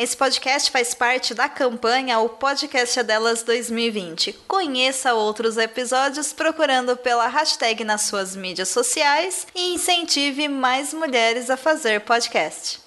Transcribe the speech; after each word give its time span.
Esse 0.00 0.16
podcast 0.16 0.70
faz 0.70 0.94
parte 0.94 1.34
da 1.34 1.46
campanha 1.46 2.20
O 2.20 2.28
Podcast 2.30 2.98
é 2.98 3.02
Delas 3.02 3.42
2020. 3.42 4.32
Conheça 4.48 5.12
outros 5.12 5.58
episódios 5.58 6.32
procurando 6.32 6.96
pela 6.96 7.26
hashtag 7.26 7.84
nas 7.84 8.00
suas 8.00 8.34
mídias 8.34 8.70
sociais 8.70 9.46
e 9.54 9.74
incentive 9.74 10.48
mais 10.48 10.94
mulheres 10.94 11.50
a 11.50 11.56
fazer 11.58 12.00
podcast. 12.00 12.80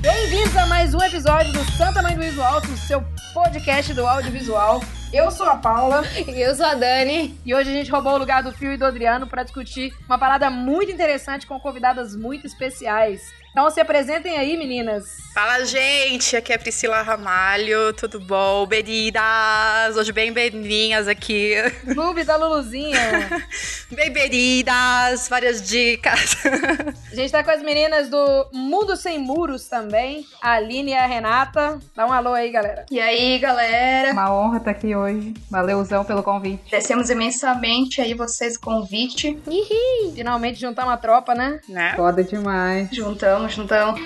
Bem-vindos 0.00 0.56
a 0.56 0.66
mais 0.66 0.94
um 0.94 1.02
episódio 1.02 1.52
do 1.52 1.64
Santa 1.76 2.00
Mãe 2.00 2.14
do 2.14 2.20
Visual, 2.20 2.62
o 2.62 2.76
seu 2.86 3.02
podcast 3.34 3.92
do 3.92 4.06
audiovisual. 4.06 4.80
Eu 5.12 5.28
sou 5.32 5.46
a 5.46 5.56
Paula. 5.56 6.04
E 6.28 6.40
eu 6.40 6.54
sou 6.54 6.64
a 6.64 6.74
Dani. 6.74 7.36
E 7.44 7.52
hoje 7.52 7.68
a 7.68 7.72
gente 7.72 7.90
roubou 7.90 8.14
o 8.14 8.18
lugar 8.18 8.44
do 8.44 8.52
Fio 8.52 8.72
e 8.72 8.76
do 8.76 8.86
Adriano 8.86 9.26
para 9.26 9.42
discutir 9.42 9.92
uma 10.06 10.16
parada 10.16 10.48
muito 10.48 10.92
interessante 10.92 11.48
com 11.48 11.58
convidadas 11.58 12.14
muito 12.14 12.46
especiais. 12.46 13.20
Então 13.50 13.68
se 13.68 13.80
apresentem 13.80 14.38
aí, 14.38 14.56
meninas. 14.56 15.18
Fala, 15.34 15.64
gente! 15.64 16.36
Aqui 16.36 16.52
é 16.52 16.58
Priscila 16.58 17.02
Ramalho, 17.02 17.92
tudo 17.94 18.20
bom? 18.20 18.64
Beberidas! 18.66 19.96
Hoje 19.96 20.12
bem 20.12 20.32
bebinhas 20.32 21.08
aqui. 21.08 21.54
Clube 21.92 22.22
da 22.22 22.36
Luluzinha. 22.36 23.28
Beberidas, 23.90 25.28
várias 25.28 25.68
dicas. 25.68 26.36
a 27.10 27.14
gente 27.14 27.30
tá 27.30 27.42
com 27.42 27.50
as 27.50 27.62
meninas 27.62 28.08
do 28.08 28.50
Mundo 28.52 28.96
Sem 28.96 29.18
Muros 29.18 29.66
também, 29.68 30.24
a 30.40 30.52
Aline 30.52 30.92
e 30.92 30.94
a 30.94 31.06
Renata. 31.06 31.78
Dá 31.94 32.06
um 32.06 32.12
alô 32.12 32.32
aí, 32.32 32.50
galera. 32.50 32.86
E 32.90 33.00
aí, 33.00 33.38
galera? 33.38 34.12
Uma 34.12 34.32
honra 34.32 34.58
estar 34.58 34.70
aqui 34.70 34.94
hoje. 34.94 35.34
Valeuzão 35.50 36.04
pelo 36.04 36.22
convite. 36.22 36.62
Agradecemos 36.66 37.10
imensamente 37.10 38.00
aí 38.00 38.14
vocês 38.14 38.56
o 38.56 38.60
convite. 38.60 39.40
Ihi. 39.48 40.14
Finalmente 40.14 40.60
juntar 40.60 40.84
uma 40.84 40.96
tropa, 40.96 41.34
né? 41.34 41.60
Né? 41.68 41.94
Foda 41.96 42.22
demais. 42.22 42.88
Juntamos 42.92 43.39
Juntamos, 43.48 43.54
juntamos. 43.54 44.00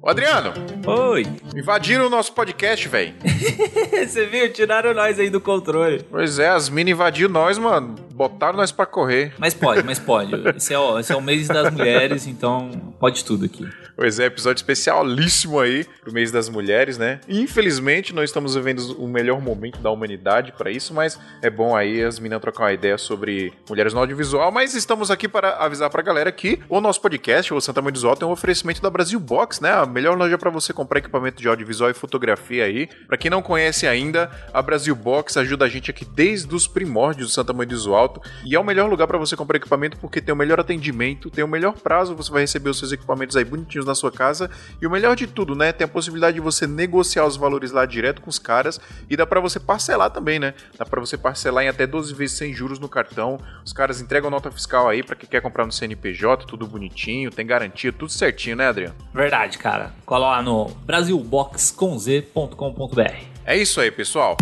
Ô 0.00 0.10
Adriano! 0.10 0.52
Oi! 0.86 1.26
Invadiram 1.56 2.06
o 2.06 2.10
nosso 2.10 2.32
podcast, 2.34 2.86
velho. 2.88 3.14
Você 4.06 4.26
viu? 4.26 4.52
Tiraram 4.52 4.92
nós 4.92 5.18
aí 5.18 5.30
do 5.30 5.40
controle. 5.40 6.04
Pois 6.10 6.38
é, 6.38 6.48
as 6.48 6.68
minas 6.68 6.92
invadiram 6.92 7.32
nós, 7.32 7.56
mano. 7.58 7.94
Botaram 8.12 8.56
nós 8.56 8.70
pra 8.70 8.84
correr. 8.86 9.32
Mas 9.38 9.54
pode, 9.54 9.82
mas 9.82 9.98
pode. 9.98 10.32
Esse 10.56 10.74
é, 10.74 10.78
o, 10.78 10.98
esse 10.98 11.10
é 11.10 11.16
o 11.16 11.22
mês 11.22 11.48
das 11.48 11.72
mulheres, 11.72 12.26
então 12.26 12.93
pode 12.98 13.24
tudo 13.24 13.44
aqui. 13.44 13.66
Pois 13.96 14.18
é, 14.18 14.24
episódio 14.24 14.58
especialíssimo 14.58 15.60
aí 15.60 15.84
pro 16.02 16.12
mês 16.12 16.32
das 16.32 16.48
mulheres, 16.48 16.98
né? 16.98 17.20
Infelizmente, 17.28 18.12
nós 18.12 18.30
estamos 18.30 18.54
vivendo 18.54 18.80
o 18.98 19.06
melhor 19.06 19.40
momento 19.40 19.78
da 19.78 19.90
humanidade 19.90 20.52
para 20.52 20.70
isso, 20.70 20.92
mas 20.92 21.18
é 21.40 21.48
bom 21.48 21.76
aí 21.76 22.02
as 22.02 22.18
meninas 22.18 22.40
trocar 22.40 22.64
uma 22.64 22.72
ideia 22.72 22.98
sobre 22.98 23.52
mulheres 23.68 23.94
no 23.94 24.00
audiovisual. 24.00 24.50
Mas 24.50 24.74
estamos 24.74 25.10
aqui 25.10 25.28
para 25.28 25.56
avisar 25.58 25.88
pra 25.90 26.02
galera 26.02 26.32
que 26.32 26.60
o 26.68 26.80
nosso 26.80 27.00
podcast, 27.00 27.54
o 27.54 27.60
Santa 27.60 27.80
Mãe 27.80 27.92
do 27.92 27.96
Visual, 27.96 28.16
tem 28.16 28.26
um 28.26 28.32
oferecimento 28.32 28.82
da 28.82 28.90
Brasil 28.90 29.20
Box, 29.20 29.62
né? 29.62 29.70
A 29.70 29.86
melhor 29.86 30.18
loja 30.18 30.36
para 30.36 30.50
você 30.50 30.72
comprar 30.72 30.98
equipamento 30.98 31.40
de 31.40 31.48
audiovisual 31.48 31.90
e 31.90 31.94
fotografia 31.94 32.64
aí. 32.64 32.88
Para 33.06 33.16
quem 33.16 33.30
não 33.30 33.42
conhece 33.42 33.86
ainda, 33.86 34.28
a 34.52 34.60
Brasil 34.60 34.96
Box 34.96 35.36
ajuda 35.36 35.66
a 35.66 35.68
gente 35.68 35.90
aqui 35.90 36.04
desde 36.04 36.52
os 36.52 36.66
primórdios 36.66 37.28
do 37.28 37.32
Santa 37.32 37.52
Mãe 37.52 37.66
do 37.66 37.94
Alto 37.94 38.20
e 38.44 38.54
é 38.54 38.58
o 38.58 38.64
melhor 38.64 38.90
lugar 38.90 39.06
para 39.06 39.18
você 39.18 39.36
comprar 39.36 39.56
equipamento 39.56 39.96
porque 39.98 40.20
tem 40.20 40.32
o 40.32 40.36
melhor 40.36 40.58
atendimento, 40.58 41.30
tem 41.30 41.44
o 41.44 41.48
melhor 41.48 41.74
prazo, 41.74 42.14
você 42.14 42.30
vai 42.30 42.42
receber 42.42 42.70
os 42.70 42.78
seus 42.84 42.92
equipamentos 42.92 43.36
aí 43.36 43.44
bonitinhos 43.44 43.86
na 43.86 43.94
sua 43.94 44.12
casa 44.12 44.50
e 44.80 44.86
o 44.86 44.90
melhor 44.90 45.16
de 45.16 45.26
tudo, 45.26 45.54
né? 45.54 45.72
Tem 45.72 45.84
a 45.84 45.88
possibilidade 45.88 46.34
de 46.34 46.40
você 46.40 46.66
negociar 46.66 47.26
os 47.26 47.36
valores 47.36 47.72
lá 47.72 47.84
direto 47.86 48.22
com 48.22 48.30
os 48.30 48.38
caras 48.38 48.80
e 49.08 49.16
dá 49.16 49.26
para 49.26 49.40
você 49.40 49.58
parcelar 49.58 50.10
também, 50.10 50.38
né? 50.38 50.54
Dá 50.78 50.84
para 50.84 51.00
você 51.00 51.16
parcelar 51.16 51.64
em 51.64 51.68
até 51.68 51.86
12 51.86 52.14
vezes 52.14 52.36
sem 52.36 52.52
juros 52.52 52.78
no 52.78 52.88
cartão. 52.88 53.40
Os 53.64 53.72
caras 53.72 54.00
entregam 54.00 54.30
nota 54.30 54.50
fiscal 54.50 54.88
aí 54.88 55.02
para 55.02 55.16
quem 55.16 55.28
quer 55.28 55.40
comprar 55.40 55.64
no 55.64 55.72
CNPJ, 55.72 56.46
tudo 56.46 56.66
bonitinho, 56.66 57.30
tem 57.30 57.46
garantia, 57.46 57.92
tudo 57.92 58.12
certinho, 58.12 58.56
né, 58.56 58.68
Adriano? 58.68 58.94
Verdade, 59.12 59.58
cara. 59.58 59.92
Cola 60.04 60.36
lá 60.36 60.42
no 60.42 60.66
brasilboxconz.com.br. 60.84 63.14
É 63.46 63.56
isso 63.56 63.80
aí, 63.80 63.90
pessoal. 63.90 64.36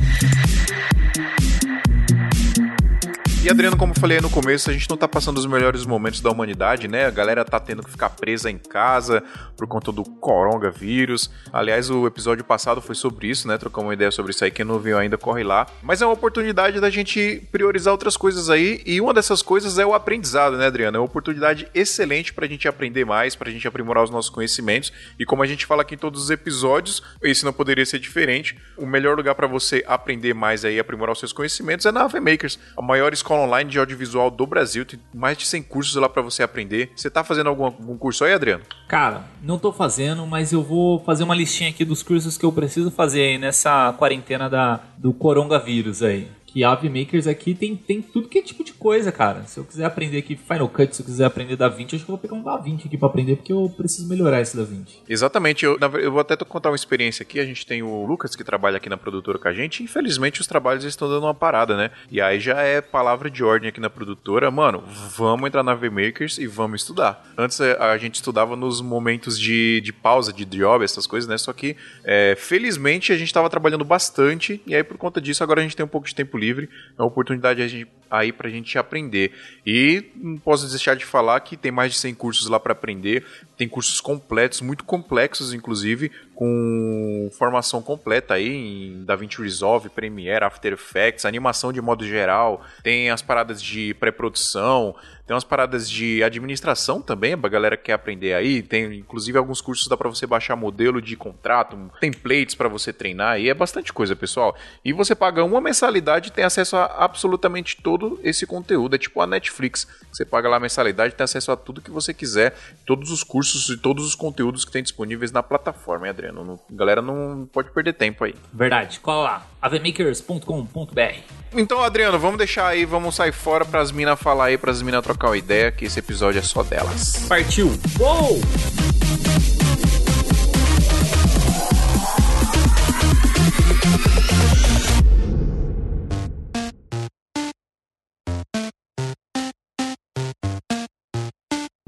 E 3.44 3.50
Adriano, 3.50 3.76
como 3.76 3.92
eu 3.92 3.98
falei 4.00 4.20
no 4.20 4.30
começo, 4.30 4.70
a 4.70 4.72
gente 4.72 4.88
não 4.88 4.96
tá 4.96 5.08
passando 5.08 5.36
os 5.36 5.46
melhores 5.46 5.84
momentos 5.84 6.20
da 6.20 6.30
humanidade, 6.30 6.86
né? 6.86 7.06
A 7.06 7.10
galera 7.10 7.44
tá 7.44 7.58
tendo 7.58 7.82
que 7.82 7.90
ficar 7.90 8.10
presa 8.10 8.48
em 8.48 8.56
casa 8.56 9.20
por 9.56 9.66
conta 9.66 9.90
do 9.90 10.04
coronavírus. 10.04 11.28
Aliás, 11.52 11.90
o 11.90 12.06
episódio 12.06 12.44
passado 12.44 12.80
foi 12.80 12.94
sobre 12.94 13.26
isso, 13.26 13.48
né? 13.48 13.58
Trocamos 13.58 13.88
uma 13.88 13.94
ideia 13.94 14.12
sobre 14.12 14.30
isso 14.30 14.44
aí. 14.44 14.50
Quem 14.52 14.64
não 14.64 14.78
viu 14.78 14.96
ainda, 14.96 15.18
corre 15.18 15.42
lá. 15.42 15.66
Mas 15.82 16.00
é 16.00 16.06
uma 16.06 16.12
oportunidade 16.12 16.78
da 16.78 16.88
gente 16.88 17.42
priorizar 17.50 17.90
outras 17.90 18.16
coisas 18.16 18.48
aí. 18.48 18.80
E 18.86 19.00
uma 19.00 19.12
dessas 19.12 19.42
coisas 19.42 19.76
é 19.76 19.84
o 19.84 19.92
aprendizado, 19.92 20.56
né, 20.56 20.66
Adriano? 20.66 20.98
É 20.98 21.00
uma 21.00 21.06
oportunidade 21.06 21.66
excelente 21.74 22.32
pra 22.32 22.46
gente 22.46 22.68
aprender 22.68 23.04
mais, 23.04 23.34
pra 23.34 23.50
gente 23.50 23.66
aprimorar 23.66 24.04
os 24.04 24.10
nossos 24.10 24.30
conhecimentos. 24.30 24.92
E 25.18 25.26
como 25.26 25.42
a 25.42 25.46
gente 25.46 25.66
fala 25.66 25.82
aqui 25.82 25.96
em 25.96 25.98
todos 25.98 26.22
os 26.22 26.30
episódios, 26.30 27.02
esse 27.20 27.44
não 27.44 27.52
poderia 27.52 27.84
ser 27.84 27.98
diferente. 27.98 28.56
O 28.78 28.86
melhor 28.86 29.16
lugar 29.16 29.34
para 29.34 29.48
você 29.48 29.82
aprender 29.84 30.32
mais 30.32 30.64
aí, 30.64 30.78
aprimorar 30.78 31.12
os 31.12 31.18
seus 31.18 31.32
conhecimentos 31.32 31.86
é 31.86 31.90
na 31.90 32.04
AV 32.04 32.20
Makers, 32.20 32.56
a 32.78 32.82
maior 32.82 33.12
escola 33.12 33.31
escola 33.32 33.42
online 33.42 33.70
de 33.70 33.78
audiovisual 33.78 34.30
do 34.30 34.46
Brasil. 34.46 34.84
Tem 34.84 35.00
mais 35.12 35.36
de 35.38 35.46
100 35.46 35.62
cursos 35.62 35.96
lá 35.96 36.08
para 36.08 36.22
você 36.22 36.42
aprender. 36.42 36.90
Você 36.94 37.10
tá 37.10 37.24
fazendo 37.24 37.48
algum, 37.48 37.64
algum 37.64 37.96
curso 37.96 38.24
aí, 38.24 38.32
Adriano? 38.32 38.62
Cara, 38.86 39.24
não 39.42 39.58
tô 39.58 39.72
fazendo, 39.72 40.26
mas 40.26 40.52
eu 40.52 40.62
vou 40.62 41.00
fazer 41.00 41.24
uma 41.24 41.34
listinha 41.34 41.70
aqui 41.70 41.84
dos 41.84 42.02
cursos 42.02 42.36
que 42.36 42.44
eu 42.44 42.52
preciso 42.52 42.90
fazer 42.90 43.22
aí 43.22 43.38
nessa 43.38 43.92
quarentena 43.98 44.48
da, 44.48 44.80
do 44.98 45.12
coronavírus 45.12 46.02
aí 46.02 46.28
que 46.52 46.62
Ave 46.62 46.90
Makers 46.90 47.26
aqui 47.26 47.54
tem, 47.54 47.74
tem 47.74 48.02
tudo 48.02 48.28
que 48.28 48.38
é 48.38 48.42
tipo 48.42 48.62
de 48.62 48.74
coisa, 48.74 49.10
cara. 49.10 49.44
Se 49.44 49.58
eu 49.58 49.64
quiser 49.64 49.86
aprender 49.86 50.18
aqui 50.18 50.36
Final 50.36 50.68
Cut, 50.68 50.94
se 50.94 51.00
eu 51.00 51.06
quiser 51.06 51.24
aprender 51.24 51.56
Da 51.56 51.68
20, 51.68 51.96
acho 51.96 52.04
que 52.04 52.10
eu 52.10 52.16
vou 52.16 52.20
pegar 52.20 52.34
um 52.34 52.42
Da 52.42 52.58
20 52.58 52.86
aqui 52.86 52.98
pra 52.98 53.08
aprender, 53.08 53.36
porque 53.36 53.52
eu 53.52 53.72
preciso 53.74 54.06
melhorar 54.06 54.40
esse 54.42 54.54
Da 54.54 54.62
20. 54.62 55.04
Exatamente. 55.08 55.64
Eu, 55.64 55.78
eu 55.78 56.12
vou 56.12 56.20
até 56.20 56.36
contar 56.36 56.68
uma 56.68 56.76
experiência 56.76 57.22
aqui. 57.22 57.40
A 57.40 57.46
gente 57.46 57.66
tem 57.66 57.82
o 57.82 58.04
Lucas 58.04 58.36
que 58.36 58.44
trabalha 58.44 58.76
aqui 58.76 58.90
na 58.90 58.98
produtora 58.98 59.38
com 59.38 59.48
a 59.48 59.52
gente. 59.52 59.82
Infelizmente, 59.82 60.42
os 60.42 60.46
trabalhos 60.46 60.84
estão 60.84 61.08
dando 61.08 61.24
uma 61.24 61.34
parada, 61.34 61.74
né? 61.74 61.90
E 62.10 62.20
aí 62.20 62.38
já 62.38 62.60
é 62.60 62.82
palavra 62.82 63.30
de 63.30 63.42
ordem 63.42 63.70
aqui 63.70 63.80
na 63.80 63.88
produtora. 63.88 64.50
Mano, 64.50 64.84
vamos 65.16 65.46
entrar 65.46 65.62
na 65.62 65.74
Makers 65.74 66.38
e 66.38 66.46
vamos 66.46 66.82
estudar. 66.82 67.24
Antes 67.36 67.60
eh, 67.60 67.76
a 67.80 67.96
gente 67.96 68.16
estudava 68.16 68.54
nos 68.56 68.80
momentos 68.80 69.38
de, 69.38 69.80
de 69.80 69.92
pausa, 69.92 70.32
de 70.32 70.44
job, 70.44 70.84
essas 70.84 71.06
coisas, 71.06 71.28
né? 71.28 71.38
Só 71.38 71.52
que, 71.52 71.76
é, 72.04 72.34
felizmente, 72.38 73.12
a 73.12 73.16
gente 73.16 73.32
tava 73.32 73.48
trabalhando 73.48 73.84
bastante. 73.84 74.60
E 74.66 74.74
aí, 74.74 74.84
por 74.84 74.98
conta 74.98 75.20
disso, 75.20 75.42
agora 75.42 75.60
a 75.60 75.62
gente 75.62 75.76
tem 75.76 75.84
um 75.84 75.88
pouco 75.88 76.06
de 76.06 76.14
tempo 76.14 76.36
livre, 76.42 76.68
é 76.98 77.02
uma 77.02 77.08
oportunidade 77.08 77.62
aí 78.12 78.30
para 78.30 78.46
a 78.46 78.50
gente 78.50 78.76
aprender. 78.76 79.32
E 79.66 80.04
não 80.14 80.36
posso 80.36 80.68
deixar 80.68 80.94
de 80.94 81.04
falar 81.06 81.40
que 81.40 81.56
tem 81.56 81.72
mais 81.72 81.92
de 81.92 81.98
100 81.98 82.14
cursos 82.14 82.46
lá 82.46 82.60
para 82.60 82.72
aprender, 82.72 83.24
tem 83.56 83.66
cursos 83.66 84.00
completos, 84.00 84.60
muito 84.60 84.84
complexos 84.84 85.54
inclusive, 85.54 86.10
com 86.34 87.30
formação 87.38 87.80
completa 87.80 88.34
aí 88.34 88.48
em 88.48 89.04
DaVinci 89.04 89.40
Resolve, 89.40 89.88
Premiere, 89.88 90.44
After 90.44 90.72
Effects, 90.74 91.24
animação 91.24 91.72
de 91.72 91.80
modo 91.80 92.04
geral, 92.04 92.62
tem 92.82 93.10
as 93.10 93.22
paradas 93.22 93.62
de 93.62 93.94
pré-produção, 93.94 94.94
tem 95.26 95.34
umas 95.34 95.44
paradas 95.44 95.88
de 95.88 96.22
administração 96.22 97.00
também, 97.00 97.38
pra 97.38 97.48
galera 97.48 97.76
que 97.76 97.84
quer 97.84 97.92
aprender 97.92 98.34
aí. 98.34 98.60
Tem 98.60 98.92
inclusive 98.94 99.38
alguns 99.38 99.60
cursos 99.60 99.86
dá 99.86 99.96
para 99.96 100.08
você 100.08 100.26
baixar 100.26 100.56
modelo 100.56 101.00
de 101.00 101.16
contrato, 101.16 101.78
templates 102.00 102.54
para 102.54 102.68
você 102.68 102.92
treinar 102.92 103.40
e 103.40 103.48
é 103.48 103.54
bastante 103.54 103.92
coisa, 103.92 104.16
pessoal. 104.16 104.56
E 104.84 104.92
você 104.92 105.14
paga 105.14 105.44
uma 105.44 105.60
mensalidade 105.60 106.28
e 106.28 106.32
tem 106.32 106.44
acesso 106.44 106.76
a 106.76 106.84
absolutamente 106.84 107.80
todo 107.80 108.01
esse 108.22 108.46
conteúdo. 108.46 108.94
É 108.94 108.98
tipo 108.98 109.20
a 109.20 109.26
Netflix. 109.26 109.86
Você 110.12 110.24
paga 110.24 110.48
lá 110.48 110.56
a 110.56 110.60
mensalidade 110.60 111.14
e 111.14 111.16
tem 111.16 111.24
acesso 111.24 111.52
a 111.52 111.56
tudo 111.56 111.80
que 111.80 111.90
você 111.90 112.12
quiser, 112.12 112.54
todos 112.86 113.10
os 113.10 113.22
cursos 113.22 113.68
e 113.68 113.76
todos 113.76 114.06
os 114.06 114.14
conteúdos 114.14 114.64
que 114.64 114.72
tem 114.72 114.82
disponíveis 114.82 115.32
na 115.32 115.42
plataforma, 115.42 116.06
hein, 116.06 116.10
Adriano? 116.10 116.44
Não, 116.44 116.60
galera 116.70 117.00
não 117.00 117.48
pode 117.52 117.70
perder 117.70 117.94
tempo 117.94 118.24
aí. 118.24 118.34
Verdade. 118.52 119.00
Cola 119.00 119.22
lá, 119.22 119.46
avmakers.com.br. 119.60 121.20
Então, 121.54 121.82
Adriano, 121.82 122.18
vamos 122.18 122.38
deixar 122.38 122.68
aí, 122.68 122.84
vamos 122.84 123.14
sair 123.14 123.32
fora 123.32 123.64
pras 123.64 123.92
minas 123.92 124.18
falar 124.18 124.46
aí, 124.46 124.58
pras 124.58 124.80
minas 124.82 125.02
trocar 125.02 125.28
uma 125.28 125.38
ideia, 125.38 125.70
que 125.70 125.84
esse 125.84 125.98
episódio 125.98 126.38
é 126.38 126.42
só 126.42 126.62
delas. 126.62 127.26
Partiu! 127.28 127.70
Uou! 127.98 128.40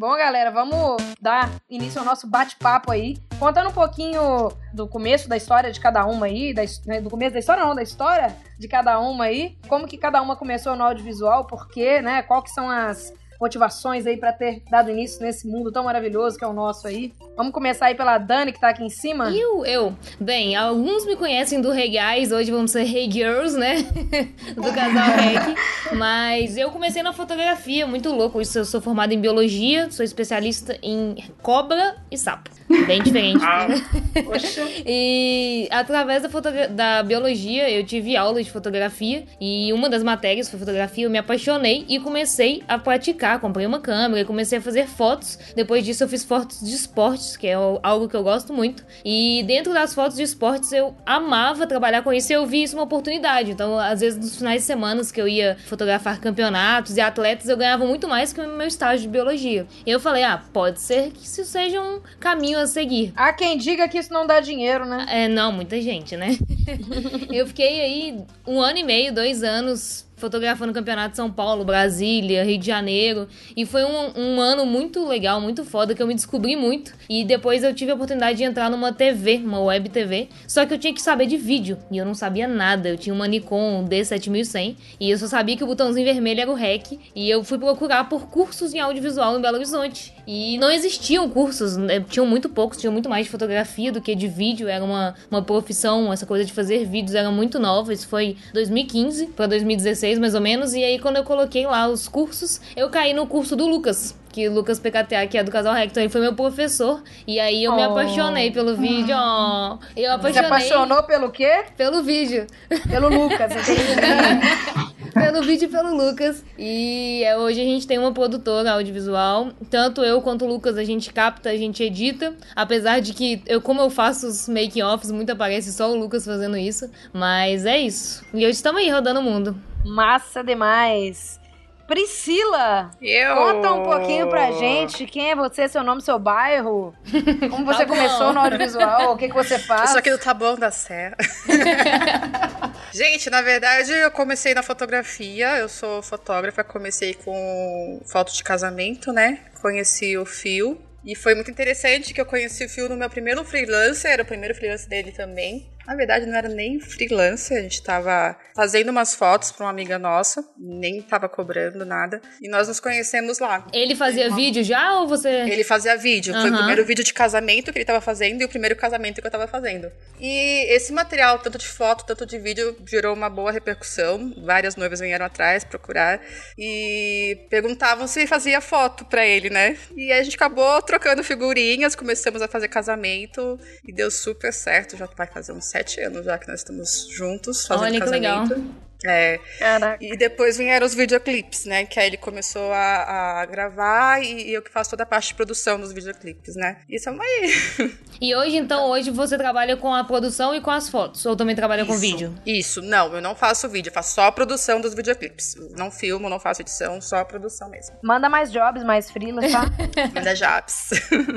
Bom, 0.07 0.19
galera, 0.19 0.51
vamos 0.51 1.03
dar 1.19 1.51
início 1.67 1.99
ao 1.99 2.05
nosso 2.05 2.29
bate-papo 2.29 2.93
aí, 2.93 3.17
contando 3.39 3.71
um 3.71 3.73
pouquinho 3.73 4.53
do 4.71 4.87
começo 4.87 5.31
da 5.31 5.35
história 5.35 5.73
de 5.73 5.81
cada 5.81 6.05
uma 6.05 6.27
aí, 6.27 6.53
da, 6.53 6.61
né, 6.85 7.01
do 7.01 7.09
começo 7.09 7.33
da 7.33 7.39
história 7.39 7.65
não, 7.65 7.75
da 7.75 7.83
história 7.83 8.37
de 8.59 8.69
cada 8.69 9.01
uma 9.01 9.25
aí, 9.25 9.57
como 9.67 9.89
que 9.89 9.97
cada 9.97 10.21
uma 10.21 10.37
começou 10.37 10.77
no 10.77 10.85
audiovisual, 10.85 11.47
por 11.47 11.69
quê, 11.69 12.03
né, 12.03 12.21
qual 12.21 12.43
que 12.43 12.51
são 12.51 12.69
as 12.69 13.15
motivações 13.41 14.07
aí 14.07 14.17
pra 14.17 14.33
ter 14.33 14.63
dado 14.71 14.91
início 14.91 15.21
nesse 15.23 15.47
mundo 15.47 15.71
tão 15.73 15.85
maravilhoso 15.85 16.39
que 16.39 16.45
é 16.45 16.49
o 16.49 16.53
nosso 16.53 16.87
aí. 16.87 17.13
Vamos 17.37 17.53
começar 17.53 17.87
aí 17.87 17.95
pela 17.95 18.19
Dani, 18.19 18.53
que 18.53 18.61
tá 18.61 18.69
aqui 18.69 18.85
em 18.85 18.91
cima. 18.91 19.31
Eu, 19.31 19.65
eu. 19.65 19.97
Bem, 20.21 20.55
alguns 20.55 21.05
me 21.05 21.17
conhecem 21.17 21.61
do 21.61 21.73
Hey 21.73 21.91
Guys, 21.91 22.33
hoje 22.33 22.51
vamos 22.51 22.71
ser 22.71 22.83
Hey 22.83 23.11
Girls, 23.11 23.59
né? 23.59 23.83
do 24.55 24.73
casal 24.73 25.17
Reg. 25.17 25.57
Mas 25.97 26.57
eu 26.57 26.71
comecei 26.71 27.03
na 27.03 27.13
fotografia, 27.13 27.87
muito 27.87 28.11
louco 28.11 28.41
isso. 28.41 28.59
Eu 28.59 28.65
sou 28.65 28.81
formada 28.81 29.13
em 29.13 29.21
biologia, 29.21 29.91
sou 29.91 30.05
especialista 30.05 30.79
em 30.83 31.17
cobra 31.43 31.97
e 32.11 32.17
sapo. 32.17 32.51
Bem 32.87 33.03
diferente. 33.03 33.45
Ah. 33.45 33.67
E 34.87 35.69
através 35.71 36.23
da, 36.23 36.29
da 36.69 37.03
biologia, 37.03 37.71
eu 37.71 37.85
tive 37.85 38.17
aula 38.17 38.43
de 38.43 38.51
fotografia 38.51 39.25
e 39.41 39.73
uma 39.73 39.89
das 39.89 40.03
matérias 40.03 40.49
foi 40.49 40.59
fotografia, 40.59 41.05
eu 41.05 41.11
me 41.11 41.19
apaixonei 41.19 41.85
e 41.89 41.99
comecei 41.99 42.63
a 42.69 42.79
praticar. 42.79 43.24
Comprei 43.41 43.67
uma 43.67 43.81
câmera 43.81 44.21
e 44.21 44.25
comecei 44.25 44.59
a 44.59 44.61
fazer 44.61 44.87
fotos. 44.87 45.39
Depois 45.55 45.85
disso, 45.85 46.05
eu 46.05 46.09
fiz 46.09 46.25
fotos 46.25 46.61
de 46.61 46.75
esportes, 46.75 47.37
que 47.37 47.47
é 47.47 47.55
algo 47.55 48.09
que 48.09 48.17
eu 48.17 48.23
gosto 48.23 48.53
muito. 48.53 48.85
E 49.05 49.43
dentro 49.47 49.73
das 49.73 49.95
fotos 49.95 50.17
de 50.17 50.23
esportes, 50.23 50.73
eu 50.73 50.95
amava 51.05 51.67
trabalhar 51.67 52.03
com 52.03 52.13
isso 52.13 52.33
e 52.33 52.35
eu 52.35 52.47
vi 52.47 52.63
isso 52.63 52.77
uma 52.77 52.85
oportunidade. 52.85 53.51
Então, 53.51 53.79
às 53.79 54.01
vezes, 54.01 54.19
nos 54.19 54.37
finais 54.37 54.63
de 54.63 54.67
semana 54.67 55.03
que 55.13 55.21
eu 55.21 55.27
ia 55.27 55.57
fotografar 55.67 56.21
campeonatos 56.21 56.97
e 56.97 57.01
atletas, 57.01 57.49
eu 57.49 57.57
ganhava 57.57 57.85
muito 57.85 58.09
mais 58.09 58.33
que 58.33 58.41
o 58.41 58.57
meu 58.57 58.67
estágio 58.67 59.03
de 59.03 59.09
biologia. 59.09 59.67
E 59.85 59.91
eu 59.91 59.99
falei, 59.99 60.23
ah, 60.23 60.43
pode 60.53 60.81
ser 60.81 61.11
que 61.11 61.25
isso 61.25 61.45
seja 61.45 61.81
um 61.81 62.01
caminho 62.21 62.59
a 62.59 62.67
seguir. 62.67 63.13
Há 63.17 63.33
quem 63.33 63.57
diga 63.59 63.89
que 63.89 63.99
isso 63.99 64.13
não 64.13 64.27
dá 64.27 64.41
dinheiro, 64.41 64.85
né? 64.85 65.07
É, 65.09 65.29
não, 65.29 65.53
muita 65.53 65.81
gente, 65.81 66.17
né? 66.17 66.39
eu 67.31 67.47
fiquei 67.47 67.81
aí 67.81 68.25
um 68.47 68.61
ano 68.61 68.79
e 68.79 68.85
meio, 68.85 69.13
dois 69.13 69.43
anos 69.43 70.07
fotografando 70.17 70.71
o 70.71 70.75
Campeonato 70.75 71.11
de 71.11 71.17
São 71.17 71.31
Paulo, 71.31 71.65
Brasília, 71.65 72.45
Rio 72.45 72.59
de 72.59 72.67
Janeiro. 72.67 73.29
E 73.57 73.67
foi 73.67 73.85
um, 73.85 74.13
um 74.17 74.41
ano 74.41 74.65
muito 74.67 75.07
legal, 75.07 75.41
muito 75.41 75.65
foda, 75.65 75.95
que 75.95 76.03
eu 76.03 76.07
me 76.07 76.15
descobri 76.15 76.57
muito. 76.57 76.93
E 77.09 77.25
depois 77.25 77.63
eu 77.63 77.75
tive 77.75 77.91
a 77.93 77.95
oportunidade 77.95 78.39
de 78.39 78.45
entrar 78.45 78.71
numa 78.71 78.93
TV, 78.93 79.43
uma 79.45 79.61
web 79.61 79.89
TV. 79.89 80.29
Só 80.47 80.65
que 80.65 80.75
eu 80.75 80.79
tinha 80.79 80.95
que 80.95 81.03
saber 81.03 81.27
de 81.27 81.37
vídeo. 81.37 81.79
E 81.91 81.99
eu 81.99 82.05
não 82.05 82.15
sabia 82.15 82.47
nada. 82.47 82.89
Eu 82.89 82.97
tinha 82.97 83.15
uma 83.15 83.27
Nikon 83.27 83.87
D7100. 83.89 84.77
E 85.01 85.11
eu 85.11 85.19
só 85.19 85.27
sabia 85.27 85.57
que 85.57 85.65
o 85.65 85.67
botãozinho 85.67 86.05
vermelho 86.05 86.41
era 86.41 86.51
o 86.51 86.55
REC. 86.55 86.99
E 87.15 87.29
eu 87.29 87.43
fui 87.45 87.59
procurar 87.59 88.09
por 88.09 88.29
cursos 88.29 88.75
em 88.75 88.81
audiovisual 88.81 89.39
em 89.39 89.43
Belo 89.43 89.57
Horizonte. 89.57 90.13
E 90.27 90.57
não 90.59 90.71
existiam 90.71 91.29
cursos, 91.29 91.77
né? 91.77 92.01
tinham 92.01 92.27
muito 92.27 92.49
poucos, 92.49 92.79
tinham 92.79 92.93
muito 92.93 93.09
mais 93.09 93.27
de 93.27 93.31
fotografia 93.31 93.93
do 93.93 94.01
que 94.01 94.15
de 94.15 94.27
vídeo. 94.27 94.69
Era 94.69 94.85
uma, 94.85 95.15
uma 95.31 95.43
profissão, 95.43 96.13
essa 96.13 96.27
coisa 96.27 96.45
de 96.45 96.53
fazer 96.53 96.85
vídeos 96.87 97.15
era 97.15 97.31
muito 97.31 97.59
nova. 97.59 97.93
Isso 97.93 98.09
foi 98.09 98.37
2015 98.53 99.27
para 99.29 99.47
2016, 99.47 100.19
mais 100.19 100.35
ou 100.35 100.41
menos. 100.41 100.75
E 100.75 100.83
aí, 100.83 100.99
quando 100.99 101.17
eu 101.17 101.25
coloquei 101.25 101.67
lá 101.67 101.89
os 101.89 102.09
cursos, 102.09 102.61
eu 102.77 102.89
caí 102.89 103.13
no 103.13 103.27
curso 103.27 103.55
do 103.55 103.67
Lucas. 103.67 104.15
Que 104.35 104.49
o 104.49 104.53
Lucas 104.53 104.81
PKTA, 104.81 105.25
que 105.31 105.39
é 105.39 105.45
do 105.45 105.51
Casal 105.53 105.73
Rector, 105.75 106.03
ele 106.03 106.11
foi 106.11 106.21
meu 106.21 106.35
professor. 106.35 107.01
E 107.25 107.39
aí 107.39 107.63
eu 107.63 107.73
me 107.77 107.83
Oh. 107.87 107.91
apaixonei 107.93 108.51
pelo 108.51 108.75
vídeo. 108.75 109.15
ó. 109.17 109.79
Eu 109.97 110.03
Se 110.03 110.07
apaixonei 110.09 110.47
apaixonou 110.47 111.03
pelo 111.05 111.31
quê? 111.31 111.63
pelo 111.77 112.03
vídeo. 112.03 112.45
Pelo 112.91 113.09
Lucas, 113.11 113.53
pelo 115.15 115.41
vídeo 115.43 115.67
e 115.67 115.69
pelo 115.69 115.95
Lucas. 115.97 116.45
E 116.59 117.23
é, 117.25 117.37
hoje 117.39 117.61
a 117.61 117.65
gente 117.65 117.87
tem 117.87 117.97
uma 117.97 118.11
produtora 118.13 118.73
audiovisual. 118.73 119.51
Tanto 119.71 120.03
eu 120.03 120.21
quanto 120.21 120.45
o 120.45 120.49
Lucas, 120.49 120.77
a 120.77 120.83
gente 120.83 121.13
capta, 121.13 121.51
a 121.51 121.57
gente 121.57 121.81
edita. 121.85 122.35
Apesar 122.57 123.01
de 123.01 123.15
que, 123.15 123.41
eu, 123.47 123.61
como 123.61 123.81
eu 123.83 123.89
faço 123.89 124.27
os 124.27 124.49
make-offs, 124.49 125.13
muito 125.13 125.31
aparece 125.31 125.73
só 125.73 125.93
o 125.93 125.95
Lucas 125.97 126.25
fazendo 126.25 126.57
isso. 126.57 126.91
Mas 127.13 127.65
é 127.67 127.79
isso. 127.79 128.25
E 128.35 128.39
hoje 128.39 128.51
estamos 128.57 128.81
aí 128.81 128.91
rodando 128.91 129.21
o 129.21 129.23
mundo. 129.23 129.57
Massa 129.85 130.43
demais. 130.43 131.39
Priscila, 131.87 132.91
Eu... 133.01 133.35
conta 133.37 133.73
um 133.73 133.83
pouquinho 133.83 134.29
pra 134.29 134.51
gente 134.53 135.07
quem 135.07 135.31
é 135.31 135.37
você, 135.37 135.69
seu 135.69 135.83
nome, 135.85 136.01
seu 136.03 136.19
bairro, 136.19 136.95
como 137.51 137.65
você 137.65 137.85
Tá 137.85 137.87
começou 137.87 138.33
no 138.33 138.41
audiovisual, 138.41 139.13
o 139.13 139.17
que, 139.17 139.29
que 139.29 139.35
você 139.35 139.55
Eu 139.55 139.59
faz. 139.61 139.91
sou 139.91 139.99
aqui 139.99 140.11
do 140.11 140.19
Taboão 140.19 140.57
da 140.57 140.71
Serra. 140.71 141.17
Gente, 142.93 143.29
na 143.29 143.43
verdade, 143.43 143.93
eu 143.93 144.11
comecei 144.11 144.55
na 144.55 144.63
fotografia. 144.63 145.57
Eu 145.59 145.69
sou 145.69 146.01
fotógrafa, 146.03 146.63
comecei 146.63 147.13
com 147.15 148.01
foto 148.07 148.33
de 148.33 148.43
casamento, 148.45 149.13
né? 149.13 149.41
Conheci 149.61 150.17
o 150.17 150.25
Fio. 150.25 150.81
E 151.05 151.15
foi 151.15 151.35
muito 151.35 151.51
interessante 151.51 152.15
que 152.15 152.21
eu 152.21 152.25
conheci 152.25 152.65
o 152.65 152.69
Fio 152.69 152.89
no 152.89 152.97
meu 152.97 153.11
primeiro 153.11 153.45
freelancer, 153.45 154.11
era 154.11 154.23
o 154.23 154.27
primeiro 154.27 154.55
freelancer 154.55 154.89
dele 154.89 155.13
também. 155.13 155.69
Na 155.87 155.95
verdade, 155.95 156.27
não 156.27 156.37
era 156.37 156.49
nem 156.49 156.81
freelancer, 156.81 157.59
a 157.59 157.63
gente 157.63 157.83
tava 157.83 158.37
fazendo 158.55 158.89
umas 158.89 159.15
fotos 159.15 159.53
pra 159.53 159.67
uma 159.67 159.71
amiga 159.71 159.99
nossa, 159.99 160.45
nem 160.59 161.03
tava 161.03 161.29
cobrando 161.29 161.85
nada. 161.85 162.23
E 162.41 162.49
nós 162.49 162.69
nos 162.69 162.81
conhecemos 162.81 163.39
lá. 163.39 163.67
Ele 163.73 163.95
fazia 163.95 164.35
vídeo 164.35 164.63
já 164.63 165.01
ou 165.01 165.09
você. 165.09 165.29
Ele 165.29 165.65
fazia 165.65 165.97
vídeo. 165.97 166.33
Foi 166.33 166.51
o 166.51 166.57
primeiro 166.57 166.85
vídeo 166.85 167.05
de 167.05 167.13
casamento 167.13 167.73
que 167.73 167.79
ele 167.79 167.85
tava 167.85 168.01
fazendo 168.01 168.41
e 168.41 168.45
o 168.45 168.49
primeiro 168.49 168.77
casamento 168.77 169.21
que 169.21 169.27
eu 169.27 169.31
tava 169.31 169.47
fazendo. 169.47 169.91
E 170.19 170.65
esse 170.75 170.93
material, 170.93 171.39
tanto 171.39 171.59
de 171.59 171.67
foto, 171.67 172.07
tanto 172.07 172.25
de 172.25 172.39
vídeo, 172.39 172.77
gerou 172.87 173.15
uma 173.15 173.29
boa 173.29 173.53
repercussão. 173.53 174.33
Várias 174.45 174.77
noivas 174.77 175.01
vieram 175.01 175.27
atrás 175.27 175.65
procurar 175.65 176.21
e 176.57 177.47
perguntavam 177.51 178.07
se 178.07 178.27
fazia 178.27 178.61
foto 178.61 179.05
pra 179.05 179.27
ele, 179.27 179.51
né? 179.51 179.77
E 179.97 180.13
a 180.13 180.23
gente 180.23 180.37
acabou 180.37 180.81
trocando 180.83 181.25
figurinhas, 181.25 181.95
começamos 181.95 182.41
a 182.41 182.49
fazer 182.49 182.69
casamento 182.69 183.59
e 183.87 183.93
deu 183.93 184.11
super 184.11 184.53
certo. 184.53 184.97
Já 184.97 185.07
vai 185.07 185.27
fazer 185.27 185.53
uns 185.53 185.74
sete 185.75 186.01
anos 186.01 186.25
já 186.25 186.39
que 186.39 186.47
nós 186.47 186.61
estamos 186.61 187.09
juntos 187.11 187.67
fazendo 187.67 187.87
Olha 187.87 188.01
que 188.01 188.09
legal. 188.11 188.43
casamento. 188.43 188.85
É, 189.07 189.39
Caraca. 189.59 190.03
e 190.03 190.17
depois 190.17 190.57
vieram 190.57 190.87
os 190.87 190.95
videoclipes, 190.95 191.67
né? 191.67 191.85
Que 191.85 192.01
aí 192.01 192.07
ele 192.07 192.17
começou 192.17 192.73
a, 192.73 193.41
a 193.43 193.45
gravar 193.45 194.23
e, 194.23 194.49
e 194.49 194.55
eu 194.55 194.63
que 194.63 194.71
faço 194.71 194.89
toda 194.91 195.03
a 195.03 195.07
parte 195.07 195.29
de 195.29 195.35
produção 195.35 195.79
dos 195.79 195.93
videoclipes, 195.93 196.55
né? 196.57 196.79
Isso 196.89 197.11
é 197.11 197.13
uma 197.13 197.23
aí. 197.23 197.95
E 198.21 198.35
hoje, 198.35 198.57
então, 198.57 198.89
hoje 198.89 199.11
você 199.11 199.37
trabalha 199.37 199.77
com 199.77 199.93
a 199.93 200.05
produção 200.05 200.55
e 200.55 200.61
com 200.61 200.71
as 200.71 200.89
fotos? 200.89 201.27
Ou 201.27 201.37
também 201.37 201.55
trabalha 201.55 201.85
com 201.85 201.93
Isso, 201.93 202.01
vídeo? 202.01 202.35
Isso, 202.47 202.81
não, 202.81 203.13
eu 203.13 203.21
não 203.21 203.35
faço 203.35 203.69
vídeo, 203.69 203.91
eu 203.91 203.93
faço 203.93 204.15
só 204.15 204.23
a 204.23 204.33
produção 204.33 204.81
dos 204.81 204.95
videoclipes. 204.95 205.57
Eu 205.57 205.71
não 205.77 205.91
filmo, 205.91 206.31
não 206.31 206.39
faço 206.41 206.63
edição, 206.63 207.01
só 207.03 207.17
a 207.17 207.25
produção 207.25 207.69
mesmo. 207.69 207.97
Manda 208.03 208.31
mais 208.31 208.51
jobs, 208.51 208.83
mais 208.85 209.11
freelas, 209.11 209.51
tá? 209.53 209.65
Ainda 210.15 210.35
Japs. 210.35 210.91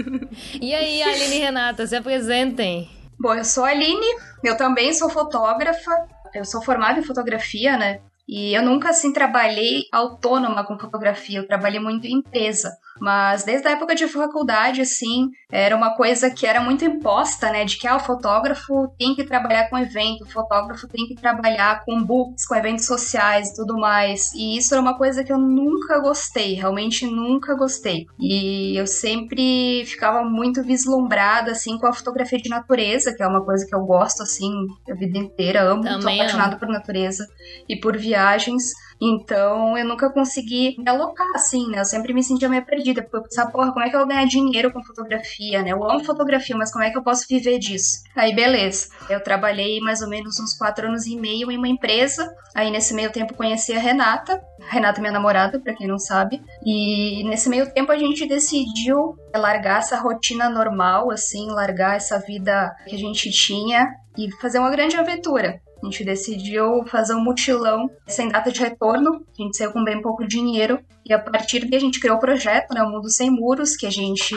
E 0.61 0.73
aí, 0.73 1.01
Aline 1.01 1.35
e 1.35 1.39
Renata, 1.39 1.85
se 1.85 1.95
apresentem. 1.95 2.89
Bom, 3.19 3.33
eu 3.33 3.43
sou 3.43 3.65
a 3.65 3.69
Aline, 3.69 4.05
eu 4.43 4.55
também 4.55 4.93
sou 4.93 5.09
fotógrafa, 5.09 5.91
eu 6.33 6.45
sou 6.45 6.61
formada 6.61 6.99
em 6.99 7.03
fotografia, 7.03 7.77
né? 7.77 8.01
E 8.27 8.53
eu 8.53 8.61
nunca, 8.61 8.89
assim, 8.89 9.13
trabalhei 9.13 9.83
autônoma 9.91 10.65
com 10.65 10.77
fotografia, 10.77 11.39
eu 11.39 11.47
trabalhei 11.47 11.79
muito 11.79 12.05
em 12.05 12.17
empresa. 12.17 12.77
Mas 12.99 13.43
desde 13.43 13.67
a 13.67 13.71
época 13.71 13.95
de 13.95 14.07
faculdade, 14.07 14.81
assim, 14.81 15.29
era 15.51 15.75
uma 15.75 15.95
coisa 15.95 16.29
que 16.29 16.45
era 16.45 16.61
muito 16.61 16.83
imposta, 16.83 17.51
né? 17.51 17.63
De 17.63 17.77
que 17.77 17.87
ah, 17.87 17.97
o 17.97 17.99
fotógrafo 17.99 18.91
tem 18.97 19.15
que 19.15 19.23
trabalhar 19.23 19.69
com 19.69 19.77
evento, 19.77 20.23
o 20.23 20.29
fotógrafo 20.29 20.87
tem 20.87 21.07
que 21.07 21.15
trabalhar 21.15 21.83
com 21.85 22.03
books, 22.03 22.45
com 22.45 22.55
eventos 22.55 22.85
sociais 22.85 23.49
e 23.49 23.55
tudo 23.55 23.77
mais. 23.77 24.33
E 24.33 24.57
isso 24.57 24.73
era 24.73 24.81
uma 24.81 24.97
coisa 24.97 25.23
que 25.23 25.31
eu 25.31 25.37
nunca 25.37 25.99
gostei, 25.99 26.53
realmente 26.53 27.05
nunca 27.05 27.55
gostei. 27.55 28.07
E 28.19 28.75
eu 28.77 28.87
sempre 28.87 29.85
ficava 29.85 30.23
muito 30.23 30.63
vislumbrada, 30.63 31.51
assim, 31.51 31.77
com 31.77 31.87
a 31.87 31.93
fotografia 31.93 32.39
de 32.39 32.49
natureza, 32.49 33.13
que 33.13 33.23
é 33.23 33.27
uma 33.27 33.43
coisa 33.43 33.65
que 33.65 33.75
eu 33.75 33.81
gosto, 33.81 34.23
assim, 34.23 34.51
a 34.89 34.93
vida 34.93 35.17
inteira. 35.17 35.61
Amo, 35.61 35.83
Também 35.83 36.19
apaixonada 36.19 36.57
por 36.57 36.67
natureza 36.67 37.27
e 37.69 37.75
por 37.75 37.95
viagens. 38.17 38.73
Então 38.99 39.77
eu 39.77 39.85
nunca 39.85 40.09
consegui 40.09 40.75
me 40.79 40.89
alocar 40.89 41.27
assim, 41.35 41.69
né? 41.69 41.79
Eu 41.79 41.85
sempre 41.85 42.13
me 42.13 42.23
sentia 42.23 42.49
meio 42.49 42.65
perdida, 42.65 43.03
porque 43.03 43.17
eu 43.17 43.23
pensava, 43.23 43.51
porra, 43.51 43.71
como 43.71 43.85
é 43.85 43.89
que 43.89 43.95
eu 43.95 43.99
vou 43.99 44.07
ganhar 44.07 44.25
dinheiro 44.25 44.73
com 44.73 44.83
fotografia, 44.83 45.61
né? 45.61 45.71
Eu 45.71 45.83
amo 45.83 46.03
fotografia, 46.03 46.57
mas 46.57 46.71
como 46.71 46.83
é 46.83 46.89
que 46.89 46.97
eu 46.97 47.03
posso 47.03 47.27
viver 47.29 47.59
disso? 47.59 48.01
Aí, 48.15 48.33
beleza. 48.33 48.89
Eu 49.07 49.21
trabalhei 49.21 49.79
mais 49.81 50.01
ou 50.01 50.09
menos 50.09 50.39
uns 50.39 50.57
quatro 50.57 50.87
anos 50.87 51.05
e 51.05 51.15
meio 51.15 51.51
em 51.51 51.57
uma 51.57 51.67
empresa. 51.67 52.27
Aí, 52.55 52.71
nesse 52.71 52.93
meio 52.93 53.11
tempo, 53.11 53.35
conheci 53.35 53.73
a 53.73 53.79
Renata. 53.79 54.41
Renata 54.67 54.99
é 54.99 55.01
minha 55.01 55.13
namorada, 55.13 55.59
pra 55.59 55.75
quem 55.75 55.87
não 55.87 55.99
sabe. 55.99 56.41
E 56.65 57.23
nesse 57.29 57.49
meio 57.49 57.71
tempo 57.71 57.91
a 57.91 57.97
gente 57.97 58.27
decidiu 58.27 59.15
largar 59.35 59.79
essa 59.79 59.99
rotina 59.99 60.49
normal, 60.49 61.11
assim, 61.11 61.51
largar 61.51 61.95
essa 61.95 62.17
vida 62.19 62.75
que 62.87 62.95
a 62.95 62.99
gente 62.99 63.29
tinha 63.29 63.87
e 64.17 64.31
fazer 64.41 64.57
uma 64.57 64.71
grande 64.71 64.97
aventura. 64.97 65.61
A 65.81 65.85
gente 65.85 66.03
decidiu 66.03 66.83
fazer 66.87 67.13
um 67.13 67.21
mutilão 67.21 67.89
sem 68.07 68.29
data 68.29 68.51
de 68.51 68.59
retorno. 68.59 69.25
A 69.37 69.41
gente 69.41 69.57
saiu 69.57 69.71
com 69.71 69.83
bem 69.83 70.01
pouco 70.01 70.27
dinheiro. 70.27 70.79
E 71.05 71.13
a 71.13 71.19
partir 71.19 71.61
daí 71.61 71.77
a 71.77 71.79
gente 71.79 71.99
criou 71.99 72.17
o 72.17 72.19
projeto, 72.19 72.73
né? 72.73 72.83
O 72.83 72.89
Mundo 72.89 73.09
Sem 73.09 73.29
Muros, 73.29 73.75
que 73.75 73.85
a 73.85 73.89
gente. 73.89 74.35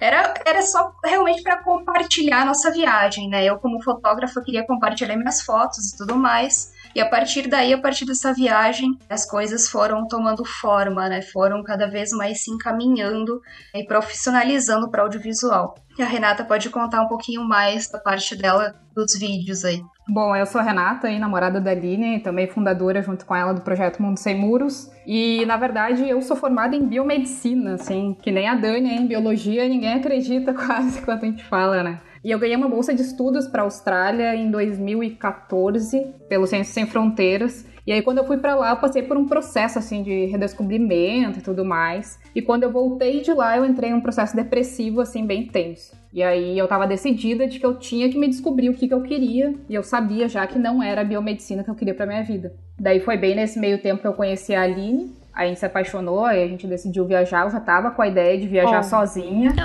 Era, 0.00 0.34
era 0.44 0.62
só 0.62 0.92
realmente 1.04 1.42
para 1.42 1.62
compartilhar 1.62 2.42
a 2.42 2.44
nossa 2.44 2.70
viagem, 2.70 3.28
né? 3.28 3.44
Eu, 3.44 3.58
como 3.58 3.82
fotógrafa, 3.82 4.42
queria 4.42 4.66
compartilhar 4.66 5.16
minhas 5.16 5.42
fotos 5.42 5.92
e 5.92 5.96
tudo 5.96 6.16
mais. 6.16 6.72
E 6.94 7.00
a 7.00 7.08
partir 7.08 7.48
daí, 7.48 7.72
a 7.72 7.80
partir 7.80 8.04
dessa 8.04 8.34
viagem, 8.34 8.98
as 9.08 9.24
coisas 9.24 9.68
foram 9.68 10.06
tomando 10.08 10.44
forma, 10.44 11.08
né? 11.08 11.22
Foram 11.22 11.62
cada 11.62 11.88
vez 11.88 12.10
mais 12.10 12.42
se 12.42 12.50
encaminhando 12.50 13.40
e 13.74 13.84
profissionalizando 13.84 14.90
para 14.90 15.02
audiovisual. 15.02 15.74
E 15.98 16.02
a 16.02 16.06
Renata 16.06 16.44
pode 16.44 16.68
contar 16.68 17.02
um 17.02 17.08
pouquinho 17.08 17.44
mais 17.44 17.88
da 17.88 17.98
parte 17.98 18.34
dela 18.34 18.74
dos 18.94 19.18
vídeos 19.18 19.64
aí. 19.64 19.82
Bom, 20.12 20.34
eu 20.34 20.44
sou 20.44 20.60
a 20.60 20.64
Renata, 20.64 21.06
aí, 21.06 21.20
namorada 21.20 21.60
da 21.60 21.70
Aline, 21.70 22.18
também 22.18 22.48
fundadora 22.48 23.00
junto 23.00 23.24
com 23.24 23.32
ela 23.32 23.54
do 23.54 23.60
projeto 23.60 24.02
Mundo 24.02 24.18
Sem 24.18 24.36
Muros. 24.36 24.90
E, 25.06 25.46
na 25.46 25.56
verdade, 25.56 26.08
eu 26.08 26.20
sou 26.20 26.36
formada 26.36 26.74
em 26.74 26.84
biomedicina, 26.84 27.74
assim, 27.74 28.16
que 28.20 28.32
nem 28.32 28.48
a 28.48 28.56
Dani, 28.56 28.92
em 28.92 29.06
biologia, 29.06 29.68
ninguém 29.68 29.92
acredita 29.92 30.50
quase 30.66 31.00
quando 31.02 31.22
a 31.22 31.26
gente 31.26 31.44
fala, 31.44 31.84
né? 31.84 32.00
E 32.24 32.30
eu 32.32 32.40
ganhei 32.40 32.56
uma 32.56 32.68
bolsa 32.68 32.92
de 32.92 33.02
estudos 33.02 33.46
para 33.46 33.62
a 33.62 33.64
Austrália 33.64 34.34
em 34.34 34.50
2014, 34.50 36.04
pelo 36.28 36.44
Ciências 36.44 36.74
Sem 36.74 36.86
Fronteiras. 36.86 37.64
E 37.86 37.92
aí, 37.92 38.02
quando 38.02 38.18
eu 38.18 38.24
fui 38.24 38.36
para 38.36 38.54
lá, 38.54 38.70
eu 38.70 38.76
passei 38.76 39.02
por 39.02 39.16
um 39.16 39.26
processo, 39.26 39.78
assim, 39.78 40.02
de 40.02 40.26
redescobrimento 40.26 41.38
e 41.38 41.42
tudo 41.42 41.64
mais. 41.64 42.18
E 42.34 42.42
quando 42.42 42.62
eu 42.64 42.70
voltei 42.70 43.20
de 43.22 43.32
lá, 43.32 43.56
eu 43.56 43.64
entrei 43.64 43.90
em 43.90 43.94
um 43.94 44.00
processo 44.00 44.36
depressivo, 44.36 45.00
assim, 45.00 45.26
bem 45.26 45.46
tenso. 45.46 45.94
E 46.12 46.22
aí, 46.22 46.58
eu 46.58 46.68
tava 46.68 46.86
decidida 46.86 47.46
de 47.46 47.58
que 47.58 47.66
eu 47.66 47.76
tinha 47.76 48.08
que 48.08 48.18
me 48.18 48.28
descobrir 48.28 48.68
o 48.68 48.74
que, 48.74 48.86
que 48.88 48.94
eu 48.94 49.02
queria. 49.02 49.54
E 49.68 49.74
eu 49.74 49.82
sabia 49.82 50.28
já 50.28 50.46
que 50.46 50.58
não 50.58 50.82
era 50.82 51.00
a 51.00 51.04
biomedicina 51.04 51.64
que 51.64 51.70
eu 51.70 51.74
queria 51.74 51.94
pra 51.94 52.06
minha 52.06 52.22
vida. 52.22 52.52
Daí, 52.78 53.00
foi 53.00 53.16
bem 53.16 53.34
nesse 53.34 53.58
meio 53.58 53.78
tempo 53.80 54.00
que 54.02 54.06
eu 54.06 54.12
conheci 54.14 54.54
a 54.54 54.62
Aline. 54.62 55.12
Aí 55.32 55.46
a 55.46 55.48
gente 55.48 55.60
se 55.60 55.66
apaixonou, 55.66 56.24
aí 56.24 56.42
a 56.42 56.48
gente 56.48 56.66
decidiu 56.66 57.04
viajar. 57.06 57.44
Eu 57.44 57.50
já 57.50 57.60
tava 57.60 57.92
com 57.92 58.02
a 58.02 58.08
ideia 58.08 58.36
de 58.38 58.46
viajar 58.48 58.80
Oh. 58.80 58.82
sozinha. 58.82 59.52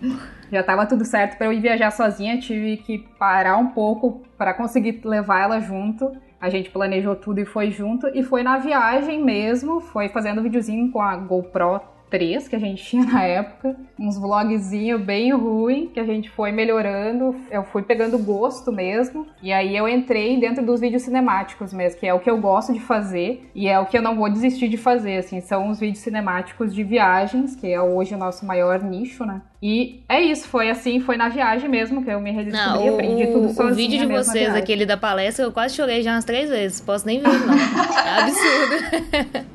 Já 0.52 0.62
tava 0.62 0.86
tudo 0.86 1.04
certo 1.04 1.36
para 1.36 1.48
eu 1.48 1.52
ir 1.52 1.60
viajar 1.60 1.90
sozinha, 1.90 2.38
tive 2.38 2.76
que 2.76 2.98
parar 3.18 3.56
um 3.56 3.66
pouco 3.68 4.22
para 4.38 4.54
conseguir 4.54 5.00
levar 5.04 5.42
ela 5.42 5.58
junto. 5.60 6.12
A 6.40 6.48
gente 6.50 6.70
planejou 6.70 7.16
tudo 7.16 7.40
e 7.40 7.46
foi 7.46 7.70
junto. 7.70 8.06
E 8.08 8.22
foi 8.22 8.42
na 8.42 8.58
viagem 8.58 9.22
mesmo, 9.22 9.80
foi 9.80 10.08
fazendo 10.08 10.42
videozinho 10.42 10.90
com 10.90 11.00
a 11.00 11.16
GoPro 11.16 11.80
3 12.10 12.48
que 12.48 12.56
a 12.56 12.58
gente 12.58 12.82
tinha 12.84 13.04
na 13.04 13.22
época. 13.22 13.76
Uns 13.98 14.18
vlogzinho 14.18 14.98
bem 14.98 15.32
ruim 15.32 15.88
que 15.92 16.00
a 16.00 16.04
gente 16.04 16.30
foi 16.30 16.52
melhorando. 16.52 17.36
Eu 17.50 17.64
fui 17.64 17.82
pegando 17.82 18.18
gosto 18.18 18.72
mesmo. 18.72 19.26
E 19.42 19.52
aí 19.52 19.76
eu 19.76 19.88
entrei 19.88 20.38
dentro 20.38 20.64
dos 20.64 20.80
vídeos 20.80 21.02
cinemáticos 21.02 21.72
mesmo, 21.72 22.00
que 22.00 22.06
é 22.06 22.14
o 22.14 22.20
que 22.20 22.30
eu 22.30 22.38
gosto 22.38 22.72
de 22.72 22.80
fazer 22.80 23.50
e 23.54 23.68
é 23.68 23.78
o 23.78 23.86
que 23.86 23.96
eu 23.96 24.02
não 24.02 24.16
vou 24.16 24.30
desistir 24.30 24.68
de 24.68 24.76
fazer, 24.76 25.18
assim. 25.18 25.40
São 25.40 25.68
os 25.68 25.80
vídeos 25.80 25.98
cinemáticos 25.98 26.74
de 26.74 26.82
viagens, 26.82 27.56
que 27.56 27.72
é 27.72 27.80
hoje 27.80 28.14
o 28.14 28.18
nosso 28.18 28.46
maior 28.46 28.82
nicho, 28.82 29.24
né? 29.24 29.42
E 29.62 30.02
é 30.08 30.20
isso, 30.20 30.46
foi 30.48 30.68
assim, 30.70 31.00
foi 31.00 31.16
na 31.16 31.28
viagem 31.28 31.68
mesmo 31.68 32.04
que 32.04 32.10
eu 32.10 32.20
me 32.20 32.30
redescobri, 32.30 32.86
Não, 32.86 32.94
aprendi 32.94 33.26
tudo 33.26 33.46
o, 33.46 33.54
sozinha 33.54 33.72
o 33.72 33.74
vídeo 33.74 33.98
de 34.00 34.06
vocês, 34.06 34.54
aquele 34.54 34.84
da 34.84 34.96
palestra, 34.96 35.44
eu 35.46 35.52
quase 35.52 35.74
chorei 35.74 36.02
já 36.02 36.12
umas 36.12 36.24
três 36.24 36.50
vezes. 36.50 36.80
Posso 36.80 37.06
nem 37.06 37.20
ver, 37.20 37.28
não. 37.28 37.54
É 37.54 38.20
absurdo. 38.20 39.46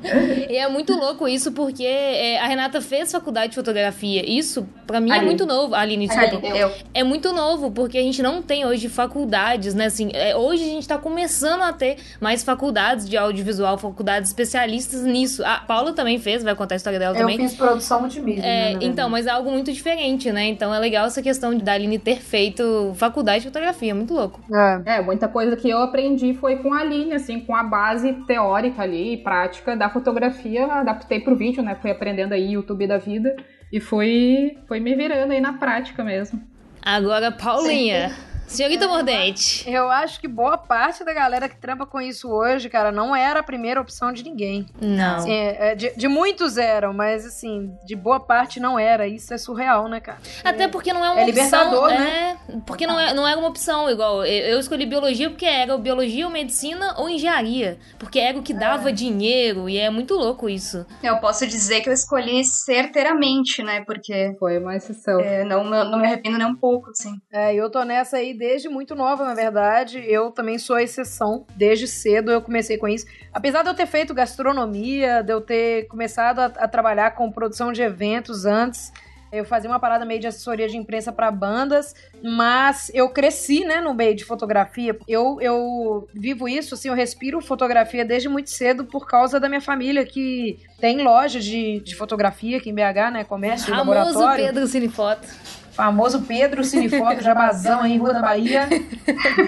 e 0.50 0.58
é 0.58 0.68
muito 0.68 0.94
louco 0.94 1.28
isso, 1.28 1.52
porque 1.52 1.84
é, 1.84 2.40
a 2.40 2.48
Renata 2.48 2.82
fez 2.82 3.12
faculdade 3.12 3.50
de 3.50 3.56
fotografia. 3.56 4.28
Isso, 4.28 4.68
pra 4.92 5.02
mim, 5.02 5.10
é 5.10 5.14
Aline. 5.14 5.26
muito 5.26 5.46
novo. 5.46 5.74
Aline, 5.74 6.08
desculpa. 6.08 6.48
Eu. 6.48 6.72
É 6.94 7.04
muito 7.04 7.34
novo, 7.34 7.72
porque 7.72 7.98
a 7.98 8.02
gente 8.02 8.22
não 8.22 8.42
tem 8.42 8.66
hoje 8.66 8.90
faculdades, 8.90 9.74
né? 9.74 9.86
Assim, 9.86 10.12
é, 10.14 10.36
hoje 10.36 10.64
a 10.64 10.68
gente 10.68 10.88
tá 10.88 10.98
começando 10.98 11.62
a 11.62 11.74
ter 11.74 11.98
mais 12.20 12.44
faculdades 12.44 13.10
de 13.10 13.18
audiovisual, 13.18 13.78
faculdades 13.78 14.30
especialistas 14.30 15.02
nisso. 15.04 15.44
A 15.46 15.58
Paula 15.58 15.94
também 15.94 16.20
fez, 16.20 16.44
vai 16.44 16.56
contar 16.56 16.76
a 16.76 16.78
história 16.78 17.00
dela 17.00 17.16
Eu 17.16 17.22
também. 17.22 17.38
fiz 17.38 17.56
produção 17.56 18.02
multimídia. 18.02 18.42
É, 18.42 18.74
né, 18.74 18.80
então, 18.82 19.10
mas 19.10 19.26
é 19.26 19.32
algo 19.32 19.50
muito 19.50 19.72
diferente, 19.72 20.32
né? 20.32 20.48
Então 20.48 20.74
é 20.74 20.80
legal 20.80 21.08
essa 21.08 21.22
questão 21.22 21.56
de 21.56 21.64
da 21.64 21.74
Aline 21.74 21.98
ter 21.98 22.18
feito 22.22 22.94
faculdade 22.96 23.40
de 23.40 23.48
fotografia, 23.48 23.96
muito 23.96 24.14
louco. 24.14 24.40
É. 24.54 24.98
É, 24.98 25.02
muita 25.02 25.28
coisa 25.28 25.56
que 25.56 25.70
eu 25.70 25.78
aprendi 25.78 26.34
foi 26.34 26.58
com 26.58 26.74
a 26.74 26.80
Aline, 26.80 27.14
assim, 27.14 27.40
com 27.40 27.56
a 27.56 27.64
base 27.64 28.14
teórica 28.28 28.82
ali 28.82 29.14
e 29.14 29.18
prática 29.18 29.76
da 29.76 29.90
fotografia, 29.90 30.66
adaptei 30.66 31.20
pro 31.20 31.36
vídeo, 31.36 31.64
né? 31.64 31.76
Fui 31.82 31.92
aprendendo 31.92 32.34
aí 32.34 32.54
YouTube 32.54 32.88
da 32.88 32.98
vida 32.98 33.36
e 33.72 33.80
fui, 33.80 34.58
fui 34.68 34.80
me 34.80 34.96
virando 34.96 35.32
aí 35.32 35.42
na 35.42 35.54
prática 35.54 36.04
mesmo. 36.04 36.42
Agora, 36.82 37.32
Paulinha, 37.32 38.16
senhorita 38.52 38.88
Mordente. 38.88 39.70
Eu 39.70 39.90
acho 39.90 40.20
que 40.20 40.28
boa 40.28 40.58
parte 40.58 41.04
da 41.04 41.14
galera 41.14 41.48
que 41.50 41.56
trampa 41.56 41.86
com 41.86 42.00
isso 42.02 42.30
hoje, 42.30 42.70
cara, 42.70 42.92
não 42.92 43.16
era 43.16 43.40
a 43.40 43.44
primeira 43.44 43.80
opção 43.82 44.12
de 44.12 44.24
ninguém. 44.24 44.66
Não. 44.80 45.16
Assim, 45.18 45.32
é, 45.32 45.72
é, 45.72 45.76
de, 45.76 45.92
de 45.96 46.08
muitos 46.08 46.58
eram, 46.58 46.94
mas 46.94 47.26
assim, 47.26 47.74
de 47.86 47.96
boa 47.96 48.20
parte 48.20 48.60
não 48.60 48.78
era. 48.78 49.08
Isso 49.08 49.34
é 49.34 49.38
surreal, 49.38 49.88
né, 49.88 50.00
cara? 50.00 50.20
Até 50.44 50.68
porque 50.68 50.92
não 50.94 51.04
é 51.06 51.12
uma 51.12 51.22
É 51.22 51.26
opção. 51.26 51.44
libertador, 51.44 51.92
é, 51.92 51.98
né? 52.00 52.38
porque 52.66 52.86
não, 52.86 53.00
é, 53.00 53.14
não 53.14 53.28
era 53.28 53.40
uma 53.40 53.50
opção. 53.50 53.90
Igual, 53.90 54.26
eu, 54.26 54.60
escolhi 54.60 54.86
biologia 54.86 55.30
porque 55.30 55.46
era 55.46 55.74
ou 55.74 55.80
biologia 55.80 56.26
ou 56.26 56.32
medicina 56.32 56.96
ou 56.98 57.10
engenharia. 57.10 57.78
Porque 57.98 58.20
era 58.20 58.38
o 58.38 58.44
que 58.44 58.54
dava 58.54 58.92
dinheiro 58.92 59.70
e 59.70 59.78
é 59.78 59.90
muito 59.90 60.14
louco 60.16 60.50
isso. 60.50 60.86
Eu 61.02 61.18
posso 61.18 61.48
dizer 61.48 61.82
que 61.82 61.90
eu 61.90 61.94
escolhi 61.94 62.44
certeiramente, 62.44 63.64
né? 63.64 63.84
Porque 63.86 64.36
Foi 64.40 64.58
uma 64.58 64.76
exceção. 64.76 65.20
é, 65.20 65.44
não, 65.44 65.64
não, 65.64 65.90
não 65.90 66.00
me 66.00 66.06
arrependo 66.08 66.38
nem 66.38 66.48
um 66.48 66.56
pouco, 66.56 66.90
assim. 66.92 67.14
É, 67.32 67.54
eu 67.54 67.70
tô 67.70 67.84
nessa 67.84 68.18
aí 68.18 68.34
desde 68.42 68.68
muito 68.68 68.96
nova, 68.96 69.24
na 69.24 69.36
verdade. 69.36 70.04
Eu 70.04 70.32
também 70.32 70.58
sou 70.58 70.76
a 70.76 70.82
exceção. 70.82 71.46
Desde 71.56 71.88
cedo 71.88 72.32
eu 72.32 72.42
comecei 72.42 72.76
com 72.76 72.88
isso. 72.88 73.06
Apesar 73.32 73.62
de 73.62 73.70
eu 73.70 73.76
ter 73.76 73.86
feito 73.86 74.16
gastronomia, 74.16 75.22
de 75.22 75.32
eu 75.32 75.40
ter 75.40 75.86
começado 75.86 76.40
a, 76.40 76.46
a 76.46 76.68
trabalhar 76.68 77.12
com 77.12 77.32
produção 77.32 77.72
de 77.72 77.84
eventos 77.84 78.48
antes. 78.48 78.92
Eu 79.32 79.46
fazia 79.46 79.70
uma 79.70 79.80
parada 79.80 80.04
meio 80.04 80.20
de 80.20 80.28
assessoria 80.28 80.68
de 80.68 80.76
imprensa 80.76 81.10
para 81.10 81.32
bandas, 81.32 81.96
mas 82.22 82.92
eu 82.94 83.08
cresci, 83.08 83.64
né, 83.64 83.80
no 83.80 83.94
meio 83.94 84.14
de 84.14 84.26
fotografia. 84.26 84.98
Eu, 85.08 85.40
eu 85.40 86.10
vivo 86.14 86.50
isso, 86.50 86.74
assim, 86.74 86.90
eu 86.90 86.94
respiro 86.94 87.40
fotografia 87.40 88.04
desde 88.04 88.28
muito 88.28 88.50
cedo 88.50 88.84
por 88.84 89.08
causa 89.08 89.40
da 89.40 89.48
minha 89.48 89.62
família, 89.62 90.06
que 90.06 90.60
tem 90.82 91.02
loja 91.02 91.40
de, 91.40 91.80
de 91.80 91.96
fotografia 91.96 92.58
aqui 92.58 92.72
em 92.72 92.76
BH, 92.76 93.14
né, 93.14 93.24
comércio, 93.24 93.68
de 93.68 93.72
Famoso 93.72 93.94
laboratório. 93.94 94.46
Pedro 94.48 94.68
Cinefoto. 94.68 95.28
Famoso 95.72 96.22
Pedro 96.24 96.64
Cinefoto 96.64 97.22
Jabazão 97.24 97.82
aí 97.82 97.94
em 97.94 97.98
Rua 97.98 98.14
da 98.14 98.22
Bahia. 98.22 98.68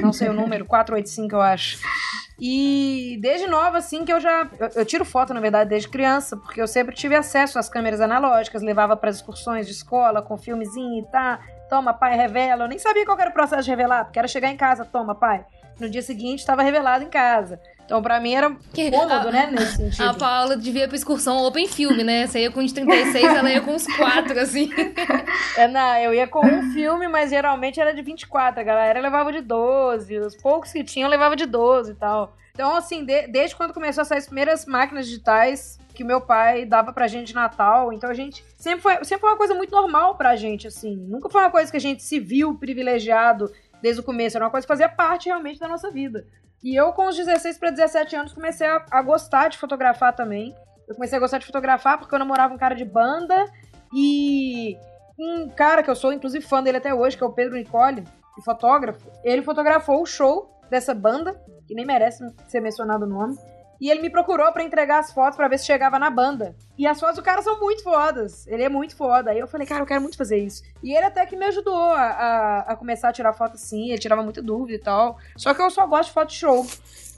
Não 0.02 0.14
sei 0.14 0.30
o 0.30 0.34
número, 0.34 0.66
485 0.66 1.36
eu 1.36 1.42
acho. 1.42 1.80
E 2.40 3.18
desde 3.22 3.48
nova, 3.48 3.78
assim, 3.78 4.04
que 4.04 4.12
eu 4.12 4.20
já. 4.20 4.50
Eu, 4.60 4.70
eu 4.76 4.86
tiro 4.86 5.06
foto, 5.06 5.34
na 5.34 5.40
verdade, 5.40 5.70
desde 5.70 5.88
criança, 5.88 6.36
porque 6.36 6.62
eu 6.62 6.68
sempre 6.68 6.96
tive 6.96 7.16
acesso 7.16 7.60
às 7.60 7.70
câmeras 7.70 8.02
analógicas, 8.02 8.62
levava 8.62 8.98
para 8.98 9.10
excursões 9.10 9.68
de 9.68 9.72
escola 9.74 10.22
com 10.22 10.38
filmezinho 10.38 11.00
e 11.00 11.12
tá. 11.12 11.40
Toma, 11.70 11.94
pai, 11.94 12.16
revela. 12.16 12.66
Eu 12.66 12.68
nem 12.68 12.78
sabia 12.78 13.06
qual 13.06 13.20
era 13.20 13.30
o 13.30 13.34
processo 13.34 13.64
de 13.64 13.70
revelar, 13.70 14.06
porque 14.06 14.20
era 14.20 14.28
chegar 14.28 14.50
em 14.50 14.58
casa, 14.58 14.84
toma, 14.86 15.16
pai. 15.16 15.46
No 15.80 15.90
dia 15.90 16.02
seguinte 16.02 16.40
estava 16.40 16.62
revelado 16.62 17.04
em 17.04 17.10
casa. 17.10 17.60
Então, 17.86 18.02
pra 18.02 18.20
mim 18.20 18.34
era 18.34 18.56
cômodo, 19.00 19.28
a- 19.28 19.32
né, 19.32 19.50
nesse 19.52 19.76
sentido. 19.76 20.04
A 20.10 20.14
Paula 20.14 20.56
devia 20.56 20.88
pra 20.88 20.96
excursão 20.96 21.44
Open 21.46 21.68
Film, 21.68 21.98
né? 22.04 22.26
Você 22.26 22.40
ia 22.42 22.52
com 22.52 22.62
uns 22.62 22.72
36, 22.72 23.24
ela 23.26 23.52
ia 23.52 23.62
com 23.62 23.72
uns 23.72 23.86
4, 23.98 24.40
assim. 24.40 24.70
É, 25.58 25.68
não, 25.68 25.98
eu 25.98 26.14
ia 26.14 26.26
com 26.28 26.44
um 26.46 26.72
filme, 26.74 27.08
mas 27.08 27.30
geralmente 27.30 27.80
era 27.80 27.94
de 27.94 28.02
24. 28.02 28.60
A 28.60 28.64
galera 28.64 29.00
levava 29.00 29.32
de 29.32 29.42
12. 29.42 30.18
Os 30.20 30.36
poucos 30.36 30.72
que 30.72 30.84
tinham 30.84 31.10
levava 31.10 31.36
de 31.36 31.46
12 31.46 31.92
e 31.92 31.96
tal. 31.96 32.36
Então, 32.54 32.76
assim, 32.76 33.04
de- 33.06 33.28
desde 33.28 33.56
quando 33.56 33.74
começou 33.74 34.02
a 34.02 34.06
sair 34.06 34.18
as 34.20 34.26
primeiras 34.26 34.66
máquinas 34.66 35.06
digitais 35.08 35.78
que 35.94 36.04
meu 36.04 36.22
pai 36.22 36.66
dava 36.66 36.92
pra 36.92 37.06
gente 37.08 37.28
de 37.28 37.36
Natal, 37.36 37.94
então 37.94 38.10
a 38.10 38.14
gente 38.16 38.44
sempre 38.58 38.82
foi, 38.82 38.94
sempre 39.04 39.20
foi 39.22 39.30
uma 39.30 39.38
coisa 39.38 39.54
muito 39.54 39.72
normal 39.72 40.16
pra 40.16 40.36
gente, 40.36 40.68
assim. 40.68 40.96
Nunca 40.96 41.30
foi 41.30 41.42
uma 41.42 41.52
coisa 41.52 41.70
que 41.70 41.78
a 41.78 41.80
gente 41.80 42.02
se 42.02 42.20
viu 42.20 42.56
privilegiado 42.56 43.52
desde 43.82 44.02
o 44.02 44.04
começo, 44.04 44.38
era 44.38 44.46
uma 44.46 44.52
coisa 44.52 44.66
que 44.66 44.72
fazia 44.74 44.90
parte 44.90 45.28
realmente 45.30 45.60
da 45.60 45.68
nossa 45.68 45.92
vida. 45.92 46.26
E 46.64 46.76
eu, 46.80 46.94
com 46.94 47.08
os 47.08 47.18
16 47.18 47.58
para 47.58 47.72
17 47.72 48.16
anos, 48.16 48.34
comecei 48.34 48.66
a, 48.66 48.86
a 48.90 49.02
gostar 49.02 49.50
de 49.50 49.58
fotografar 49.58 50.16
também. 50.16 50.56
Eu 50.88 50.96
comecei 50.96 51.18
a 51.18 51.20
gostar 51.20 51.38
de 51.38 51.46
fotografar 51.46 52.00
porque 52.00 52.14
eu 52.16 52.20
namorava 52.20 52.54
um 52.54 52.58
cara 52.58 52.76
de 52.76 52.86
banda 52.86 53.46
e 53.94 54.78
um 55.20 55.50
cara 55.50 55.84
que 55.84 55.90
eu 55.90 55.96
sou, 55.96 56.14
inclusive, 56.14 56.46
fã 56.46 56.64
dele 56.64 56.78
até 56.78 56.94
hoje, 56.94 57.18
que 57.18 57.24
é 57.24 57.28
o 57.28 57.34
Pedro 57.34 57.56
Nicole, 57.56 58.04
fotógrafo, 58.44 59.12
ele 59.24 59.44
fotografou 59.44 60.02
o 60.02 60.06
show 60.06 60.60
dessa 60.70 60.94
banda, 60.94 61.34
que 61.68 61.76
nem 61.76 61.86
merece 61.86 62.26
ser 62.48 62.62
mencionado 62.62 63.06
o 63.06 63.10
nome. 63.10 63.36
E 63.84 63.90
ele 63.92 64.02
me 64.02 64.10
procurou 64.10 64.50
pra 64.54 64.64
entregar 64.64 65.00
as 65.00 65.12
fotos 65.12 65.36
pra 65.36 65.50
ver 65.50 65.58
se 65.60 65.66
chegava 65.66 66.00
na 66.00 66.10
banda. 66.10 66.56
E 66.78 66.88
as 66.88 66.98
fotos 66.98 67.18
do 67.18 67.22
cara 67.22 67.42
são 67.42 67.60
muito 67.60 67.84
fodas. 67.84 68.48
Ele 68.48 68.64
é 68.64 68.70
muito 68.70 68.96
foda. 68.96 69.32
Aí 69.32 69.40
eu 69.40 69.48
falei, 69.48 69.68
cara, 69.68 69.82
eu 69.82 69.86
quero 69.86 70.00
muito 70.00 70.16
fazer 70.16 70.38
isso. 70.38 70.64
E 70.82 70.94
ele 70.96 71.06
até 71.06 71.26
que 71.26 71.36
me 71.36 71.46
ajudou 71.48 71.76
a, 71.76 72.02
a, 72.02 72.60
a 72.72 72.76
começar 72.78 73.10
a 73.10 73.12
tirar 73.12 73.34
foto 73.34 73.56
assim. 73.56 73.90
Ele 73.90 73.98
tirava 74.00 74.24
muita 74.24 74.42
dúvida 74.42 74.74
e 74.78 74.80
tal. 74.80 75.18
Só 75.36 75.54
que 75.54 75.62
eu 75.62 75.70
só 75.70 75.86
gosto 75.86 76.08
de 76.08 76.14
foto 76.14 76.32
show. 76.32 76.66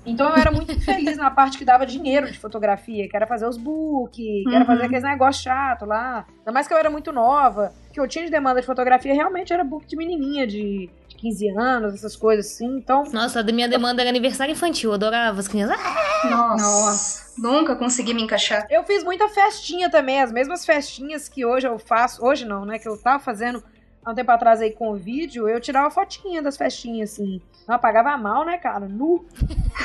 Então 0.08 0.28
eu 0.30 0.36
era 0.38 0.50
muito 0.52 0.74
feliz 0.82 1.18
na 1.18 1.30
parte 1.30 1.58
que 1.60 1.66
dava 1.66 1.86
dinheiro 1.86 2.32
de 2.32 2.40
fotografia, 2.40 3.08
que 3.08 3.16
era 3.16 3.28
fazer 3.28 3.48
os 3.48 3.58
book, 3.58 4.12
que 4.16 4.44
era 4.50 4.60
Uhum. 4.62 4.66
fazer 4.66 4.86
aqueles 4.86 5.04
negócios 5.04 5.44
chato 5.44 5.86
lá. 5.86 6.26
Ainda 6.40 6.52
mais 6.52 6.68
que 6.68 6.74
eu 6.74 6.78
era 6.80 6.90
muito 6.90 7.12
nova. 7.12 7.74
Que 7.94 8.00
eu 8.00 8.08
tinha 8.08 8.26
de 8.26 8.32
demanda 8.32 8.60
de 8.60 8.66
fotografia 8.66 9.14
realmente 9.14 9.54
era 9.54 9.64
book 9.64 9.86
de 9.86 9.96
menininha 9.96 10.48
de, 10.48 10.90
de 11.16 11.22
15 11.22 11.50
anos, 11.58 11.94
essas 11.94 12.16
coisas 12.16 12.46
assim. 12.46 12.78
Então, 12.78 13.04
Nossa, 13.12 13.40
a 13.40 13.42
da 13.42 13.52
minha 13.52 13.68
demanda 13.68 14.02
era 14.02 14.10
aniversário 14.10 14.52
infantil, 14.52 14.92
eu 14.92 14.96
adorava 14.96 15.40
as 15.40 15.48
crianças. 15.48 15.78
Ah, 15.80 16.56
Nossa. 16.58 17.26
Nunca 17.38 17.76
consegui 17.76 18.14
me 18.14 18.24
encaixar. 18.24 18.66
Eu 18.70 18.84
fiz 18.84 19.04
muita 19.04 19.28
festinha 19.30 19.90
também, 19.90 20.22
as 20.22 20.32
mesmas 20.32 20.66
festinhas 20.66 21.28
que 21.28 21.46
hoje 21.46 21.68
eu 21.68 21.78
faço. 21.78 22.24
Hoje 22.26 22.46
não, 22.46 22.66
né? 22.66 22.80
Que 22.80 22.88
eu 22.88 22.98
tava 22.98 23.20
fazendo 23.20 23.64
há 24.06 24.12
um 24.12 24.16
tempo 24.16 24.32
atrás 24.32 24.62
aí 24.62 24.72
com 24.72 24.92
o 24.92 24.96
vídeo, 24.96 25.50
eu 25.50 25.60
tirava 25.60 25.90
fotinha 25.90 26.42
das 26.42 26.56
festinhas, 26.56 27.14
assim. 27.14 27.42
Não, 27.68 27.80
pagava 27.80 28.16
mal, 28.16 28.46
né, 28.46 28.58
cara? 28.60 28.88
Nu. 28.88 29.26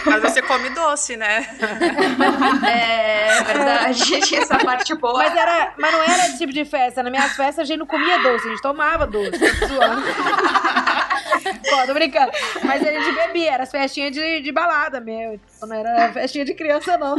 Mas 0.05 0.21
você 0.21 0.43
come 0.43 0.69
doce, 0.71 1.17
né? 1.17 1.47
É 2.69 3.43
verdade, 3.43 4.21
tinha 4.21 4.41
essa 4.43 4.59
parte 4.59 4.95
boa. 4.95 5.19
Mas, 5.19 5.35
era, 5.35 5.73
mas 5.79 5.93
não 5.93 6.03
era 6.03 6.27
esse 6.27 6.39
tipo 6.39 6.53
de 6.53 6.65
festa. 6.65 7.03
Nas 7.03 7.11
minhas 7.11 7.33
festas 7.33 7.61
a 7.61 7.65
gente 7.65 7.79
não 7.79 7.87
comia 7.87 8.19
doce, 8.23 8.47
a 8.47 8.51
gente 8.51 8.63
tomava 8.63 9.07
doce. 9.07 9.39
Zoando. 9.67 10.03
Pô, 11.69 11.87
tô 11.87 11.95
brincando. 11.95 12.31
Mas 12.65 12.87
a 12.87 12.91
gente 12.93 13.13
bebia, 13.15 13.53
era 13.53 13.63
as 13.65 13.71
festinhas 13.71 14.13
de, 14.13 14.41
de 14.41 14.53
balada 14.53 15.01
mesmo. 15.01 15.41
Não 15.63 15.75
era 15.75 16.13
festinha 16.13 16.45
de 16.45 16.55
criança, 16.55 16.97
não. 16.97 17.17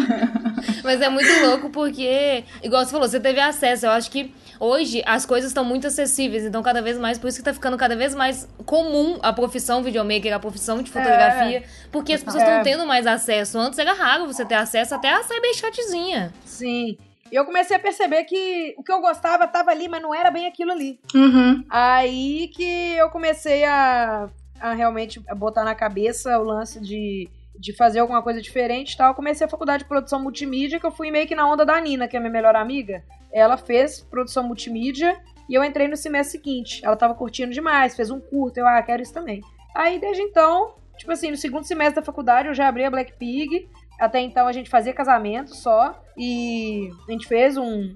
Mas 0.84 1.02
é 1.02 1.10
muito 1.10 1.30
louco 1.46 1.70
porque, 1.70 2.44
igual 2.64 2.84
você 2.86 2.92
falou, 2.92 3.08
você 3.08 3.20
teve 3.20 3.40
acesso. 3.40 3.86
Eu 3.86 3.92
acho 3.92 4.10
que 4.12 4.34
hoje 4.60 5.02
as 5.06 5.26
coisas 5.26 5.50
estão 5.52 5.64
muito 5.66 5.88
acessíveis, 5.88 6.44
então 6.44 6.62
cada 6.62 6.82
vez 6.82 6.98
mais, 6.98 7.18
por 7.18 7.28
isso 7.28 7.38
que 7.40 7.44
tá 7.44 7.54
ficando 7.54 7.78
cada 7.78 7.96
vez 7.96 8.14
mais 8.16 8.48
comum 8.66 9.20
a 9.24 9.34
profissão 9.34 9.82
videomaker, 9.84 10.34
a 10.34 10.40
profissão 10.40 10.82
de 10.82 10.90
fotografia, 10.92 11.60
É. 11.60 11.64
porque 11.92 12.14
as 12.14 12.24
pessoas 12.24 12.44
estão 12.44 12.60
É. 12.60 12.64
tendo 12.64 12.86
mais 12.86 13.06
acesso. 13.08 13.58
Antes 13.60 13.80
era 13.80 13.94
raro 13.94 14.26
você 14.28 14.46
ter 14.46 14.56
acesso 14.56 14.94
até 14.96 15.10
a 15.12 15.24
cyberchatzinha. 15.24 16.32
Sim. 16.46 16.98
E 17.32 17.36
eu 17.36 17.46
comecei 17.46 17.78
a 17.78 17.80
perceber 17.80 18.26
que 18.26 18.76
o 18.78 18.84
que 18.84 18.92
eu 18.92 19.00
gostava 19.00 19.48
tava 19.48 19.72
ali, 19.72 19.88
mas 19.88 20.02
não 20.02 20.14
era 20.14 20.30
bem 20.30 20.48
aquilo 20.48 20.72
ali. 20.72 21.00
Uhum. 21.16 21.64
Aí 21.70 22.50
que 22.50 22.94
eu 22.98 23.10
comecei 23.10 23.64
a, 23.64 24.30
a 24.60 24.74
realmente 24.74 25.20
botar 25.38 25.64
na 25.64 25.74
cabeça 25.74 26.38
o 26.38 26.44
lance 26.44 26.80
de, 26.82 27.30
de 27.58 27.74
fazer 27.74 28.00
alguma 28.00 28.22
coisa 28.22 28.42
diferente 28.42 28.94
e 28.94 28.98
tal. 28.98 29.10
Eu 29.10 29.16
comecei 29.16 29.46
a 29.48 29.50
faculdade 29.50 29.84
de 29.84 29.90
produção 29.90 30.22
multimídia, 30.22 30.80
que 30.80 30.86
eu 30.86 30.92
fui 30.92 31.10
meio 31.10 31.26
que 31.26 31.36
na 31.36 31.50
onda 31.50 31.66
da 31.66 31.80
Nina, 31.80 32.08
que 32.08 32.18
é 32.18 32.20
minha 32.20 32.32
melhor 32.32 32.56
amiga. 32.56 33.04
Ela 33.32 33.56
fez 33.56 34.02
produção 34.02 34.44
multimídia 34.44 35.18
e 35.48 35.54
eu 35.54 35.64
entrei 35.64 35.88
no 35.88 35.96
semestre 35.96 36.38
seguinte. 36.38 36.82
Ela 36.84 36.98
tava 36.98 37.16
curtindo 37.16 37.54
demais, 37.54 37.96
fez 37.96 38.12
um 38.12 38.20
curto, 38.20 38.58
eu, 38.58 38.68
ah, 38.68 38.82
quero 38.82 39.02
isso 39.02 39.14
também. 39.14 39.42
Aí 39.74 40.00
desde 40.00 40.22
então, 40.22 40.76
tipo 40.98 41.12
assim, 41.14 41.32
no 41.32 41.38
segundo 41.38 41.64
semestre 41.64 41.96
da 41.96 42.06
faculdade 42.06 42.50
eu 42.50 42.54
já 42.54 42.68
abri 42.68 42.84
a 42.84 42.92
Black 42.92 43.14
Pig. 43.18 43.70
Até 44.02 44.20
então 44.20 44.48
a 44.48 44.52
gente 44.52 44.68
fazia 44.68 44.92
casamento 44.94 45.56
só. 45.56 45.94
E 46.18 46.90
a 47.08 47.12
gente 47.12 47.28
fez 47.28 47.56
um, 47.56 47.96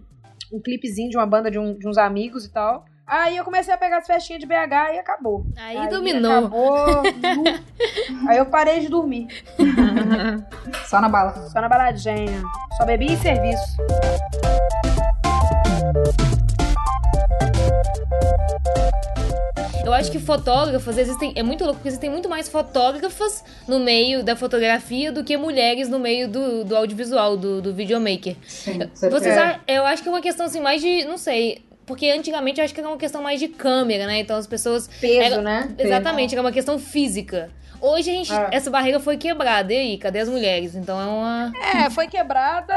um 0.54 0.62
clipezinho 0.62 1.10
de 1.10 1.18
uma 1.18 1.26
banda 1.26 1.50
de, 1.50 1.58
um- 1.58 1.76
de 1.78 1.88
uns 1.88 1.98
amigos 1.98 2.46
e 2.46 2.52
tal. 2.52 2.86
Aí 3.08 3.38
eu 3.38 3.44
comecei 3.44 3.74
a 3.74 3.78
pegar 3.78 3.98
as 3.98 4.06
festinhas 4.08 4.40
de 4.40 4.48
BH 4.48 4.94
e 4.94 5.00
acabou. 5.00 5.46
Aí, 5.58 5.88
dominou. 5.90 6.32
Acabou. 6.32 7.04
Aí 8.30 8.38
eu 8.38 8.46
parei 8.46 8.80
de 8.82 8.88
dormir. 8.90 9.28
Só 10.86 11.02
na 11.02 11.10
bala. 11.10 11.34
Só 11.50 11.60
na 11.60 11.68
baladinha. 11.70 12.44
Só 12.78 12.86
bebi 12.86 13.14
e 13.14 13.18
serviço. 13.18 13.78
Eu 19.86 19.94
acho 19.94 20.12
que 20.12 20.20
fotógrafos 20.20 20.98
existem. 20.98 21.32
É 21.36 21.44
muito 21.44 21.64
louco 21.64 21.76
porque 21.78 21.90
existem 21.90 22.10
muito 22.10 22.28
mais 22.28 22.50
fotógrafas 22.50 23.44
no 23.68 23.80
meio 23.80 24.24
da 24.24 24.36
fotografia 24.36 25.12
do 25.12 25.24
que 25.24 25.38
mulheres 25.38 25.88
no 25.88 26.00
meio 26.00 26.28
do, 26.28 26.64
do 26.64 26.76
audiovisual, 26.76 27.38
do, 27.38 27.62
do 27.62 27.74
videomaker. 27.74 28.36
Sim, 28.48 28.80
Vocês, 28.94 29.38
a- 29.38 29.60
eu 29.68 29.86
acho 29.86 30.02
que 30.02 30.10
é 30.10 30.12
uma 30.12 30.22
questão 30.22 30.48
assim, 30.48 30.60
mais 30.60 30.82
de. 30.82 31.06
Não 31.06 31.18
sei. 31.18 31.64
Porque 31.86 32.10
antigamente 32.10 32.60
eu 32.60 32.66
acho 32.66 32.74
que 32.74 32.80
era 32.80 32.90
uma 32.90 32.98
questão 32.98 33.22
mais 33.22 33.40
de 33.40 33.48
câmera, 33.48 34.08
né? 34.08 34.20
Então 34.20 34.36
as 34.38 34.48
pessoas. 34.48 34.88
Peso, 35.00 35.22
era- 35.36 35.42
né? 35.42 35.76
Exatamente, 35.78 36.34
era 36.34 36.42
uma 36.42 36.52
questão 36.52 36.80
física. 36.80 37.52
Hoje 37.80 38.10
a 38.10 38.14
gente. 38.14 38.34
É. 38.34 38.48
Essa 38.54 38.72
barreira 38.72 39.00
foi 39.00 39.18
quebrada. 39.18 39.72
E 39.72 39.78
aí, 39.78 39.98
cadê 40.00 40.18
as 40.20 40.28
mulheres? 40.30 40.74
Então 40.74 41.00
é 41.00 41.06
uma. 41.06 41.52
É, 41.86 41.90
foi 41.92 42.08
quebrada, 42.08 42.74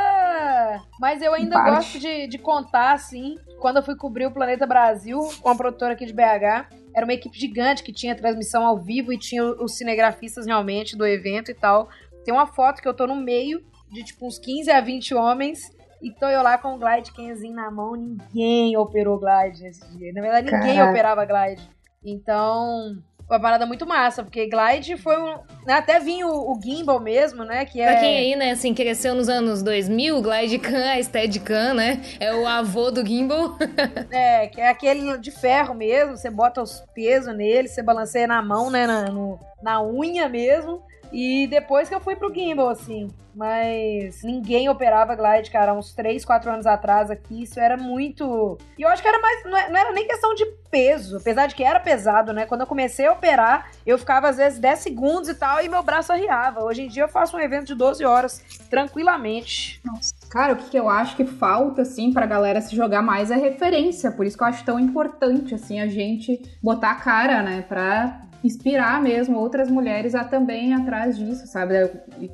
mas 1.01 1.23
eu 1.23 1.33
ainda 1.33 1.59
gosto 1.63 1.99
de, 1.99 2.27
de 2.27 2.37
contar, 2.37 2.93
assim, 2.93 3.37
quando 3.61 3.77
eu 3.79 3.83
fui 3.83 3.97
cobrir 3.97 4.27
o 4.27 4.31
Planeta 4.31 4.67
Brasil 4.67 5.27
com 5.41 5.49
a 5.49 5.55
produtora 5.55 5.95
aqui 5.95 6.05
de 6.05 6.13
BH, 6.13 6.67
era 6.99 7.07
uma 7.07 7.15
equipe 7.15 7.39
gigante 7.39 7.83
que 7.83 7.93
tinha 7.93 8.15
transmissão 8.15 8.67
ao 8.67 8.77
vivo 8.77 9.13
e 9.13 9.19
tinha 9.19 9.45
os 9.45 9.77
cinegrafistas 9.77 10.47
realmente 10.47 10.97
do 10.97 11.07
evento 11.07 11.51
e 11.51 11.55
tal. 11.55 11.89
Tem 12.25 12.35
uma 12.35 12.47
foto 12.47 12.83
que 12.83 12.89
eu 12.89 12.95
tô 12.95 13.07
no 13.07 13.15
meio 13.15 13.65
de, 13.91 14.03
tipo, 14.03 14.27
uns 14.27 14.39
15 14.39 14.71
a 14.71 14.81
20 14.81 15.15
homens 15.15 15.61
e 16.03 16.11
tô 16.11 16.27
eu 16.27 16.43
lá 16.43 16.59
com 16.59 16.75
o 16.75 16.79
Glide 16.79 17.13
Kenzinho 17.13 17.55
na 17.55 17.71
mão, 17.71 17.95
ninguém 17.95 18.77
operou 18.77 19.19
Glide 19.19 19.63
nesse 19.63 19.89
dia. 19.97 20.13
Na 20.13 20.21
verdade, 20.21 20.51
ninguém 20.51 20.75
Caraca. 20.75 20.91
operava 20.91 21.25
Glide. 21.25 21.71
Então... 22.05 23.01
Foi 23.29 23.37
uma 23.37 23.43
parada 23.43 23.67
muito 23.67 23.87
massa, 23.87 24.23
porque 24.25 24.49
Glide 24.49 24.97
foi 24.97 25.15
um. 25.21 25.35
né, 25.67 25.75
Até 25.75 26.01
vinha 26.01 26.27
o, 26.27 26.53
o 26.57 26.61
Gimbal 26.63 26.99
mesmo, 26.99 27.45
né? 27.45 27.67
Que 27.67 27.79
é. 27.81 27.85
Pra 27.85 28.01
quem 28.01 28.17
aí, 28.17 28.35
né, 28.37 28.53
assim, 28.53 28.73
cresceu 28.73 29.15
nos 29.15 29.29
anos 29.29 29.63
2000, 29.63 30.23
Glidecam, 30.23 30.83
a 30.93 31.03
Steadicam, 31.03 31.75
né? 31.75 32.01
É 32.19 32.35
o 32.35 32.47
avô 32.47 32.91
do 32.91 33.07
gimbal. 33.07 33.57
É, 34.11 34.47
que 34.47 34.59
é 34.61 34.71
aquele 34.71 35.19
de 35.19 35.31
ferro 35.31 35.75
mesmo, 35.75 36.17
você 36.17 36.31
bota 36.31 36.63
os 36.63 36.83
pesos 36.95 37.37
nele, 37.37 37.69
você 37.69 37.83
balanceia 37.83 38.27
na 38.27 38.41
mão, 38.41 38.71
né, 38.71 38.87
na, 38.87 39.05
no- 39.11 39.39
na 39.63 39.83
unha 39.83 40.27
mesmo. 40.31 40.83
E 41.13 41.47
depois 41.47 41.89
que 41.89 41.95
eu 41.95 42.01
fui 42.01 42.17
pro 42.17 42.33
gimbal, 42.33 42.69
assim. 42.69 43.09
Mas 43.35 44.23
ninguém 44.25 44.69
operava 44.69 45.15
glide, 45.15 45.51
cara, 45.51 45.73
uns 45.73 45.95
3, 45.95 46.25
4 46.25 46.51
anos 46.51 46.67
atrás 46.67 47.09
aqui. 47.09 47.45
Isso 47.45 47.61
era 47.61 47.77
muito. 47.77 48.59
E 48.77 48.83
eu 48.83 48.89
acho 48.89 49.01
que 49.01 49.07
era 49.07 49.21
mais. 49.21 49.45
Não 49.45 49.57
é- 49.57 49.69
não 49.71 49.79
era 49.79 49.93
nem 49.93 50.09
questão 50.09 50.35
de 50.35 50.45
peso, 50.71 51.19
apesar 51.19 51.47
de 51.47 51.55
que 51.55 51.63
era 51.63 51.79
pesado, 51.79 52.33
né? 52.33 52.47
Quando 52.47 52.63
eu 52.63 52.67
comecei 52.67 53.07
a 53.07 53.13
operar, 53.13 53.71
eu 53.87 53.97
ficava 53.97 54.29
às 54.29 54.37
vezes 54.39 54.59
10 54.59 54.81
segundos 54.81 55.29
e 55.29 55.35
tal, 55.35 55.63
e 55.65 55.69
meu 55.69 55.83
braço 55.85 56.13
arriava. 56.13 56.65
Hoje 56.65 56.83
em 56.83 56.89
dia 56.89 57.05
eu 57.05 57.09
faço 57.09 57.37
um 57.37 57.41
evento 57.41 57.67
de 57.69 57.75
12 57.77 58.05
horas, 58.05 58.43
tranquilamente. 58.69 59.81
Cara, 60.29 60.55
o 60.55 60.57
que 60.57 60.77
eu 60.77 60.89
acho 60.89 61.15
que 61.17 61.25
falta, 61.25 61.83
assim, 61.83 62.13
pra 62.13 62.27
galera 62.27 62.61
se 62.61 62.75
jogar 62.75 63.03
mais 63.03 63.31
é 63.31 63.37
referência. 63.37 64.11
Por 64.11 64.27
isso 64.27 64.37
que 64.37 64.43
eu 64.43 64.49
acho 64.49 64.65
tão 64.65 64.81
importante, 64.81 65.55
assim, 65.55 65.81
a 65.81 65.87
gente 65.87 66.43
botar 66.63 66.91
a 66.91 66.95
cara, 66.97 67.43
né? 67.43 67.63
Pra 67.67 68.23
inspirar 68.43 69.03
mesmo 69.03 69.37
outras 69.39 69.71
mulheres 69.71 70.15
a 70.15 70.23
também 70.25 70.73
atrás 70.75 71.17
disso, 71.19 71.47
sabe? 71.47 71.75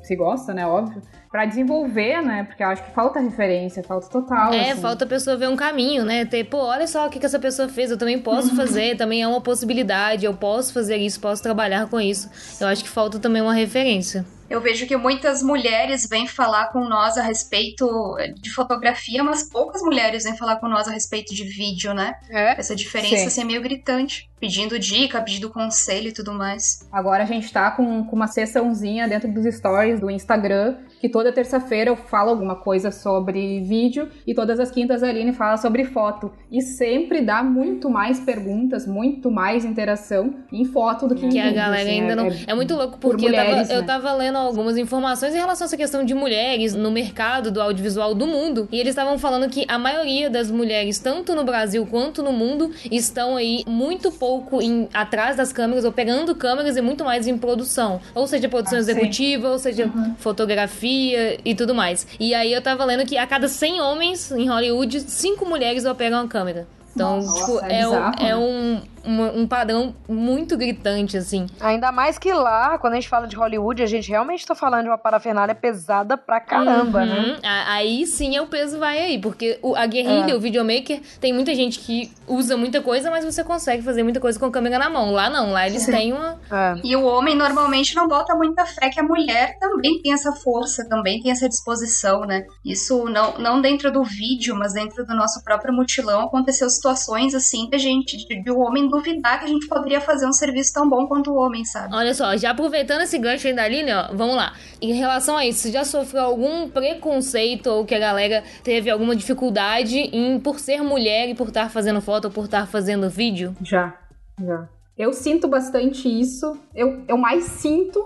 Se 0.03 0.15
gosta, 0.15 0.53
né? 0.53 0.65
Óbvio. 0.65 1.01
Pra 1.31 1.45
desenvolver, 1.45 2.21
né? 2.21 2.43
Porque 2.43 2.63
eu 2.63 2.67
acho 2.67 2.83
que 2.83 2.91
falta 2.91 3.19
referência, 3.19 3.83
falta 3.83 4.07
total. 4.07 4.53
É, 4.53 4.71
assim. 4.71 4.81
falta 4.81 5.03
a 5.03 5.07
pessoa 5.07 5.35
ver 5.35 5.49
um 5.49 5.55
caminho, 5.55 6.05
né? 6.05 6.23
Ter, 6.25 6.43
pô, 6.45 6.57
olha 6.59 6.87
só 6.87 7.07
o 7.07 7.09
que, 7.09 7.19
que 7.19 7.25
essa 7.25 7.39
pessoa 7.39 7.67
fez, 7.67 7.91
eu 7.91 7.97
também 7.97 8.19
posso 8.19 8.49
Uhum. 8.51 8.55
fazer, 8.55 8.95
também 8.95 9.21
é 9.21 9.27
uma 9.27 9.41
possibilidade, 9.41 10.25
eu 10.25 10.33
posso 10.33 10.71
fazer 10.71 10.97
isso, 10.97 11.19
posso 11.19 11.41
trabalhar 11.43 11.87
com 11.89 11.99
isso. 11.99 12.29
Eu 12.61 12.67
acho 12.67 12.83
que 12.83 12.89
falta 12.89 13.19
também 13.19 13.41
uma 13.41 13.53
referência. 13.53 14.25
Eu 14.49 14.61
vejo 14.61 14.85
que 14.85 14.95
muitas 14.95 15.41
mulheres 15.41 16.07
vêm 16.07 16.27
falar 16.27 16.67
com 16.67 16.87
nós 16.87 17.17
a 17.17 17.23
respeito 17.23 18.15
de 18.39 18.51
fotografia, 18.51 19.23
mas 19.23 19.49
poucas 19.49 19.81
mulheres 19.81 20.23
vêm 20.23 20.37
falar 20.37 20.57
com 20.57 20.67
nós 20.67 20.87
a 20.87 20.91
respeito 20.91 21.33
de 21.33 21.43
vídeo, 21.43 21.93
né? 21.93 22.13
É. 22.29 22.59
Essa 22.59 22.75
diferença 22.75 23.17
Sim. 23.17 23.27
assim, 23.27 23.41
é 23.41 23.45
meio 23.45 23.61
gritante. 23.61 24.29
Pedindo 24.39 24.77
dica, 24.77 25.21
pedindo 25.21 25.49
conselho 25.49 26.09
e 26.09 26.13
tudo 26.13 26.31
mais. 26.33 26.87
Agora 26.91 27.23
a 27.23 27.25
gente 27.25 27.51
tá 27.51 27.71
com, 27.71 28.05
com 28.05 28.15
uma 28.15 28.27
sessãozinha 28.27 29.07
dentro 29.07 29.31
dos 29.31 29.45
stories 29.55 29.99
do 29.99 30.11
Instagram, 30.11 30.77
que 31.05 31.09
toda 31.09 31.31
terça-feira 31.31 31.91
eu 31.91 31.95
falo 31.95 32.31
alguma 32.31 32.55
coisa 32.55 32.89
sobre 32.89 33.61
vídeo 33.61 34.09
e 34.25 34.33
todas 34.33 34.59
as 34.59 34.71
quintas 34.71 35.03
a 35.03 35.07
Aline 35.09 35.33
fala 35.33 35.55
sobre 35.55 35.83
foto. 35.85 36.31
E 36.51 36.63
sempre 36.63 37.21
dá 37.21 37.43
muito 37.43 37.91
mais 37.91 38.19
perguntas, 38.19 38.87
muito 38.87 39.29
mais 39.29 39.63
interação 39.63 40.33
em 40.51 40.65
foto 40.65 41.07
do 41.07 41.13
que 41.13 41.27
em 41.27 41.29
Que 41.29 41.37
a 41.39 41.43
vídeo, 41.43 41.55
galera 41.57 41.83
assim, 41.87 42.01
ainda 42.01 42.15
não. 42.15 42.27
É, 42.47 42.55
muito 42.55 42.73
louco, 42.75 42.97
porque 42.97 43.25
eu, 43.25 43.29
mulheres, 43.29 43.67
tava, 43.67 43.73
eu 43.73 43.81
né? 43.81 43.87
tava 43.87 44.13
lendo 44.13 44.37
algumas 44.39 44.77
informações 44.77 45.35
em 45.35 45.37
relação 45.37 45.65
a 45.65 45.67
essa 45.67 45.77
questão 45.77 46.03
de 46.03 46.15
mulheres 46.15 46.73
no 46.73 46.89
mercado 46.89 47.51
do 47.51 47.61
audiovisual 47.61 48.15
do 48.15 48.25
mundo. 48.25 48.67
E 48.71 48.79
eles 48.79 48.89
estavam 48.89 49.19
falando 49.19 49.47
que 49.47 49.63
a 49.67 49.77
maioria 49.77 50.27
das 50.27 50.49
mulheres, 50.49 50.97
tanto 50.97 51.35
no 51.35 51.43
Brasil 51.43 51.85
quanto 51.85 52.23
no 52.23 52.33
mundo, 52.33 52.71
estão 52.91 53.35
aí 53.35 53.63
muito 53.67 54.11
pouco 54.11 54.59
em, 54.59 54.89
atrás 54.91 55.37
das 55.37 55.53
câmeras, 55.53 55.85
ou 55.85 55.91
pegando 55.91 56.33
câmeras 56.33 56.75
e 56.77 56.81
muito 56.81 57.05
mais 57.05 57.27
em 57.27 57.37
produção. 57.37 58.01
Ou 58.15 58.25
seja, 58.25 58.49
produção 58.49 58.79
Ah, 58.79 58.83
sim. 58.83 58.89
executiva, 58.91 59.49
ou 59.49 59.59
seja, 59.59 59.91
fotografia 60.17 60.94
e 61.43 61.55
tudo 61.55 61.73
mais. 61.73 62.07
E 62.19 62.33
aí 62.33 62.51
eu 62.53 62.61
tava 62.61 62.85
lendo 62.85 63.05
que 63.05 63.17
a 63.17 63.27
cada 63.27 63.47
100 63.47 63.81
homens 63.81 64.31
em 64.31 64.47
Hollywood, 64.47 64.99
5 65.01 65.45
mulheres 65.45 65.85
operam 65.85 66.19
a 66.19 66.27
câmera. 66.27 66.67
Então, 66.95 67.17
Nossa, 67.17 67.39
tipo, 67.45 67.65
é 67.65 67.81
é, 67.81 67.87
um, 67.89 67.93
é 67.95 68.23
né? 68.23 68.35
um, 68.37 68.81
uma- 69.03 69.31
um 69.33 69.45
padrão 69.47 69.93
muito 70.07 70.55
gritante, 70.57 71.17
assim. 71.17 71.45
Ainda 71.59 71.91
mais 71.91 72.17
que 72.17 72.31
lá, 72.33 72.77
quando 72.77 72.93
a 72.93 72.95
gente 72.95 73.09
fala 73.09 73.27
de 73.27 73.35
Hollywood, 73.35 73.83
a 73.83 73.85
gente 73.85 74.09
realmente 74.09 74.45
tá 74.45 74.55
falando 74.55 74.83
de 74.83 74.89
uma 74.89 74.97
parafernália 74.97 75.53
pesada 75.53 76.15
pra 76.17 76.39
caramba, 76.39 76.99
Uhum. 77.01 77.05
né? 77.05 77.37
Aí 77.67 78.07
sim 78.07 78.37
é 78.37 78.41
o 78.41 78.47
peso 78.47 78.79
vai 78.79 78.97
aí, 78.97 79.19
porque 79.19 79.59
o- 79.61 79.75
a 79.75 79.85
guerrilha, 79.85 80.31
É. 80.31 80.35
o 80.35 80.39
videomaker, 80.39 81.01
tem 81.19 81.33
muita 81.33 81.53
gente 81.53 81.79
que 81.79 82.09
usa 82.27 82.55
muita 82.55 82.81
coisa, 82.81 83.11
mas 83.11 83.25
você 83.25 83.43
consegue 83.43 83.83
fazer 83.83 84.01
muita 84.01 84.21
coisa 84.21 84.39
com 84.39 84.45
a 84.45 84.51
câmera 84.51 84.79
na 84.79 84.89
mão. 84.89 85.11
Lá 85.11 85.29
não, 85.29 85.51
lá 85.51 85.67
eles 85.67 85.85
têm 85.85 86.13
uma. 86.13 86.39
É. 86.49 86.75
E 86.81 86.95
o 86.95 87.03
homem 87.05 87.35
normalmente 87.35 87.93
não 87.93 88.07
bota 88.07 88.33
muita 88.35 88.65
fé 88.65 88.89
que 88.89 89.01
a 89.01 89.03
mulher 89.03 89.57
também 89.59 90.01
tem 90.01 90.13
essa 90.13 90.31
força, 90.31 90.87
também 90.87 91.21
tem 91.21 91.29
essa 91.31 91.49
disposição, 91.49 92.21
né? 92.21 92.45
Isso 92.63 93.03
não, 93.09 93.37
não 93.37 93.61
dentro 93.61 93.91
do 93.91 94.01
vídeo, 94.01 94.55
mas 94.55 94.71
dentro 94.73 95.05
do 95.05 95.13
nosso 95.13 95.43
próprio 95.43 95.73
mutilão 95.73 96.21
aconteceu 96.21 96.69
situações 96.69 96.84
situações 96.85 97.33
assim 97.33 97.69
da 97.69 97.77
gente, 97.77 98.17
de, 98.17 98.43
de 98.43 98.51
o 98.51 98.59
homem 98.59 98.87
duvidar 98.87 99.39
que 99.39 99.45
a 99.45 99.47
gente 99.47 99.67
poderia 99.67 99.99
fazer 99.99 100.27
um 100.27 100.33
serviço 100.33 100.73
tão 100.73 100.87
bom 100.87 101.07
quanto 101.07 101.31
o 101.31 101.35
homem, 101.35 101.65
sabe? 101.65 101.95
Olha 101.95 102.13
só, 102.13 102.37
já 102.37 102.51
aproveitando 102.51 103.01
esse 103.01 103.17
gancho 103.17 103.47
aí 103.47 103.55
da 103.55 103.63
Aline, 103.63 103.91
ó, 103.91 104.13
vamos 104.13 104.35
lá. 104.35 104.53
Em 104.81 104.93
relação 104.93 105.35
a 105.35 105.45
isso, 105.45 105.61
você 105.61 105.71
já 105.71 105.83
sofreu 105.83 106.23
algum 106.23 106.69
preconceito 106.69 107.67
ou 107.67 107.85
que 107.85 107.95
a 107.95 107.99
galera 107.99 108.43
teve 108.63 108.89
alguma 108.89 109.15
dificuldade 109.15 109.97
em 109.97 110.39
por 110.39 110.59
ser 110.59 110.83
mulher 110.83 111.29
e 111.29 111.35
por 111.35 111.47
estar 111.47 111.69
fazendo 111.69 112.01
foto 112.01 112.25
ou 112.25 112.31
por 112.31 112.45
estar 112.45 112.67
fazendo 112.67 113.09
vídeo? 113.09 113.55
Já, 113.61 113.97
já. 114.39 114.69
Eu 114.97 115.11
sinto 115.11 115.47
bastante 115.47 116.07
isso. 116.07 116.57
Eu, 116.73 117.03
eu 117.07 117.17
mais 117.17 117.43
sinto 117.43 118.05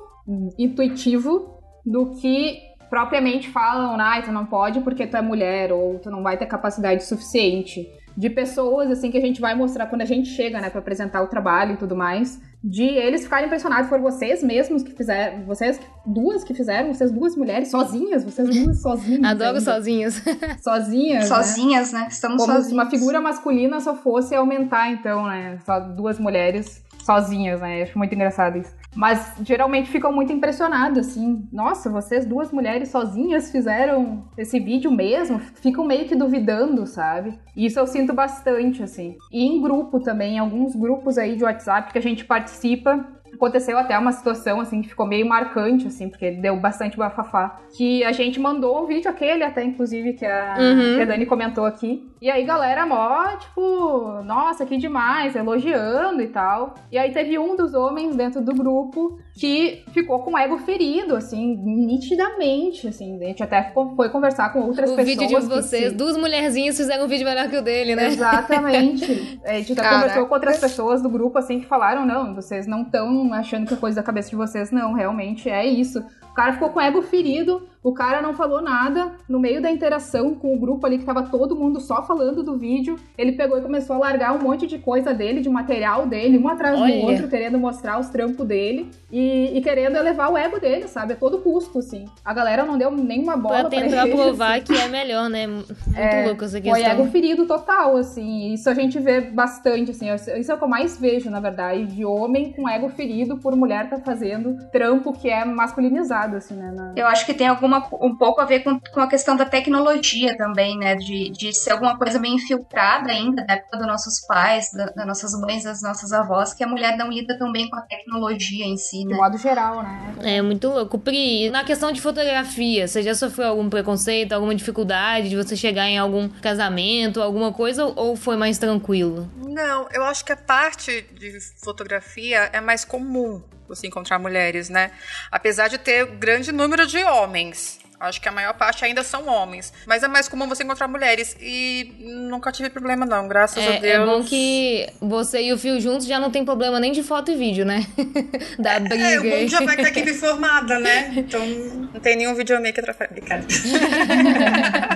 intuitivo 0.58 1.60
do 1.86 2.16
que 2.16 2.70
propriamente 2.90 3.50
falam, 3.50 4.00
ah, 4.00 4.22
tu 4.22 4.32
não 4.32 4.46
pode 4.46 4.82
porque 4.82 5.06
tu 5.06 5.16
é 5.16 5.22
mulher 5.22 5.72
ou 5.72 6.00
tu 6.00 6.10
não 6.10 6.24
vai 6.24 6.38
ter 6.38 6.48
capacidade 6.48 7.04
suficiente. 7.04 7.88
De 8.20 8.30
pessoas, 8.30 8.92
assim, 8.92 9.10
que 9.10 9.18
a 9.18 9.22
gente 9.22 9.40
vai 9.40 9.56
mostrar 9.56 9.86
quando 9.88 10.02
a 10.02 10.06
gente 10.06 10.28
chega, 10.28 10.60
né, 10.60 10.70
pra 10.70 10.80
apresentar 10.80 11.22
o 11.24 11.28
trabalho 11.28 11.76
e 11.76 11.78
tudo 11.78 11.96
mais, 11.96 12.38
de 12.62 12.84
eles 12.84 13.24
ficarem 13.24 13.46
impressionados 13.46 13.88
por 13.90 13.98
vocês 14.02 14.44
mesmos 14.44 14.84
que 14.84 14.92
fizeram, 14.92 15.46
vocês 15.46 15.80
duas 16.06 16.44
que 16.44 16.54
fizeram, 16.54 16.94
vocês 16.94 17.12
duas 17.12 17.38
mulheres 17.38 17.72
sozinhas, 17.72 18.26
vocês 18.26 18.50
duas 18.50 18.82
sozinhas. 18.82 19.24
Adoro 19.24 19.48
ainda. 19.52 19.62
sozinhas. 19.62 20.22
Sozinhas, 20.62 21.28
Sozinhas, 21.30 21.94
né? 21.94 22.08
Estamos 22.10 22.42
Como 22.42 22.48
sozinhas. 22.52 22.68
se 22.68 22.74
uma 22.74 22.90
figura 22.90 23.22
masculina 23.22 23.80
só 23.80 23.96
fosse 23.96 24.36
aumentar, 24.36 24.92
então, 24.92 25.26
né? 25.26 25.58
Só 25.66 25.80
duas 25.80 26.20
mulheres 26.20 26.84
sozinhas, 27.06 27.62
né? 27.62 27.84
Acho 27.84 27.98
muito 27.98 28.14
engraçado 28.14 28.58
isso. 28.58 28.74
Mas 28.96 29.36
geralmente 29.44 29.90
ficam 29.90 30.12
muito 30.12 30.34
impressionados, 30.34 30.98
assim. 31.00 31.48
Nossa, 31.54 31.90
vocês 31.90 32.26
duas 32.26 32.52
mulheres 32.52 32.90
sozinhas 32.90 33.52
fizeram 33.52 34.26
esse 34.38 34.60
vídeo 34.60 34.92
mesmo? 34.92 35.40
Ficam 35.40 35.86
meio 35.86 36.06
que 36.06 36.16
duvidando, 36.16 36.86
sabe? 36.88 37.40
Isso 37.56 37.80
eu 37.80 37.86
sinto 37.88 38.14
bastante, 38.14 38.82
assim. 38.82 39.16
E 39.32 39.44
em 39.46 39.62
grupo 39.62 40.00
também, 40.00 40.36
em 40.36 40.40
alguns 40.40 40.76
grupos 40.76 41.18
aí 41.18 41.36
de 41.36 41.44
WhatsApp 41.44 41.92
que 41.92 42.00
a 42.00 42.02
gente 42.02 42.26
participa, 42.26 43.06
aconteceu 43.32 43.78
até 43.78 43.98
uma 43.98 44.12
situação 44.12 44.60
assim 44.60 44.82
que 44.82 44.90
ficou 44.90 45.06
meio 45.06 45.26
marcante 45.26 45.88
assim, 45.88 46.10
porque 46.10 46.32
deu 46.32 46.60
bastante 46.60 46.98
bafafá, 46.98 47.60
que 47.78 48.04
a 48.04 48.12
gente 48.12 48.40
mandou 48.40 48.84
um 48.84 48.88
vídeo 48.88 49.10
aquele 49.10 49.44
até 49.44 49.64
inclusive 49.64 50.14
que 50.14 50.26
a, 50.26 50.56
Uhum. 50.60 50.96
que 50.96 51.02
a 51.02 51.06
Dani 51.06 51.26
comentou 51.26 51.64
aqui. 51.64 52.10
E 52.22 52.30
aí 52.30 52.44
galera 52.44 52.86
mó, 52.86 53.28
tipo, 53.38 54.22
nossa, 54.24 54.66
que 54.66 54.78
demais, 54.78 55.36
elogiando 55.36 56.22
e 56.22 56.28
tal. 56.28 56.74
E 56.92 56.98
aí 56.98 57.12
teve 57.14 57.40
um 57.40 57.56
dos 57.56 57.74
homens 57.74 58.16
dentro 58.16 58.42
do 58.42 58.54
grupo 58.54 59.18
que 59.36 59.84
ficou 59.94 60.20
com 60.20 60.34
o 60.34 60.38
ego 60.38 60.58
ferido, 60.58 61.16
assim, 61.16 61.56
nitidamente, 61.56 62.88
assim. 62.88 63.18
A 63.22 63.26
gente 63.28 63.44
até 63.44 63.64
ficou- 63.64 63.96
foi 63.96 64.10
conversar 64.10 64.52
com 64.52 64.60
outras 64.62 64.92
o 64.92 64.96
pessoas. 64.96 65.18
vídeo 65.20 65.40
de 65.40 65.46
vocês, 65.48 65.90
se- 65.92 65.96
duas 65.96 66.18
mulherzinhas 66.18 66.76
fizeram 66.78 67.06
um 67.06 67.08
vídeo 67.08 67.26
melhor 67.26 67.48
que 67.50 67.58
o 67.58 67.62
dele, 67.62 67.96
né? 67.96 68.08
Exatamente. 68.08 69.40
A 69.46 69.54
gente 69.54 69.72
até 69.74 69.82
Caraca. 69.82 70.00
conversou 70.02 70.26
com 70.28 70.34
outras 70.34 70.58
pessoas 70.60 71.02
do 71.02 71.10
grupo 71.10 71.38
assim 71.38 71.60
que 71.60 71.66
falaram: 71.68 72.06
não, 72.06 72.36
vocês 72.36 72.68
não 72.68 72.82
estão 72.84 73.34
achando 73.34 73.68
que 73.68 73.74
é 73.74 73.78
coisa 73.78 73.98
da 73.98 74.04
cabeça 74.04 74.30
de 74.30 74.36
vocês, 74.36 74.72
não, 74.72 74.94
realmente 74.94 75.50
é 75.50 75.66
isso. 75.66 76.00
O 76.30 76.34
cara 76.34 76.54
ficou 76.54 76.70
com 76.70 76.80
o 76.80 76.82
ego 76.82 77.02
ferido, 77.02 77.68
o 77.84 77.94
cara 77.94 78.22
não 78.22 78.34
falou 78.34 78.62
nada. 78.62 79.12
No 79.28 79.40
meio 79.40 79.62
da 79.62 79.72
interação 79.72 80.34
com 80.36 80.54
o 80.54 80.60
grupo 80.60 80.86
ali, 80.86 80.98
que 80.98 81.06
tava 81.06 81.24
todo 81.24 81.56
mundo 81.56 81.80
só 81.80 82.04
falando 82.04 82.44
do 82.44 82.58
vídeo, 82.58 82.98
ele 83.18 83.32
pegou 83.34 83.58
e 83.58 83.62
começou 83.62 83.96
a 83.96 84.00
largar 84.00 84.34
um 84.36 84.40
monte 84.42 84.68
de 84.68 84.78
coisa 84.78 85.14
dele, 85.14 85.42
de 85.42 85.50
material 85.50 86.06
dele, 86.08 86.38
um 86.38 86.48
atrás 86.48 86.80
Olha. 86.80 86.94
do 87.00 87.02
outro, 87.08 87.28
querendo 87.28 87.58
mostrar 87.58 88.00
os 88.00 88.10
trampos 88.10 88.46
dele 88.46 88.90
e, 89.12 89.58
e 89.58 89.62
querendo 89.62 89.96
elevar 89.96 90.32
o 90.32 90.38
ego 90.38 90.60
dele, 90.60 90.88
sabe? 90.88 91.14
A 91.14 91.16
todo 91.16 91.40
custo, 91.40 91.80
assim. 91.80 92.06
A 92.24 92.34
galera 92.34 92.66
não 92.66 92.78
deu 92.78 92.92
nenhuma 92.92 93.38
bola 93.38 93.62
Pra 93.62 93.70
pra 93.70 93.80
tentar 93.82 94.06
ele, 94.08 94.16
provar 94.16 94.54
assim. 94.58 94.64
que 94.66 94.76
é 94.76 94.88
melhor, 94.88 95.30
né? 95.30 95.48
Muito 95.48 95.74
É, 95.96 96.26
louco 96.26 96.44
essa 96.44 96.62
Foi 96.62 96.82
ego 96.82 96.86
questão. 96.86 97.12
ferido 97.12 97.46
total, 97.46 97.96
assim. 97.98 98.54
Isso 98.54 98.70
a 98.70 98.74
gente 98.74 99.00
vê 99.00 99.22
bastante, 99.22 99.92
assim. 99.92 100.08
Isso 100.14 100.52
é 100.52 100.56
o 100.56 100.58
que 100.58 100.64
eu 100.64 100.68
mais 100.68 100.98
vejo, 100.98 101.30
na 101.30 101.40
verdade, 101.40 101.86
de 101.86 102.04
homem 102.06 102.52
com 102.52 102.68
ego 102.68 102.90
ferido 102.90 103.38
por 103.38 103.56
mulher 103.56 103.90
tá 103.90 103.98
fazendo 104.00 104.58
trampo 104.72 105.14
que 105.14 105.30
é 105.30 105.46
masculinizado, 105.46 106.36
assim, 106.38 106.56
né? 106.56 106.72
na- 106.76 106.94
Eu 106.96 107.08
acho 107.08 107.26
que 107.26 107.34
tem 107.34 107.48
alguma, 107.76 108.06
um 108.06 108.16
pouco 108.16 108.42
a 108.42 108.46
ver 108.46 108.62
com, 108.62 108.80
com 108.80 109.00
a 109.00 109.08
questão 109.08 109.36
da 109.36 109.46
tecnologia 109.46 110.36
também, 110.38 110.78
né? 110.78 110.96
De, 110.96 111.30
de 111.30 111.54
ser 111.54 111.72
alguma 111.72 111.98
coisa 111.98 112.20
meio 112.20 112.36
infiltrada 112.36 113.12
ainda 113.12 113.46
da 113.46 113.54
época 113.54 113.78
dos 113.78 113.88
nossos 113.88 114.20
pais, 114.28 114.72
da- 114.74 114.86
das 114.88 115.06
nossas 115.08 115.32
mães, 115.40 115.64
das 115.64 115.82
nossas 115.82 116.12
avós, 116.12 116.54
que 116.54 116.64
a 116.64 116.68
mulher 116.68 116.98
não 116.98 117.10
lida 117.10 117.38
tão 117.38 117.52
bem 117.52 117.70
com 117.70 117.76
a 117.76 117.82
tecnologia 117.82 118.66
em 118.66 118.78
si, 118.78 119.00
De 119.00 119.06
né? 119.06 119.16
modo 119.16 119.38
geral, 119.38 119.84
né? 119.84 120.14
É 120.22 120.42
muito 120.42 120.68
louco. 120.70 120.98
Pri, 121.00 121.50
na 121.50 121.64
questão 121.64 121.92
de 121.92 122.02
fotografia, 122.02 122.88
você 122.88 123.02
já 123.04 123.14
sofreu 123.16 123.48
algum 123.50 123.70
preconceito, 123.70 124.34
alguma 124.34 124.56
dificuldade 124.56 125.30
de 125.30 125.36
você 125.36 125.56
chegar 125.56 125.88
em 125.88 125.98
algum 125.98 126.28
casamento, 126.28 127.22
alguma 127.22 127.52
coisa, 127.52 127.86
ou 127.86 128.16
foi 128.16 128.36
mais 128.36 128.58
tranquilo? 128.58 129.30
Não, 129.38 129.88
eu 129.92 130.04
acho 130.04 130.24
que 130.26 130.32
a 130.32 130.38
parte 130.38 131.02
de 131.14 131.38
fotografia 131.64 132.50
é 132.52 132.60
mais 132.62 132.84
comum 132.86 133.42
você 133.70 133.88
encontrar 133.88 134.20
mulheres, 134.20 134.68
né? 134.70 134.92
Apesar 135.32 135.68
de 135.70 135.78
ter 135.78 136.06
grande 136.06 136.52
número 136.52 136.86
de 136.86 136.98
homens. 137.06 137.80
Acho 138.02 138.22
que 138.22 138.30
a 138.30 138.32
maior 138.32 138.54
parte 138.54 138.86
ainda 138.86 139.04
são 139.04 139.28
homens. 139.28 139.74
Mas 139.86 140.04
é 140.04 140.08
mais 140.08 140.30
comum 140.30 140.48
você 140.48 140.64
encontrar 140.64 140.88
mulheres. 140.88 141.36
E 141.42 141.94
nunca 142.00 142.50
tive 142.50 142.70
problema, 142.70 143.06
não, 143.06 143.28
graças 143.28 143.58
a 143.62 143.72
É, 143.74 143.80
Deus. 143.82 143.94
é 143.94 144.06
bom 144.06 144.24
que 144.24 144.88
você 145.02 145.42
e 145.42 145.52
o 145.52 145.58
Fio 145.58 145.82
juntos 145.82 146.08
já 146.08 146.18
não 146.18 146.32
tem 146.32 146.46
problema 146.46 146.80
nem 146.80 146.94
de 146.94 147.04
foto 147.04 147.30
e 147.30 147.36
vídeo, 147.36 147.66
né? 147.66 147.86
da 148.58 148.80
briga. 148.80 149.04
É, 149.04 149.20
o 149.20 149.24
bom 149.24 149.48
já 149.50 149.60
vai 149.66 149.76
ter 149.76 149.86
a 149.88 149.90
equipe 149.90 150.14
formada, 150.14 150.80
né? 150.80 151.12
Então 151.18 151.46
não 151.46 152.00
tem 152.00 152.16
nenhum 152.16 152.34
videomaker 152.36 152.86
atrapalhando. 152.90 153.48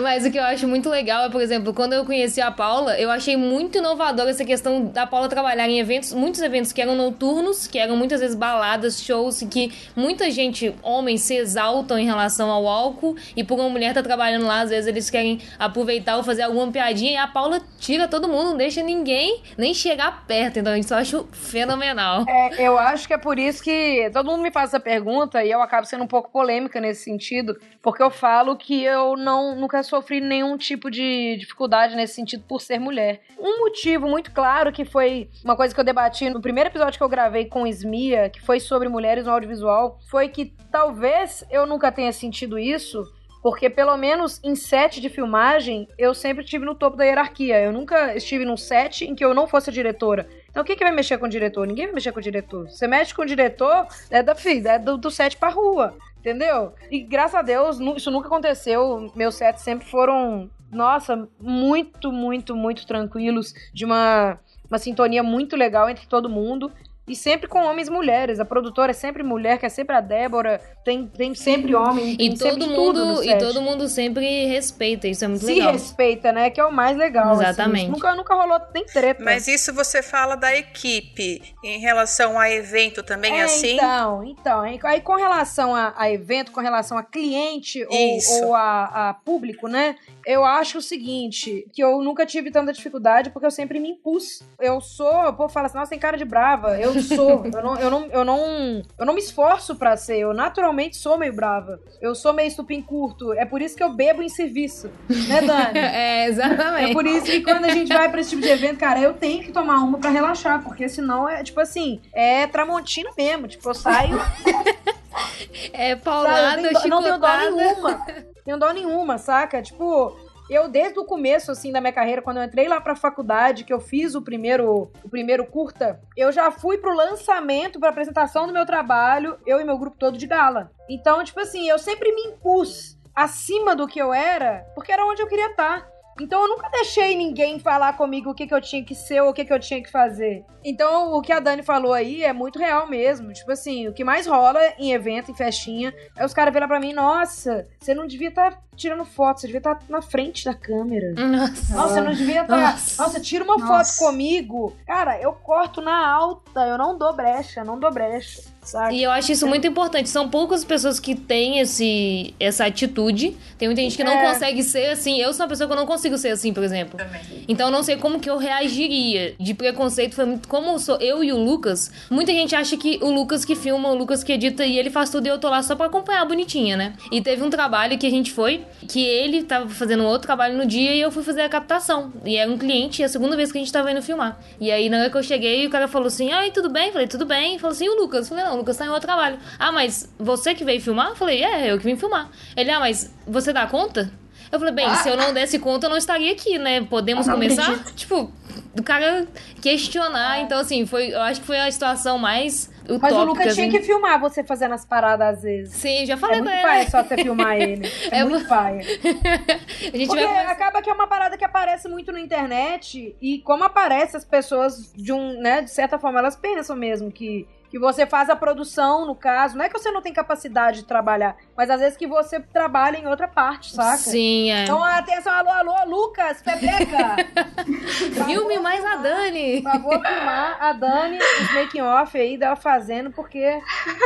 Mas 0.00 0.24
o 0.24 0.30
que 0.30 0.38
eu 0.38 0.44
acho 0.44 0.66
muito 0.66 0.88
legal 0.88 1.24
é, 1.24 1.28
por 1.28 1.40
exemplo, 1.40 1.74
quando 1.74 1.92
eu 1.92 2.04
conheci 2.04 2.40
a 2.40 2.50
Paula, 2.50 2.98
eu 2.98 3.10
achei 3.10 3.36
muito 3.36 3.78
inovadora 3.78 4.30
essa 4.30 4.44
questão 4.44 4.86
da 4.86 5.06
Paula 5.06 5.28
trabalhar 5.28 5.68
em 5.68 5.78
eventos, 5.78 6.12
muitos 6.12 6.40
eventos 6.40 6.72
que 6.72 6.80
eram 6.80 6.94
noturnos, 6.94 7.66
que 7.66 7.78
eram 7.78 7.96
muitas 7.96 8.20
vezes 8.20 8.34
baladas, 8.36 9.02
shows, 9.02 9.42
que 9.50 9.72
muita 9.94 10.30
gente, 10.30 10.74
homens, 10.82 11.22
se 11.22 11.34
exaltam 11.36 11.98
em 11.98 12.06
relação 12.06 12.50
ao 12.50 12.66
álcool, 12.66 13.16
e 13.36 13.44
por 13.44 13.58
uma 13.58 13.68
mulher 13.68 13.92
tá 13.94 14.02
trabalhando 14.02 14.46
lá, 14.46 14.60
às 14.60 14.70
vezes 14.70 14.86
eles 14.86 15.10
querem 15.10 15.40
aproveitar 15.58 16.16
ou 16.16 16.22
fazer 16.22 16.42
alguma 16.42 16.70
piadinha, 16.70 17.12
e 17.12 17.16
a 17.16 17.26
Paula 17.26 17.60
tira 17.78 18.08
todo 18.08 18.28
mundo, 18.28 18.50
não 18.50 18.56
deixa 18.56 18.82
ninguém 18.82 19.42
nem 19.58 19.74
chegar 19.74 20.24
perto, 20.26 20.58
então 20.58 20.76
isso 20.76 20.94
eu 20.94 20.98
acho 20.98 21.28
fenomenal. 21.32 22.24
É, 22.28 22.66
eu 22.66 22.78
acho 22.78 23.06
que 23.06 23.14
é 23.14 23.18
por 23.18 23.38
isso 23.38 23.62
que 23.62 24.10
todo 24.12 24.30
mundo 24.30 24.42
me 24.42 24.50
faz 24.50 24.70
essa 24.70 24.80
pergunta 24.80 25.44
e 25.44 25.50
eu 25.50 25.60
acabo 25.60 25.86
sendo 25.86 26.04
um 26.04 26.08
pouco 26.08 26.30
polêmica 26.30 26.80
nesse 26.80 27.04
sentido, 27.04 27.58
porque 27.82 28.02
eu 28.02 28.10
falo 28.10 28.56
que 28.56 28.82
eu 28.82 29.16
não 29.16 29.54
nunca 29.56 29.81
sofri 29.82 30.20
nenhum 30.20 30.56
tipo 30.56 30.90
de 30.90 31.36
dificuldade 31.38 31.96
nesse 31.96 32.14
sentido 32.14 32.44
por 32.46 32.60
ser 32.60 32.78
mulher. 32.78 33.20
Um 33.38 33.60
motivo 33.60 34.08
muito 34.08 34.30
claro 34.30 34.72
que 34.72 34.84
foi 34.84 35.28
uma 35.44 35.56
coisa 35.56 35.74
que 35.74 35.80
eu 35.80 35.84
debati 35.84 36.28
no 36.30 36.40
primeiro 36.40 36.70
episódio 36.70 36.98
que 36.98 37.04
eu 37.04 37.08
gravei 37.08 37.46
com 37.46 37.66
Esmia, 37.66 38.30
que 38.30 38.40
foi 38.40 38.60
sobre 38.60 38.88
mulheres 38.88 39.26
no 39.26 39.32
audiovisual, 39.32 39.98
foi 40.10 40.28
que 40.28 40.54
talvez 40.70 41.44
eu 41.50 41.66
nunca 41.66 41.90
tenha 41.92 42.12
sentido 42.12 42.58
isso 42.58 43.04
porque 43.42 43.68
pelo 43.68 43.96
menos 43.96 44.40
em 44.44 44.54
set 44.54 45.00
de 45.00 45.08
filmagem, 45.08 45.88
eu 45.98 46.14
sempre 46.14 46.44
estive 46.44 46.64
no 46.64 46.76
topo 46.76 46.96
da 46.96 47.04
hierarquia. 47.04 47.60
Eu 47.60 47.72
nunca 47.72 48.14
estive 48.14 48.44
num 48.44 48.56
set 48.56 49.04
em 49.04 49.16
que 49.16 49.24
eu 49.24 49.34
não 49.34 49.48
fosse 49.48 49.68
a 49.68 49.72
diretora. 49.72 50.28
Então, 50.48 50.62
o 50.62 50.64
que, 50.64 50.76
vai 50.76 50.92
mexer 50.92 51.18
com 51.18 51.26
o 51.26 51.28
diretor? 51.28 51.66
Ninguém 51.66 51.86
vai 51.86 51.96
mexer 51.96 52.12
com 52.12 52.20
o 52.20 52.22
diretor. 52.22 52.70
Você 52.70 52.86
mexe 52.86 53.12
com 53.12 53.22
o 53.22 53.26
diretor, 53.26 53.86
é 54.10 54.22
da 54.22 54.34
filha, 54.34 54.72
é 54.72 54.78
do, 54.78 54.96
do 54.96 55.10
set 55.10 55.36
pra 55.36 55.48
rua. 55.48 55.96
Entendeu? 56.22 56.72
E 56.88 57.00
graças 57.00 57.34
a 57.34 57.42
Deus, 57.42 57.80
isso 57.96 58.08
nunca 58.08 58.28
aconteceu. 58.28 59.10
Meus 59.16 59.34
sets 59.34 59.62
sempre 59.62 59.88
foram, 59.88 60.48
nossa, 60.70 61.28
muito, 61.40 62.12
muito, 62.12 62.54
muito 62.54 62.86
tranquilos. 62.86 63.52
De 63.74 63.84
uma, 63.84 64.38
uma 64.70 64.78
sintonia 64.78 65.20
muito 65.20 65.56
legal 65.56 65.90
entre 65.90 66.06
todo 66.06 66.28
mundo. 66.28 66.70
E 67.06 67.16
sempre 67.16 67.48
com 67.48 67.64
homens 67.64 67.88
e 67.88 67.90
mulheres. 67.90 68.38
A 68.38 68.44
produtora 68.44 68.92
é 68.92 68.94
sempre 68.94 69.24
mulher, 69.24 69.58
que 69.58 69.66
é 69.66 69.68
sempre 69.68 69.96
a 69.96 70.00
Débora. 70.00 70.60
Tem, 70.84 71.06
tem 71.06 71.34
sempre 71.34 71.74
homem. 71.74 72.16
Tem 72.16 72.32
E 72.32 72.36
sempre 72.36 72.60
todo 72.60 72.70
mundo, 72.70 73.24
e 73.24 73.38
todo 73.38 73.60
mundo 73.60 73.88
sempre 73.88 74.46
respeita, 74.46 75.08
isso 75.08 75.24
é 75.24 75.28
muito 75.28 75.44
se 75.44 75.54
legal. 75.54 75.72
respeita, 75.72 76.32
né? 76.32 76.48
Que 76.50 76.60
é 76.60 76.64
o 76.64 76.72
mais 76.72 76.96
legal. 76.96 77.32
assim. 77.32 77.42
Exatamente. 77.42 77.90
Nunca, 77.90 78.14
nunca 78.14 78.34
rolou 78.34 78.60
nem 78.72 78.86
treta. 78.86 79.22
Mas 79.22 79.48
isso 79.48 79.74
você 79.74 80.02
fala 80.02 80.36
da 80.36 80.54
equipe. 80.56 81.42
Em 81.64 81.80
relação 81.80 82.38
a 82.38 82.50
evento 82.50 83.02
também, 83.02 83.40
é, 83.40 83.44
assim? 83.44 83.74
Então, 83.74 84.24
então. 84.24 84.60
Aí 84.60 85.00
com 85.00 85.16
relação 85.16 85.74
a, 85.74 85.92
a 85.96 86.10
evento, 86.10 86.52
com 86.52 86.60
relação 86.60 86.96
a 86.96 87.02
cliente 87.02 87.84
Isso. 87.90 88.32
ou, 88.34 88.48
ou 88.48 88.54
a, 88.54 89.10
a 89.10 89.14
público, 89.14 89.66
né? 89.66 89.96
Eu 90.24 90.44
acho 90.44 90.78
o 90.78 90.82
seguinte, 90.82 91.66
que 91.72 91.82
eu 91.82 92.00
nunca 92.00 92.24
tive 92.24 92.50
tanta 92.50 92.72
dificuldade 92.72 93.30
porque 93.30 93.46
eu 93.46 93.50
sempre 93.50 93.80
me 93.80 93.90
impus. 93.90 94.42
Eu 94.60 94.80
sou, 94.80 95.28
o 95.28 95.32
povo 95.32 95.52
fala 95.52 95.66
assim, 95.66 95.76
nossa, 95.76 95.90
tem 95.90 95.98
cara 95.98 96.16
de 96.16 96.24
brava. 96.24 96.78
Eu 96.78 96.91
sou. 97.00 97.44
eu, 97.46 97.62
não, 97.62 97.76
eu, 97.78 97.90
não, 97.90 98.06
eu, 98.06 98.24
não, 98.24 98.82
eu 98.98 99.06
não 99.06 99.14
me 99.14 99.20
esforço 99.20 99.76
pra 99.76 99.96
ser. 99.96 100.18
Eu 100.18 100.34
naturalmente 100.34 100.96
sou 100.96 101.16
meio 101.16 101.32
brava. 101.32 101.80
Eu 102.00 102.14
sou 102.14 102.32
meio 102.32 102.48
estupim 102.48 102.82
curto. 102.82 103.32
É 103.34 103.44
por 103.44 103.62
isso 103.62 103.76
que 103.76 103.82
eu 103.82 103.92
bebo 103.94 104.22
em 104.22 104.28
serviço. 104.28 104.90
Né, 105.08 105.40
Dani? 105.42 105.78
É, 105.78 106.26
exatamente. 106.26 106.90
É 106.90 106.92
por 106.92 107.06
isso 107.06 107.24
que 107.26 107.40
quando 107.42 107.64
a 107.64 107.68
gente 107.70 107.88
vai 107.92 108.08
pra 108.10 108.20
esse 108.20 108.30
tipo 108.30 108.42
de 108.42 108.48
evento, 108.48 108.78
cara, 108.78 108.98
eu 109.00 109.14
tenho 109.14 109.42
que 109.42 109.52
tomar 109.52 109.76
uma 109.78 109.98
pra 109.98 110.10
relaxar, 110.10 110.62
porque 110.62 110.88
senão 110.88 111.28
é, 111.28 111.42
tipo 111.44 111.60
assim, 111.60 112.00
é 112.12 112.46
tramontina 112.46 113.10
mesmo. 113.16 113.46
Tipo, 113.48 113.70
eu 113.70 113.74
saio, 113.74 114.18
É 115.72 115.90
sabe, 115.90 116.02
paulada, 116.02 116.60
eu 116.62 116.68
tenho 116.68 116.72
dó- 116.72 116.88
não 116.88 117.02
tenho 117.02 117.18
dó 117.18 117.26
chicotada. 117.28 117.50
nenhuma. 117.50 118.06
Tenho 118.44 118.58
dó 118.58 118.72
nenhuma, 118.72 119.18
saca? 119.18 119.62
Tipo, 119.62 120.16
eu 120.54 120.68
desde 120.68 120.98
o 120.98 121.04
começo 121.04 121.50
assim 121.50 121.72
da 121.72 121.80
minha 121.80 121.92
carreira, 121.92 122.22
quando 122.22 122.38
eu 122.38 122.44
entrei 122.44 122.68
lá 122.68 122.80
pra 122.80 122.94
faculdade, 122.94 123.64
que 123.64 123.72
eu 123.72 123.80
fiz 123.80 124.14
o 124.14 124.22
primeiro 124.22 124.90
o 125.02 125.08
primeiro 125.08 125.46
curta, 125.46 126.00
eu 126.16 126.30
já 126.32 126.50
fui 126.50 126.78
pro 126.78 126.94
lançamento, 126.94 127.80
pra 127.80 127.90
apresentação 127.90 128.46
do 128.46 128.52
meu 128.52 128.66
trabalho, 128.66 129.38
eu 129.46 129.60
e 129.60 129.64
meu 129.64 129.78
grupo 129.78 129.96
todo 129.98 130.18
de 130.18 130.26
gala. 130.26 130.70
Então, 130.88 131.22
tipo 131.24 131.40
assim, 131.40 131.68
eu 131.68 131.78
sempre 131.78 132.12
me 132.14 132.22
impus 132.28 132.98
acima 133.14 133.76
do 133.76 133.86
que 133.86 134.00
eu 134.00 134.12
era, 134.12 134.64
porque 134.74 134.92
era 134.92 135.04
onde 135.04 135.22
eu 135.22 135.28
queria 135.28 135.50
estar. 135.50 135.86
Então 136.20 136.42
eu 136.42 136.48
nunca 136.48 136.68
deixei 136.68 137.16
ninguém 137.16 137.58
falar 137.58 137.94
comigo 137.94 138.30
o 138.30 138.34
que, 138.34 138.46
que 138.46 138.54
eu 138.54 138.60
tinha 138.60 138.84
que 138.84 138.94
ser 138.94 139.22
ou 139.22 139.30
o 139.30 139.32
que, 139.32 139.44
que 139.44 139.52
eu 139.52 139.60
tinha 139.60 139.82
que 139.82 139.90
fazer. 139.90 140.44
Então 140.64 141.12
o 141.14 141.22
que 141.22 141.32
a 141.32 141.40
Dani 141.40 141.62
falou 141.62 141.92
aí 141.92 142.22
é 142.22 142.32
muito 142.32 142.58
real 142.58 142.88
mesmo. 142.88 143.32
Tipo 143.32 143.52
assim, 143.52 143.88
o 143.88 143.92
que 143.92 144.04
mais 144.04 144.26
rola 144.26 144.60
em 144.78 144.92
evento, 144.92 145.30
em 145.30 145.34
festinha, 145.34 145.94
é 146.16 146.24
os 146.24 146.34
caras 146.34 146.52
virar 146.52 146.68
pra 146.68 146.80
mim, 146.80 146.92
nossa, 146.92 147.66
você 147.78 147.94
não 147.94 148.06
devia 148.06 148.28
estar 148.28 148.52
tá 148.52 148.58
tirando 148.76 149.04
foto, 149.04 149.40
você 149.40 149.46
devia 149.46 149.58
estar 149.58 149.74
tá 149.76 149.84
na 149.88 150.02
frente 150.02 150.44
da 150.44 150.54
câmera. 150.54 151.12
Nossa. 151.14 151.74
Nossa, 151.74 151.94
você 151.94 152.00
não 152.00 152.12
devia 152.12 152.42
estar. 152.42 152.56
Tá... 152.56 152.72
Nossa. 152.72 153.02
Nossa. 153.02 153.20
tira 153.20 153.44
uma 153.44 153.56
Nossa. 153.56 153.94
foto 153.94 154.06
comigo. 154.06 154.76
Cara, 154.86 155.20
eu 155.20 155.32
corto 155.32 155.80
na 155.80 156.06
alta, 156.06 156.60
eu 156.66 156.78
não 156.78 156.96
dou 156.96 157.12
brecha, 157.12 157.64
não 157.64 157.78
dou 157.78 157.92
brecha. 157.92 158.51
Sabe? 158.62 158.94
E 158.96 159.02
eu 159.02 159.10
acho 159.10 159.32
isso 159.32 159.46
muito 159.46 159.66
importante. 159.66 160.08
São 160.08 160.28
poucas 160.28 160.64
pessoas 160.64 161.00
que 161.00 161.14
têm 161.16 161.58
esse, 161.58 162.32
essa 162.38 162.64
atitude. 162.64 163.36
Tem 163.58 163.66
muita 163.66 163.82
gente 163.82 163.96
que 163.96 164.04
não 164.04 164.12
É. 164.12 164.28
consegue 164.32 164.62
ser 164.62 164.86
assim. 164.86 165.20
Eu 165.20 165.32
sou 165.32 165.42
uma 165.44 165.48
pessoa 165.48 165.66
que 165.66 165.72
eu 165.72 165.76
não 165.76 165.84
consigo 165.86 166.16
ser 166.16 166.28
assim, 166.28 166.52
por 166.52 166.62
exemplo. 166.62 166.96
Também. 166.96 167.20
Então 167.48 167.66
eu 167.66 167.72
não 167.72 167.82
sei 167.82 167.96
como 167.96 168.20
que 168.20 168.30
eu 168.30 168.36
reagiria. 168.38 169.34
De 169.38 169.52
preconceito 169.52 170.14
foi 170.14 170.24
muito. 170.24 170.48
Como 170.48 170.78
sou 170.78 170.96
eu 171.00 171.24
e 171.24 171.32
o 171.32 171.36
Lucas, 171.38 171.90
muita 172.08 172.30
gente 172.32 172.54
acha 172.54 172.76
que 172.76 172.98
o 173.02 173.10
Lucas 173.10 173.44
que 173.44 173.56
filma, 173.56 173.88
o 173.90 173.94
Lucas 173.96 174.22
que 174.22 174.32
edita 174.32 174.64
e 174.64 174.78
ele 174.78 174.90
faz 174.90 175.10
tudo 175.10 175.26
e 175.26 175.28
eu 175.28 175.38
tô 175.38 175.48
lá 175.48 175.62
só 175.62 175.74
pra 175.74 175.86
acompanhar 175.86 176.24
bonitinha, 176.24 176.76
né? 176.76 176.94
E 177.10 177.20
teve 177.20 177.42
um 177.42 177.50
trabalho 177.50 177.98
que 177.98 178.06
a 178.06 178.10
gente 178.10 178.30
foi, 178.30 178.64
que 178.88 179.04
ele 179.04 179.42
tava 179.42 179.68
fazendo 179.68 180.04
um 180.04 180.06
outro 180.06 180.26
trabalho 180.26 180.56
no 180.56 180.64
dia 180.66 180.94
e 180.94 181.00
eu 181.00 181.10
fui 181.10 181.24
fazer 181.24 181.42
a 181.42 181.48
captação. 181.48 182.12
E 182.24 182.36
era 182.36 182.50
um 182.50 182.56
cliente, 182.56 183.00
e 183.00 183.02
é 183.02 183.06
a 183.06 183.08
segunda 183.08 183.36
vez 183.36 183.50
que 183.50 183.58
a 183.58 183.60
gente 183.60 183.72
tava 183.72 183.90
indo 183.90 184.00
filmar. 184.02 184.38
E 184.60 184.70
aí 184.70 184.88
na 184.88 184.98
hora 184.98 185.10
que 185.10 185.16
eu 185.16 185.22
cheguei, 185.22 185.66
o 185.66 185.70
cara 185.70 185.88
falou 185.88 186.06
assim: 186.06 186.30
Ai, 186.30 186.52
tudo 186.52 186.70
bem? 186.70 186.92
Falei, 186.92 187.08
tudo 187.08 187.26
bem. 187.26 187.58
Falou 187.58 187.72
assim, 187.74 187.86
e 187.86 187.88
o 187.88 188.00
Lucas? 188.00 188.28
Falei, 188.28 188.44
não, 188.44 188.51
o 188.54 188.56
Lucas 188.58 188.76
tá 188.76 188.84
em 188.84 188.88
outro 188.88 189.06
trabalho. 189.06 189.38
Ah, 189.58 189.72
mas 189.72 190.12
você 190.18 190.54
que 190.54 190.64
veio 190.64 190.80
filmar? 190.80 191.14
Falei, 191.16 191.42
é, 191.44 191.72
eu 191.72 191.78
que 191.78 191.84
vim 191.84 191.96
filmar. 191.96 192.30
Ele, 192.56 192.70
ah, 192.70 192.80
mas 192.80 193.12
você 193.26 193.52
dá 193.52 193.66
conta? 193.66 194.10
Eu 194.50 194.58
falei, 194.58 194.74
bem, 194.74 194.94
se 194.96 195.08
eu 195.08 195.16
não 195.16 195.32
desse 195.32 195.58
conta, 195.58 195.86
eu 195.86 195.90
não 195.90 195.96
estaria 195.96 196.30
aqui, 196.32 196.58
né? 196.58 196.82
Podemos 196.82 197.26
Não 197.26 197.34
começar? 197.34 197.62
acredito. 197.68 197.94
Tipo, 197.94 198.30
do 198.74 198.82
cara 198.82 199.26
questionar. 199.62 200.40
Então, 200.40 200.58
assim, 200.60 200.84
foi, 200.84 201.08
eu 201.14 201.20
acho 201.22 201.40
que 201.40 201.46
foi 201.46 201.58
a 201.58 201.70
situação 201.70 202.18
mais 202.18 202.70
utópica. 202.84 202.98
Mas 203.00 203.12
o 203.14 203.24
Lucas 203.24 203.54
tinha 203.54 203.68
assim. 203.68 203.78
que 203.78 203.82
filmar 203.82 204.20
você 204.20 204.44
fazendo 204.44 204.74
as 204.74 204.84
paradas 204.84 205.36
às 205.38 205.42
vezes. 205.42 205.74
Sim, 205.74 206.04
já 206.04 206.14
É 206.14 206.16
falei 206.18 206.42
muito 206.42 206.54
com 206.54 206.62
paia 206.62 206.82
ele. 206.82 206.90
só 206.90 207.02
você 207.02 207.16
filmar 207.16 207.56
ele. 207.56 207.88
É, 208.10 208.18
É 208.18 208.24
muito 208.24 208.44
a 208.52 208.72
gente 208.72 210.06
Porque 210.06 210.26
vai 210.26 210.46
acaba 210.46 210.82
que 210.82 210.90
é 210.90 210.92
uma 210.92 211.06
parada 211.06 211.38
que 211.38 211.44
aparece 211.44 211.88
muito 211.88 212.12
na 212.12 212.20
internet 212.20 213.16
e 213.22 213.38
como 213.40 213.64
aparece 213.64 214.16
as 214.18 214.24
pessoas 214.24 214.92
de 214.94 215.12
um, 215.12 215.40
né, 215.40 215.62
de 215.62 215.70
certa 215.70 215.98
forma 215.98 216.18
elas 216.18 216.36
pensam 216.36 216.76
mesmo 216.76 217.10
que 217.10 217.46
que 217.72 217.78
você 217.78 218.04
faz 218.04 218.28
a 218.28 218.36
produção, 218.36 219.06
no 219.06 219.14
caso, 219.14 219.56
não 219.56 219.64
é 219.64 219.68
que 219.70 219.78
você 219.78 219.90
não 219.90 220.02
tem 220.02 220.12
capacidade 220.12 220.80
de 220.80 220.84
trabalhar, 220.84 221.36
mas 221.56 221.70
às 221.70 221.80
vezes 221.80 221.96
que 221.96 222.06
você 222.06 222.38
trabalha 222.38 222.98
em 222.98 223.06
outra 223.06 223.26
parte, 223.26 223.72
saca? 223.72 223.96
Sim, 223.96 224.50
é. 224.50 224.64
Então, 224.64 224.84
atenção, 224.84 225.32
alô, 225.32 225.48
alô, 225.48 225.84
Lucas, 225.86 226.42
Pepeca! 226.42 227.16
Filme 228.26 228.58
mais 228.58 228.84
a 228.84 228.96
Dani. 228.96 229.62
Por 229.62 229.72
favor, 229.72 230.02
filmar 230.02 230.58
a 230.60 230.72
Dani, 230.74 231.18
os 231.18 231.54
making 231.54 231.80
off 231.80 232.18
aí 232.18 232.36
dela 232.36 232.56
fazendo, 232.56 233.10
porque 233.10 233.58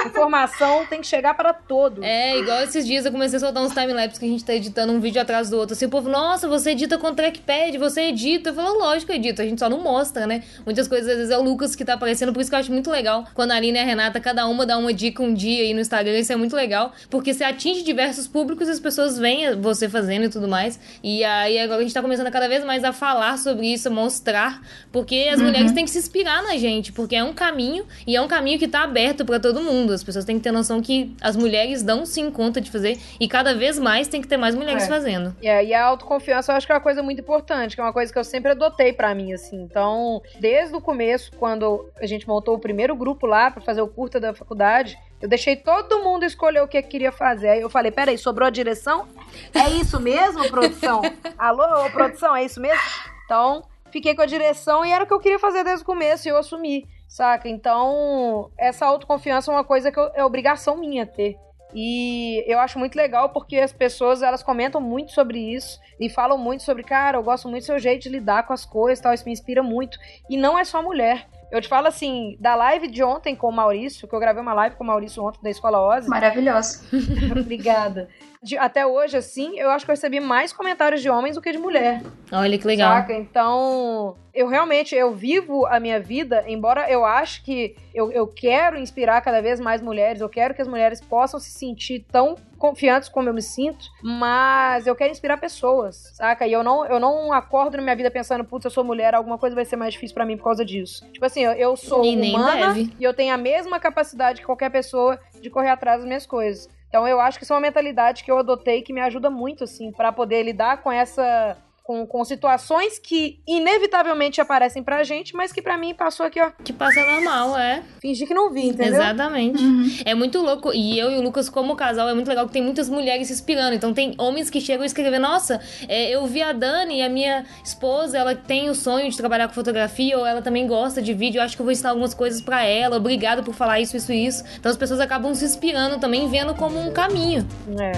informação 0.06 0.86
tem 0.86 1.00
que 1.00 1.06
chegar 1.08 1.34
para 1.34 1.52
todos. 1.52 2.04
É, 2.04 2.38
igual 2.38 2.60
esses 2.60 2.86
dias 2.86 3.04
eu 3.04 3.10
comecei 3.10 3.38
a 3.38 3.40
soltar 3.40 3.64
uns 3.64 3.74
timelapses 3.74 4.16
que 4.16 4.26
a 4.26 4.28
gente 4.28 4.44
tá 4.44 4.54
editando 4.54 4.92
um 4.92 5.00
vídeo 5.00 5.20
atrás 5.20 5.50
do 5.50 5.58
outro. 5.58 5.74
Assim, 5.74 5.86
o 5.86 5.90
povo, 5.90 6.08
nossa, 6.08 6.46
você 6.46 6.70
edita 6.70 6.98
com 6.98 7.12
trackpad, 7.12 7.76
você 7.78 8.02
edita. 8.02 8.50
Eu 8.50 8.54
falo, 8.54 8.78
lógico, 8.78 9.10
eu 9.10 9.16
edito, 9.16 9.42
a 9.42 9.44
gente 9.44 9.58
só 9.58 9.68
não 9.68 9.80
mostra, 9.80 10.24
né? 10.24 10.44
Muitas 10.64 10.86
coisas, 10.86 11.10
às 11.10 11.16
vezes, 11.16 11.32
é 11.32 11.36
o 11.36 11.42
Lucas 11.42 11.74
que 11.74 11.84
tá 11.84 11.94
aparecendo, 11.94 12.32
por 12.32 12.40
isso 12.40 12.48
que 12.48 12.54
eu 12.54 12.60
acho 12.60 12.70
muito 12.70 12.92
legal. 12.92 13.24
Quando 13.34 13.55
a 13.55 13.55
Aline 13.56 13.78
e 13.78 13.80
a 13.80 13.84
Renata, 13.84 14.20
cada 14.20 14.46
uma 14.46 14.64
dá 14.66 14.78
uma 14.78 14.92
dica 14.92 15.22
um 15.22 15.32
dia 15.34 15.62
aí 15.62 15.74
no 15.74 15.80
Instagram, 15.80 16.18
isso 16.18 16.32
é 16.32 16.36
muito 16.36 16.54
legal. 16.54 16.92
Porque 17.10 17.32
você 17.34 17.44
atinge 17.44 17.82
diversos 17.82 18.26
públicos 18.26 18.68
e 18.68 18.70
as 18.70 18.80
pessoas 18.80 19.18
veem 19.18 19.60
você 19.60 19.88
fazendo 19.88 20.24
e 20.24 20.28
tudo 20.28 20.46
mais. 20.48 20.78
E 21.02 21.24
aí 21.24 21.58
agora 21.58 21.80
a 21.80 21.82
gente 21.82 21.94
tá 21.94 22.02
começando 22.02 22.30
cada 22.30 22.48
vez 22.48 22.64
mais 22.64 22.84
a 22.84 22.92
falar 22.92 23.38
sobre 23.38 23.72
isso, 23.72 23.90
mostrar. 23.90 24.60
Porque 24.92 25.28
as 25.32 25.40
mulheres 25.40 25.72
têm 25.72 25.84
que 25.84 25.90
se 25.90 25.98
inspirar 25.98 26.42
na 26.42 26.56
gente, 26.56 26.92
porque 26.92 27.16
é 27.16 27.24
um 27.24 27.32
caminho 27.32 27.84
e 28.06 28.14
é 28.16 28.20
um 28.22 28.28
caminho 28.28 28.58
que 28.58 28.68
tá 28.68 28.82
aberto 28.82 29.24
pra 29.24 29.38
todo 29.40 29.60
mundo. 29.60 29.92
As 29.92 30.02
pessoas 30.02 30.24
têm 30.24 30.36
que 30.36 30.42
ter 30.42 30.52
noção 30.52 30.80
que 30.80 31.14
as 31.20 31.36
mulheres 31.36 31.82
dão 31.82 32.04
sim 32.06 32.30
conta 32.30 32.60
de 32.60 32.70
fazer 32.70 32.98
e 33.20 33.26
cada 33.28 33.54
vez 33.54 33.78
mais 33.78 34.08
tem 34.08 34.20
que 34.20 34.28
ter 34.28 34.36
mais 34.36 34.54
mulheres 34.54 34.84
É. 34.84 34.86
fazendo. 34.86 35.34
É, 35.42 35.64
e 35.64 35.74
a 35.74 35.84
autoconfiança 35.84 36.52
eu 36.52 36.56
acho 36.56 36.66
que 36.66 36.72
é 36.72 36.74
uma 36.74 36.80
coisa 36.80 37.02
muito 37.02 37.20
importante, 37.20 37.74
que 37.74 37.80
é 37.80 37.84
uma 37.84 37.92
coisa 37.92 38.12
que 38.12 38.18
eu 38.18 38.24
sempre 38.24 38.50
adotei 38.52 38.92
pra 38.92 39.14
mim, 39.14 39.32
assim. 39.32 39.60
Então, 39.62 40.22
desde 40.40 40.74
o 40.74 40.80
começo, 40.80 41.30
quando 41.38 41.88
a 42.00 42.06
gente 42.06 42.26
montou 42.26 42.54
o 42.54 42.58
primeiro 42.58 42.94
grupo 42.94 43.26
lá 43.26 43.45
pra 43.50 43.62
fazer 43.62 43.80
o 43.82 43.88
curta 43.88 44.18
da 44.20 44.34
faculdade, 44.34 44.98
eu 45.20 45.28
deixei 45.28 45.56
todo 45.56 46.02
mundo 46.02 46.24
escolher 46.24 46.60
o 46.62 46.68
que 46.68 46.80
queria 46.82 47.10
fazer. 47.12 47.48
Aí 47.48 47.60
eu 47.60 47.70
falei, 47.70 47.90
peraí, 47.90 48.18
sobrou 48.18 48.46
a 48.46 48.50
direção? 48.50 49.06
É 49.54 49.70
isso 49.70 49.98
mesmo, 50.00 50.48
produção? 50.50 51.02
Alô, 51.38 51.88
produção, 51.90 52.34
é 52.36 52.44
isso 52.44 52.60
mesmo? 52.60 52.80
Então, 53.24 53.64
fiquei 53.90 54.14
com 54.14 54.22
a 54.22 54.26
direção 54.26 54.84
e 54.84 54.92
era 54.92 55.04
o 55.04 55.06
que 55.06 55.12
eu 55.12 55.20
queria 55.20 55.38
fazer 55.38 55.64
desde 55.64 55.82
o 55.82 55.86
começo 55.86 56.28
e 56.28 56.30
eu 56.30 56.36
assumi, 56.36 56.86
saca? 57.08 57.48
Então, 57.48 58.50
essa 58.58 58.86
autoconfiança 58.86 59.50
é 59.50 59.54
uma 59.54 59.64
coisa 59.64 59.90
que 59.90 59.98
eu- 59.98 60.10
é 60.14 60.24
obrigação 60.24 60.76
minha 60.76 61.06
ter. 61.06 61.36
E 61.74 62.44
eu 62.46 62.58
acho 62.60 62.78
muito 62.78 62.94
legal 62.96 63.30
porque 63.30 63.58
as 63.58 63.72
pessoas 63.72 64.22
elas 64.22 64.42
comentam 64.42 64.80
muito 64.80 65.12
sobre 65.12 65.38
isso 65.38 65.80
e 66.00 66.08
falam 66.08 66.38
muito 66.38 66.62
sobre, 66.62 66.82
cara, 66.84 67.18
eu 67.18 67.22
gosto 67.22 67.48
muito 67.48 67.64
do 67.64 67.66
seu 67.66 67.78
jeito 67.78 68.02
de 68.04 68.08
lidar 68.08 68.44
com 68.46 68.52
as 68.52 68.64
coisas, 68.64 69.00
e 69.00 69.02
tal, 69.02 69.12
isso 69.12 69.24
me 69.24 69.32
inspira 69.32 69.62
muito. 69.62 69.98
E 70.30 70.36
não 70.36 70.58
é 70.58 70.64
só 70.64 70.80
mulher. 70.80 71.26
Eu 71.50 71.60
te 71.60 71.68
falo 71.68 71.86
assim, 71.86 72.36
da 72.40 72.54
live 72.54 72.88
de 72.88 73.02
ontem 73.02 73.36
com 73.36 73.48
o 73.48 73.52
Maurício, 73.52 74.08
que 74.08 74.14
eu 74.14 74.20
gravei 74.20 74.42
uma 74.42 74.54
live 74.54 74.76
com 74.76 74.84
o 74.84 74.86
Maurício 74.86 75.24
ontem 75.24 75.40
da 75.42 75.50
Escola 75.50 75.80
Oz. 75.80 76.06
Maravilhosa. 76.06 76.84
Obrigada. 77.30 78.08
De- 78.46 78.56
até 78.58 78.86
hoje, 78.86 79.16
assim, 79.16 79.58
eu 79.58 79.70
acho 79.70 79.84
que 79.84 79.90
eu 79.90 79.94
recebi 79.94 80.20
mais 80.20 80.52
comentários 80.52 81.02
de 81.02 81.10
homens 81.10 81.34
do 81.34 81.42
que 81.42 81.50
de 81.50 81.58
mulher. 81.58 82.00
Olha 82.30 82.56
que 82.58 82.66
legal. 82.66 82.92
Saca? 82.94 83.12
Então, 83.14 84.16
eu 84.32 84.46
realmente, 84.48 84.94
eu 84.94 85.12
vivo 85.12 85.66
a 85.66 85.80
minha 85.80 85.98
vida, 85.98 86.44
embora 86.46 86.88
eu 86.90 87.04
ache 87.04 87.42
que 87.42 87.74
eu, 87.94 88.10
eu 88.12 88.26
quero 88.26 88.78
inspirar 88.78 89.20
cada 89.20 89.40
vez 89.42 89.58
mais 89.58 89.80
mulheres, 89.82 90.20
eu 90.20 90.28
quero 90.28 90.54
que 90.54 90.62
as 90.62 90.68
mulheres 90.68 91.00
possam 91.00 91.40
se 91.40 91.50
sentir 91.50 92.04
tão 92.10 92.36
confiantes 92.58 93.08
como 93.08 93.28
eu 93.28 93.34
me 93.34 93.42
sinto, 93.42 93.84
mas 94.02 94.86
eu 94.86 94.94
quero 94.96 95.10
inspirar 95.10 95.36
pessoas, 95.38 96.12
saca? 96.14 96.46
E 96.46 96.52
eu 96.52 96.62
não, 96.62 96.86
eu 96.86 96.98
não 97.00 97.32
acordo 97.32 97.76
na 97.76 97.82
minha 97.82 97.96
vida 97.96 98.10
pensando, 98.10 98.44
putz, 98.44 98.64
eu 98.64 98.70
sou 98.70 98.84
mulher, 98.84 99.14
alguma 99.14 99.38
coisa 99.38 99.54
vai 99.56 99.64
ser 99.64 99.76
mais 99.76 99.92
difícil 99.94 100.14
pra 100.14 100.24
mim 100.24 100.36
por 100.36 100.44
causa 100.44 100.64
disso. 100.64 101.04
Tipo 101.12 101.24
assim, 101.26 101.42
eu, 101.42 101.52
eu 101.52 101.76
sou 101.76 102.04
E 102.04 102.16
humana 102.16 102.74
e 102.98 103.04
eu 103.04 103.12
tenho 103.12 103.34
a 103.34 103.36
mesma 103.36 103.78
capacidade 103.80 104.40
que 104.40 104.46
qualquer 104.46 104.70
pessoa 104.70 105.18
de 105.40 105.50
correr 105.50 105.68
atrás 105.70 105.98
das 105.98 106.06
minhas 106.06 106.26
coisas. 106.26 106.68
Então 106.88 107.06
eu 107.06 107.20
acho 107.20 107.38
que 107.38 107.44
isso 107.44 107.52
é 107.52 107.56
uma 107.56 107.62
mentalidade 107.62 108.24
que 108.24 108.30
eu 108.30 108.38
adotei 108.38 108.82
que 108.82 108.92
me 108.92 109.00
ajuda 109.00 109.28
muito, 109.30 109.64
assim, 109.64 109.92
pra 109.92 110.12
poder 110.12 110.42
lidar 110.42 110.82
com 110.82 110.90
essa. 110.90 111.56
Com, 111.86 112.04
com 112.04 112.24
situações 112.24 112.98
que 112.98 113.38
inevitavelmente 113.46 114.40
aparecem 114.40 114.82
pra 114.82 115.04
gente, 115.04 115.36
mas 115.36 115.52
que 115.52 115.62
pra 115.62 115.78
mim 115.78 115.94
passou 115.94 116.26
aqui, 116.26 116.40
ó. 116.40 116.50
Que 116.64 116.72
passa 116.72 117.00
normal, 117.00 117.56
é. 117.56 117.80
Fingir 118.02 118.26
que 118.26 118.34
não 118.34 118.50
vi, 118.50 118.70
entendeu? 118.70 119.00
Exatamente. 119.00 119.62
É 120.04 120.12
muito 120.12 120.40
louco. 120.40 120.72
E 120.74 120.98
eu 120.98 121.12
e 121.12 121.18
o 121.18 121.22
Lucas, 121.22 121.48
como 121.48 121.76
casal, 121.76 122.08
é 122.08 122.14
muito 122.14 122.26
legal 122.26 122.44
que 122.44 122.52
tem 122.52 122.62
muitas 122.62 122.88
mulheres 122.88 123.28
se 123.28 123.34
inspirando. 123.34 123.72
Então 123.76 123.94
tem 123.94 124.16
homens 124.18 124.50
que 124.50 124.60
chegam 124.60 124.82
a 124.82 124.86
escrever: 124.86 125.20
Nossa, 125.20 125.60
é, 125.86 126.10
eu 126.10 126.26
vi 126.26 126.42
a 126.42 126.52
Dani, 126.52 127.02
a 127.02 127.08
minha 127.08 127.46
esposa, 127.64 128.18
ela 128.18 128.34
tem 128.34 128.68
o 128.68 128.74
sonho 128.74 129.08
de 129.08 129.16
trabalhar 129.16 129.46
com 129.46 129.54
fotografia, 129.54 130.18
ou 130.18 130.26
ela 130.26 130.42
também 130.42 130.66
gosta 130.66 131.00
de 131.00 131.14
vídeo. 131.14 131.38
Eu 131.38 131.44
acho 131.44 131.54
que 131.54 131.62
eu 131.62 131.64
vou 131.64 131.72
ensinar 131.72 131.90
algumas 131.90 132.14
coisas 132.14 132.40
pra 132.40 132.64
ela. 132.64 132.96
Obrigado 132.96 133.44
por 133.44 133.54
falar 133.54 133.78
isso, 133.78 133.96
isso, 133.96 134.12
isso. 134.12 134.44
Então 134.58 134.70
as 134.70 134.76
pessoas 134.76 134.98
acabam 134.98 135.32
se 135.34 135.44
inspirando 135.44 136.00
também, 136.00 136.28
vendo 136.28 136.52
como 136.52 136.80
um 136.80 136.92
caminho. 136.92 137.46
É, 137.78 137.92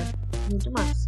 muito 0.51 0.70
massa. 0.72 1.08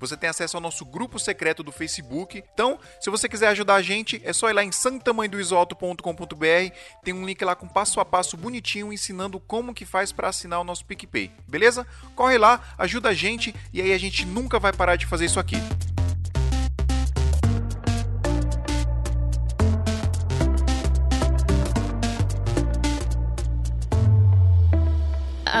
Você 0.00 0.16
tem 0.16 0.30
acesso 0.30 0.56
ao 0.56 0.60
nosso 0.60 0.84
grupo 0.84 1.18
secreto 1.18 1.62
do 1.62 1.70
Facebook. 1.70 2.42
Então, 2.52 2.78
se 2.98 3.10
você 3.10 3.28
quiser 3.28 3.48
ajudar 3.48 3.74
a 3.74 3.82
gente, 3.82 4.20
é 4.24 4.32
só 4.32 4.48
ir 4.48 4.54
lá 4.54 4.64
em 4.64 4.72
santamanhodoisoalto.com.br, 4.72 6.74
tem 7.04 7.14
um 7.14 7.26
link 7.26 7.44
lá 7.44 7.54
com 7.54 7.68
passo 7.68 8.00
a 8.00 8.04
passo 8.04 8.36
bonitinho 8.36 8.92
ensinando 8.92 9.38
como 9.38 9.74
que 9.74 9.84
faz 9.84 10.10
para 10.10 10.28
assinar 10.28 10.60
o 10.60 10.64
nosso 10.64 10.84
PicPay. 10.86 11.30
Beleza? 11.46 11.86
Corre 12.16 12.38
lá, 12.38 12.60
ajuda 12.78 13.10
a 13.10 13.14
gente 13.14 13.54
e 13.72 13.82
aí 13.82 13.92
a 13.92 13.98
gente 13.98 14.24
nunca 14.24 14.58
vai 14.58 14.72
parar 14.72 14.96
de 14.96 15.06
fazer 15.06 15.26
isso 15.26 15.38
aqui. 15.38 15.56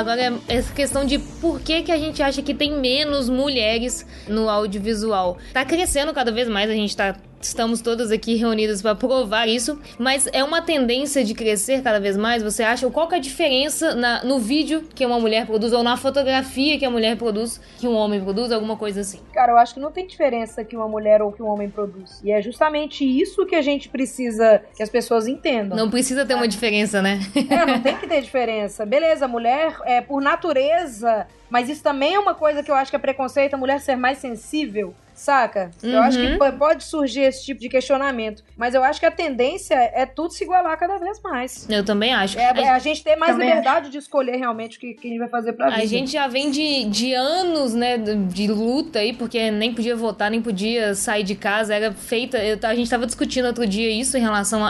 Agora, 0.00 0.32
essa 0.48 0.72
questão 0.72 1.04
de 1.04 1.18
por 1.18 1.60
que, 1.60 1.82
que 1.82 1.92
a 1.92 1.98
gente 1.98 2.22
acha 2.22 2.40
que 2.40 2.54
tem 2.54 2.72
menos 2.80 3.28
mulheres 3.28 4.06
no 4.26 4.48
audiovisual. 4.48 5.36
Tá 5.52 5.62
crescendo 5.62 6.14
cada 6.14 6.32
vez 6.32 6.48
mais, 6.48 6.70
a 6.70 6.74
gente 6.74 6.96
tá 6.96 7.14
estamos 7.40 7.80
todas 7.80 8.10
aqui 8.10 8.34
reunidas 8.34 8.82
para 8.82 8.94
provar 8.94 9.48
isso, 9.48 9.80
mas 9.98 10.28
é 10.32 10.44
uma 10.44 10.60
tendência 10.60 11.24
de 11.24 11.34
crescer 11.34 11.82
cada 11.82 11.98
vez 11.98 12.16
mais. 12.16 12.42
Você 12.42 12.62
acha 12.62 12.88
qual 12.90 13.08
que 13.08 13.14
é 13.14 13.18
a 13.18 13.20
diferença 13.20 13.94
na, 13.94 14.22
no 14.24 14.38
vídeo 14.38 14.84
que 14.94 15.04
uma 15.04 15.18
mulher 15.18 15.46
produz 15.46 15.72
ou 15.72 15.82
na 15.82 15.96
fotografia 15.96 16.78
que 16.78 16.84
a 16.84 16.90
mulher 16.90 17.16
produz, 17.16 17.60
que 17.78 17.88
um 17.88 17.94
homem 17.94 18.20
produz, 18.20 18.52
alguma 18.52 18.76
coisa 18.76 19.00
assim? 19.00 19.20
Cara, 19.32 19.52
eu 19.52 19.58
acho 19.58 19.74
que 19.74 19.80
não 19.80 19.90
tem 19.90 20.06
diferença 20.06 20.64
que 20.64 20.76
uma 20.76 20.88
mulher 20.88 21.22
ou 21.22 21.32
que 21.32 21.42
um 21.42 21.46
homem 21.46 21.70
produz. 21.70 22.20
E 22.22 22.30
é 22.30 22.42
justamente 22.42 23.04
isso 23.04 23.46
que 23.46 23.56
a 23.56 23.62
gente 23.62 23.88
precisa 23.88 24.62
que 24.76 24.82
as 24.82 24.90
pessoas 24.90 25.26
entendam. 25.26 25.76
Não 25.76 25.90
precisa 25.90 26.26
ter 26.26 26.34
uma 26.34 26.48
diferença, 26.48 27.00
né? 27.00 27.20
É, 27.50 27.66
não 27.66 27.80
tem 27.80 27.96
que 27.96 28.06
ter 28.06 28.20
diferença. 28.20 28.84
Beleza, 28.84 29.24
a 29.24 29.28
mulher 29.28 29.76
é 29.84 30.00
por 30.00 30.20
natureza, 30.20 31.26
mas 31.48 31.68
isso 31.68 31.82
também 31.82 32.14
é 32.14 32.18
uma 32.18 32.34
coisa 32.34 32.62
que 32.62 32.70
eu 32.70 32.74
acho 32.74 32.90
que 32.90 32.96
é 32.96 32.98
preconceito, 32.98 33.54
a 33.54 33.56
mulher 33.56 33.80
ser 33.80 33.96
mais 33.96 34.18
sensível 34.18 34.94
saca? 35.20 35.70
Uhum. 35.82 35.90
Eu 35.90 36.02
acho 36.02 36.18
que 36.18 36.26
uhum. 36.26 36.58
pode 36.58 36.84
surgir 36.84 37.20
esse 37.20 37.44
tipo 37.44 37.60
de 37.60 37.68
questionamento. 37.68 38.42
Mas 38.56 38.74
eu 38.74 38.82
acho 38.82 38.98
que 38.98 39.06
a 39.06 39.10
tendência 39.10 39.74
é 39.74 40.06
tudo 40.06 40.32
se 40.32 40.44
igualar 40.44 40.78
cada 40.78 40.98
vez 40.98 41.20
mais. 41.22 41.68
Eu 41.68 41.84
também 41.84 42.14
acho. 42.14 42.38
É, 42.38 42.50
a, 42.50 42.60
é 42.60 42.68
a 42.70 42.78
gente 42.78 43.04
ter 43.04 43.16
mais 43.16 43.36
liberdade 43.36 43.82
acho. 43.82 43.90
de 43.90 43.98
escolher 43.98 44.36
realmente 44.36 44.78
o 44.78 44.80
que, 44.80 44.94
que, 44.94 45.06
a 45.06 45.10
gente 45.10 45.18
vai 45.18 45.28
fazer 45.28 45.52
pra 45.52 45.70
vida. 45.70 45.82
A 45.82 45.86
gente 45.86 46.12
já 46.12 46.26
vem 46.26 46.50
de, 46.50 46.84
de 46.84 47.12
anos, 47.12 47.74
né, 47.74 47.98
de 47.98 48.46
luta 48.46 48.98
aí, 49.00 49.12
porque 49.12 49.50
nem 49.50 49.74
podia 49.74 49.94
votar, 49.94 50.30
nem 50.30 50.40
podia 50.40 50.94
sair 50.94 51.22
de 51.22 51.34
casa. 51.34 51.74
Era 51.74 51.92
feita. 51.92 52.38
Eu, 52.38 52.58
a 52.62 52.74
gente 52.74 52.88
tava 52.88 53.06
discutindo 53.06 53.46
outro 53.46 53.66
dia 53.66 53.90
isso 53.90 54.16
em 54.16 54.20
relação 54.20 54.62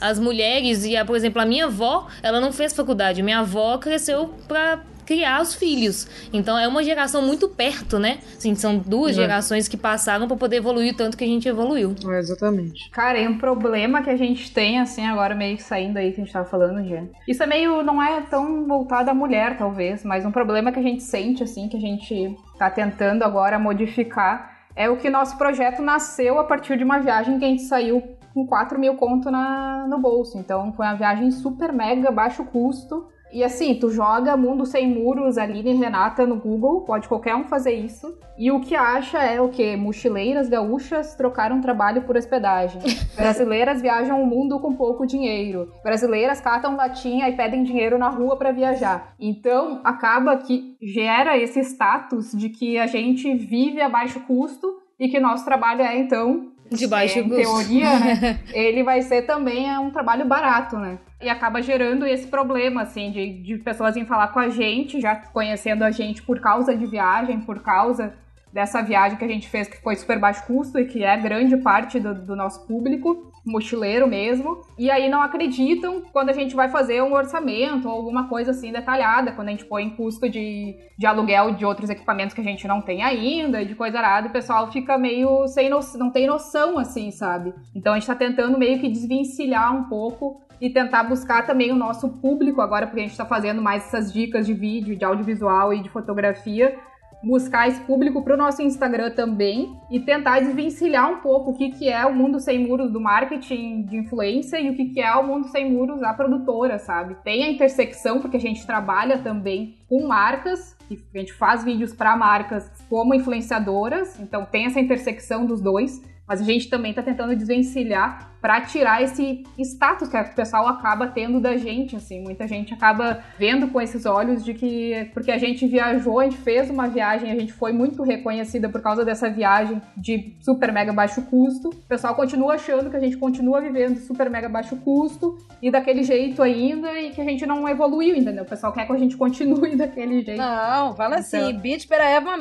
às 0.00 0.18
mulheres. 0.18 0.84
E, 0.84 0.96
a, 0.96 1.04
por 1.04 1.16
exemplo, 1.16 1.40
a 1.40 1.46
minha 1.46 1.66
avó, 1.66 2.06
ela 2.22 2.40
não 2.40 2.52
fez 2.52 2.72
faculdade. 2.72 3.22
Minha 3.22 3.40
avó 3.40 3.78
cresceu 3.78 4.34
pra 4.46 4.82
criar 5.06 5.40
os 5.40 5.54
filhos. 5.54 6.06
Então 6.32 6.58
é 6.58 6.66
uma 6.66 6.82
geração 6.82 7.22
muito 7.22 7.48
perto, 7.48 7.98
né? 7.98 8.18
Assim, 8.36 8.54
são 8.54 8.76
duas 8.76 9.12
é. 9.12 9.22
gerações 9.22 9.68
que 9.68 9.76
passaram 9.76 10.26
para 10.26 10.36
poder 10.36 10.56
evoluir 10.56 10.94
tanto 10.94 11.16
que 11.16 11.24
a 11.24 11.26
gente 11.26 11.48
evoluiu. 11.48 11.94
É, 12.10 12.18
exatamente. 12.18 12.90
Cara, 12.90 13.18
e 13.18 13.28
um 13.28 13.38
problema 13.38 14.02
que 14.02 14.10
a 14.10 14.16
gente 14.16 14.52
tem, 14.52 14.80
assim, 14.80 15.06
agora 15.06 15.34
meio 15.34 15.56
que 15.56 15.62
saindo 15.62 15.96
aí 15.96 16.12
que 16.12 16.20
a 16.20 16.24
gente 16.24 16.32
tava 16.32 16.44
falando, 16.44 16.86
gente. 16.86 17.12
Isso 17.26 17.42
é 17.42 17.46
meio. 17.46 17.82
não 17.82 18.02
é 18.02 18.20
tão 18.22 18.66
voltado 18.66 19.10
à 19.10 19.14
mulher, 19.14 19.56
talvez, 19.56 20.04
mas 20.04 20.26
um 20.26 20.32
problema 20.32 20.72
que 20.72 20.78
a 20.80 20.82
gente 20.82 21.02
sente, 21.02 21.42
assim, 21.42 21.68
que 21.68 21.76
a 21.76 21.80
gente 21.80 22.36
tá 22.58 22.68
tentando 22.68 23.22
agora 23.22 23.58
modificar. 23.58 24.56
É 24.74 24.90
o 24.90 24.96
que 24.98 25.08
nosso 25.08 25.38
projeto 25.38 25.80
nasceu 25.80 26.38
a 26.38 26.44
partir 26.44 26.76
de 26.76 26.84
uma 26.84 26.98
viagem 26.98 27.38
que 27.38 27.44
a 27.44 27.48
gente 27.48 27.62
saiu 27.62 28.02
com 28.34 28.46
4 28.46 28.78
mil 28.78 28.96
conto 28.96 29.30
na, 29.30 29.86
no 29.88 29.98
bolso. 29.98 30.36
Então 30.36 30.70
foi 30.74 30.84
uma 30.84 30.94
viagem 30.94 31.30
super 31.30 31.72
mega 31.72 32.10
baixo 32.10 32.44
custo 32.44 33.06
e 33.32 33.42
assim, 33.42 33.74
tu 33.74 33.90
joga 33.90 34.36
Mundo 34.36 34.64
Sem 34.64 34.88
Muros, 34.88 35.36
Aline 35.36 35.72
e 35.72 35.76
Renata 35.76 36.24
no 36.26 36.36
Google, 36.36 36.82
pode 36.82 37.08
qualquer 37.08 37.34
um 37.34 37.44
fazer 37.44 37.72
isso. 37.72 38.18
E 38.38 38.50
o 38.50 38.60
que 38.60 38.74
acha 38.74 39.18
é 39.18 39.40
o 39.40 39.48
que? 39.48 39.76
Mochileiras 39.76 40.48
gaúchas 40.48 41.14
trocaram 41.14 41.60
trabalho 41.60 42.02
por 42.02 42.16
hospedagem. 42.16 42.80
Brasileiras 43.16 43.82
viajam 43.82 44.22
o 44.22 44.26
mundo 44.26 44.60
com 44.60 44.74
pouco 44.74 45.06
dinheiro. 45.06 45.72
Brasileiras 45.82 46.40
catam 46.40 46.76
latinha 46.76 47.28
e 47.28 47.36
pedem 47.36 47.64
dinheiro 47.64 47.98
na 47.98 48.08
rua 48.08 48.36
para 48.36 48.52
viajar. 48.52 49.14
Então, 49.18 49.80
acaba 49.82 50.36
que 50.36 50.76
gera 50.80 51.36
esse 51.36 51.60
status 51.60 52.32
de 52.32 52.48
que 52.48 52.78
a 52.78 52.86
gente 52.86 53.34
vive 53.34 53.80
a 53.80 53.88
baixo 53.88 54.20
custo 54.20 54.78
e 54.98 55.08
que 55.08 55.20
nosso 55.20 55.44
trabalho 55.44 55.82
é, 55.82 55.98
então, 55.98 56.52
de 56.70 56.86
baixo 56.86 57.18
é, 57.18 57.22
em 57.22 57.28
teoria, 57.28 57.98
né? 57.98 58.40
ele 58.52 58.82
vai 58.82 59.02
ser 59.02 59.22
também 59.22 59.70
é 59.70 59.78
um 59.78 59.90
trabalho 59.90 60.24
barato, 60.24 60.76
né? 60.76 60.98
E 61.20 61.28
acaba 61.28 61.62
gerando 61.62 62.06
esse 62.06 62.26
problema, 62.26 62.82
assim, 62.82 63.10
de, 63.10 63.42
de 63.42 63.58
pessoas 63.58 63.94
virem 63.94 64.08
falar 64.08 64.28
com 64.28 64.38
a 64.38 64.48
gente, 64.48 65.00
já 65.00 65.16
conhecendo 65.16 65.82
a 65.82 65.90
gente 65.90 66.22
por 66.22 66.40
causa 66.40 66.76
de 66.76 66.86
viagem, 66.86 67.40
por 67.40 67.62
causa 67.62 68.14
dessa 68.56 68.80
viagem 68.80 69.18
que 69.18 69.24
a 69.24 69.28
gente 69.28 69.48
fez, 69.50 69.68
que 69.68 69.82
foi 69.82 69.94
super 69.96 70.18
baixo 70.18 70.46
custo 70.46 70.78
e 70.78 70.86
que 70.86 71.04
é 71.04 71.14
grande 71.16 71.58
parte 71.58 72.00
do, 72.00 72.14
do, 72.14 72.34
nosso 72.34 72.66
público, 72.66 73.30
mochileiro 73.44 74.06
mesmo. 74.08 74.62
E 74.78 74.90
aí 74.90 75.10
não 75.10 75.20
acreditam 75.20 76.02
quando 76.10 76.30
a 76.30 76.32
gente 76.32 76.56
vai 76.56 76.70
fazer 76.70 77.02
um 77.02 77.12
orçamento 77.12 77.86
ou 77.86 77.94
alguma 77.94 78.28
coisa 78.28 78.52
assim 78.52 78.72
detalhada, 78.72 79.32
quando 79.32 79.48
a 79.48 79.50
gente 79.50 79.66
põe 79.66 79.90
custo 79.90 80.26
de, 80.26 80.74
de 80.96 81.06
aluguel 81.06 81.54
de 81.54 81.66
outros 81.66 81.90
equipamentos 81.90 82.34
que 82.34 82.40
a 82.40 82.44
gente 82.44 82.66
não 82.66 82.80
tem 82.80 83.02
ainda, 83.02 83.62
de 83.62 83.74
coisa 83.74 83.98
arada, 83.98 84.28
o 84.28 84.32
pessoal 84.32 84.72
fica 84.72 84.96
meio 84.96 85.46
sem 85.48 85.68
noção, 85.68 86.00
não 86.00 86.10
tem 86.10 86.26
noção, 86.26 86.78
assim, 86.78 87.10
sabe? 87.10 87.52
Então 87.74 87.92
a 87.92 87.98
gente 87.98 88.06
tá 88.06 88.14
tentando 88.14 88.56
meio 88.56 88.80
que 88.80 88.88
desvencilhar 88.88 89.76
um 89.76 89.84
pouco 89.84 90.40
e 90.60 90.70
tentar 90.70 91.04
buscar 91.04 91.46
também 91.46 91.72
o 91.72 91.76
nosso 91.76 92.08
público 92.08 92.60
agora, 92.60 92.86
porque 92.86 93.00
a 93.00 93.02
gente 93.02 93.12
está 93.12 93.26
fazendo 93.26 93.60
mais 93.60 93.84
essas 93.84 94.12
dicas 94.12 94.46
de 94.46 94.54
vídeo, 94.54 94.96
de 94.96 95.04
audiovisual 95.04 95.72
e 95.72 95.82
de 95.82 95.88
fotografia, 95.88 96.76
buscar 97.22 97.66
esse 97.68 97.80
público 97.80 98.22
para 98.22 98.34
o 98.34 98.36
nosso 98.36 98.62
Instagram 98.62 99.10
também 99.10 99.76
e 99.90 99.98
tentar 99.98 100.40
desvencilhar 100.40 101.10
um 101.10 101.18
pouco 101.18 101.50
o 101.50 101.54
que, 101.54 101.70
que 101.70 101.88
é 101.88 102.04
o 102.06 102.14
mundo 102.14 102.38
sem 102.38 102.58
muros 102.58 102.90
do 102.92 103.00
marketing 103.00 103.82
de 103.82 103.96
influência 103.96 104.60
e 104.60 104.70
o 104.70 104.76
que, 104.76 104.86
que 104.86 105.00
é 105.00 105.12
o 105.14 105.26
mundo 105.26 105.48
sem 105.48 105.70
muros 105.70 106.00
da 106.00 106.12
produtora, 106.12 106.78
sabe? 106.78 107.16
Tem 107.24 107.42
a 107.44 107.50
intersecção, 107.50 108.20
porque 108.20 108.36
a 108.36 108.40
gente 108.40 108.66
trabalha 108.66 109.18
também 109.18 109.76
com 109.88 110.06
marcas, 110.06 110.76
a 110.90 111.18
gente 111.18 111.32
faz 111.32 111.64
vídeos 111.64 111.92
para 111.92 112.16
marcas 112.16 112.70
como 112.88 113.14
influenciadoras, 113.14 114.20
então 114.20 114.44
tem 114.44 114.66
essa 114.66 114.78
intersecção 114.78 115.46
dos 115.46 115.60
dois 115.60 116.00
mas 116.26 116.40
a 116.40 116.44
gente 116.44 116.68
também 116.68 116.90
está 116.90 117.02
tentando 117.02 117.36
desvencilhar 117.36 118.36
para 118.40 118.60
tirar 118.60 119.02
esse 119.02 119.44
status 119.58 120.08
que 120.08 120.16
o 120.16 120.34
pessoal 120.34 120.68
acaba 120.68 121.08
tendo 121.08 121.40
da 121.40 121.56
gente, 121.56 121.96
assim. 121.96 122.22
Muita 122.22 122.46
gente 122.46 122.72
acaba 122.72 123.24
vendo 123.38 123.68
com 123.68 123.80
esses 123.80 124.06
olhos 124.06 124.44
de 124.44 124.54
que 124.54 125.10
porque 125.12 125.32
a 125.32 125.38
gente 125.38 125.66
viajou, 125.66 126.20
a 126.20 126.24
gente 126.24 126.36
fez 126.36 126.70
uma 126.70 126.86
viagem, 126.86 127.30
a 127.30 127.34
gente 127.34 127.52
foi 127.52 127.72
muito 127.72 128.02
reconhecida 128.02 128.68
por 128.68 128.80
causa 128.80 129.04
dessa 129.04 129.28
viagem 129.28 129.82
de 129.96 130.36
super 130.40 130.72
mega 130.72 130.92
baixo 130.92 131.22
custo. 131.22 131.70
O 131.70 131.88
pessoal 131.88 132.14
continua 132.14 132.54
achando 132.54 132.90
que 132.90 132.96
a 132.96 133.00
gente 133.00 133.16
continua 133.16 133.60
vivendo 133.60 133.98
super 133.98 134.30
mega 134.30 134.48
baixo 134.48 134.76
custo 134.76 135.38
e 135.60 135.70
daquele 135.70 136.02
jeito 136.04 136.42
ainda 136.42 136.92
e 137.00 137.10
que 137.10 137.20
a 137.20 137.24
gente 137.24 137.44
não 137.46 137.68
evoluiu, 137.68 138.14
entendeu? 138.14 138.44
O 138.44 138.48
pessoal 138.48 138.72
quer 138.72 138.86
que 138.86 138.92
a 138.92 138.98
gente 138.98 139.16
continue 139.16 139.74
daquele 139.76 140.22
jeito. 140.22 140.38
Não, 140.38 140.94
fala 140.94 141.16
assim, 141.16 141.36
então... 141.36 141.50
assim, 141.50 141.58
bitch 141.58 141.86
have 141.90 142.26
my 142.26 142.40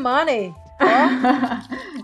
money. 0.79 1.15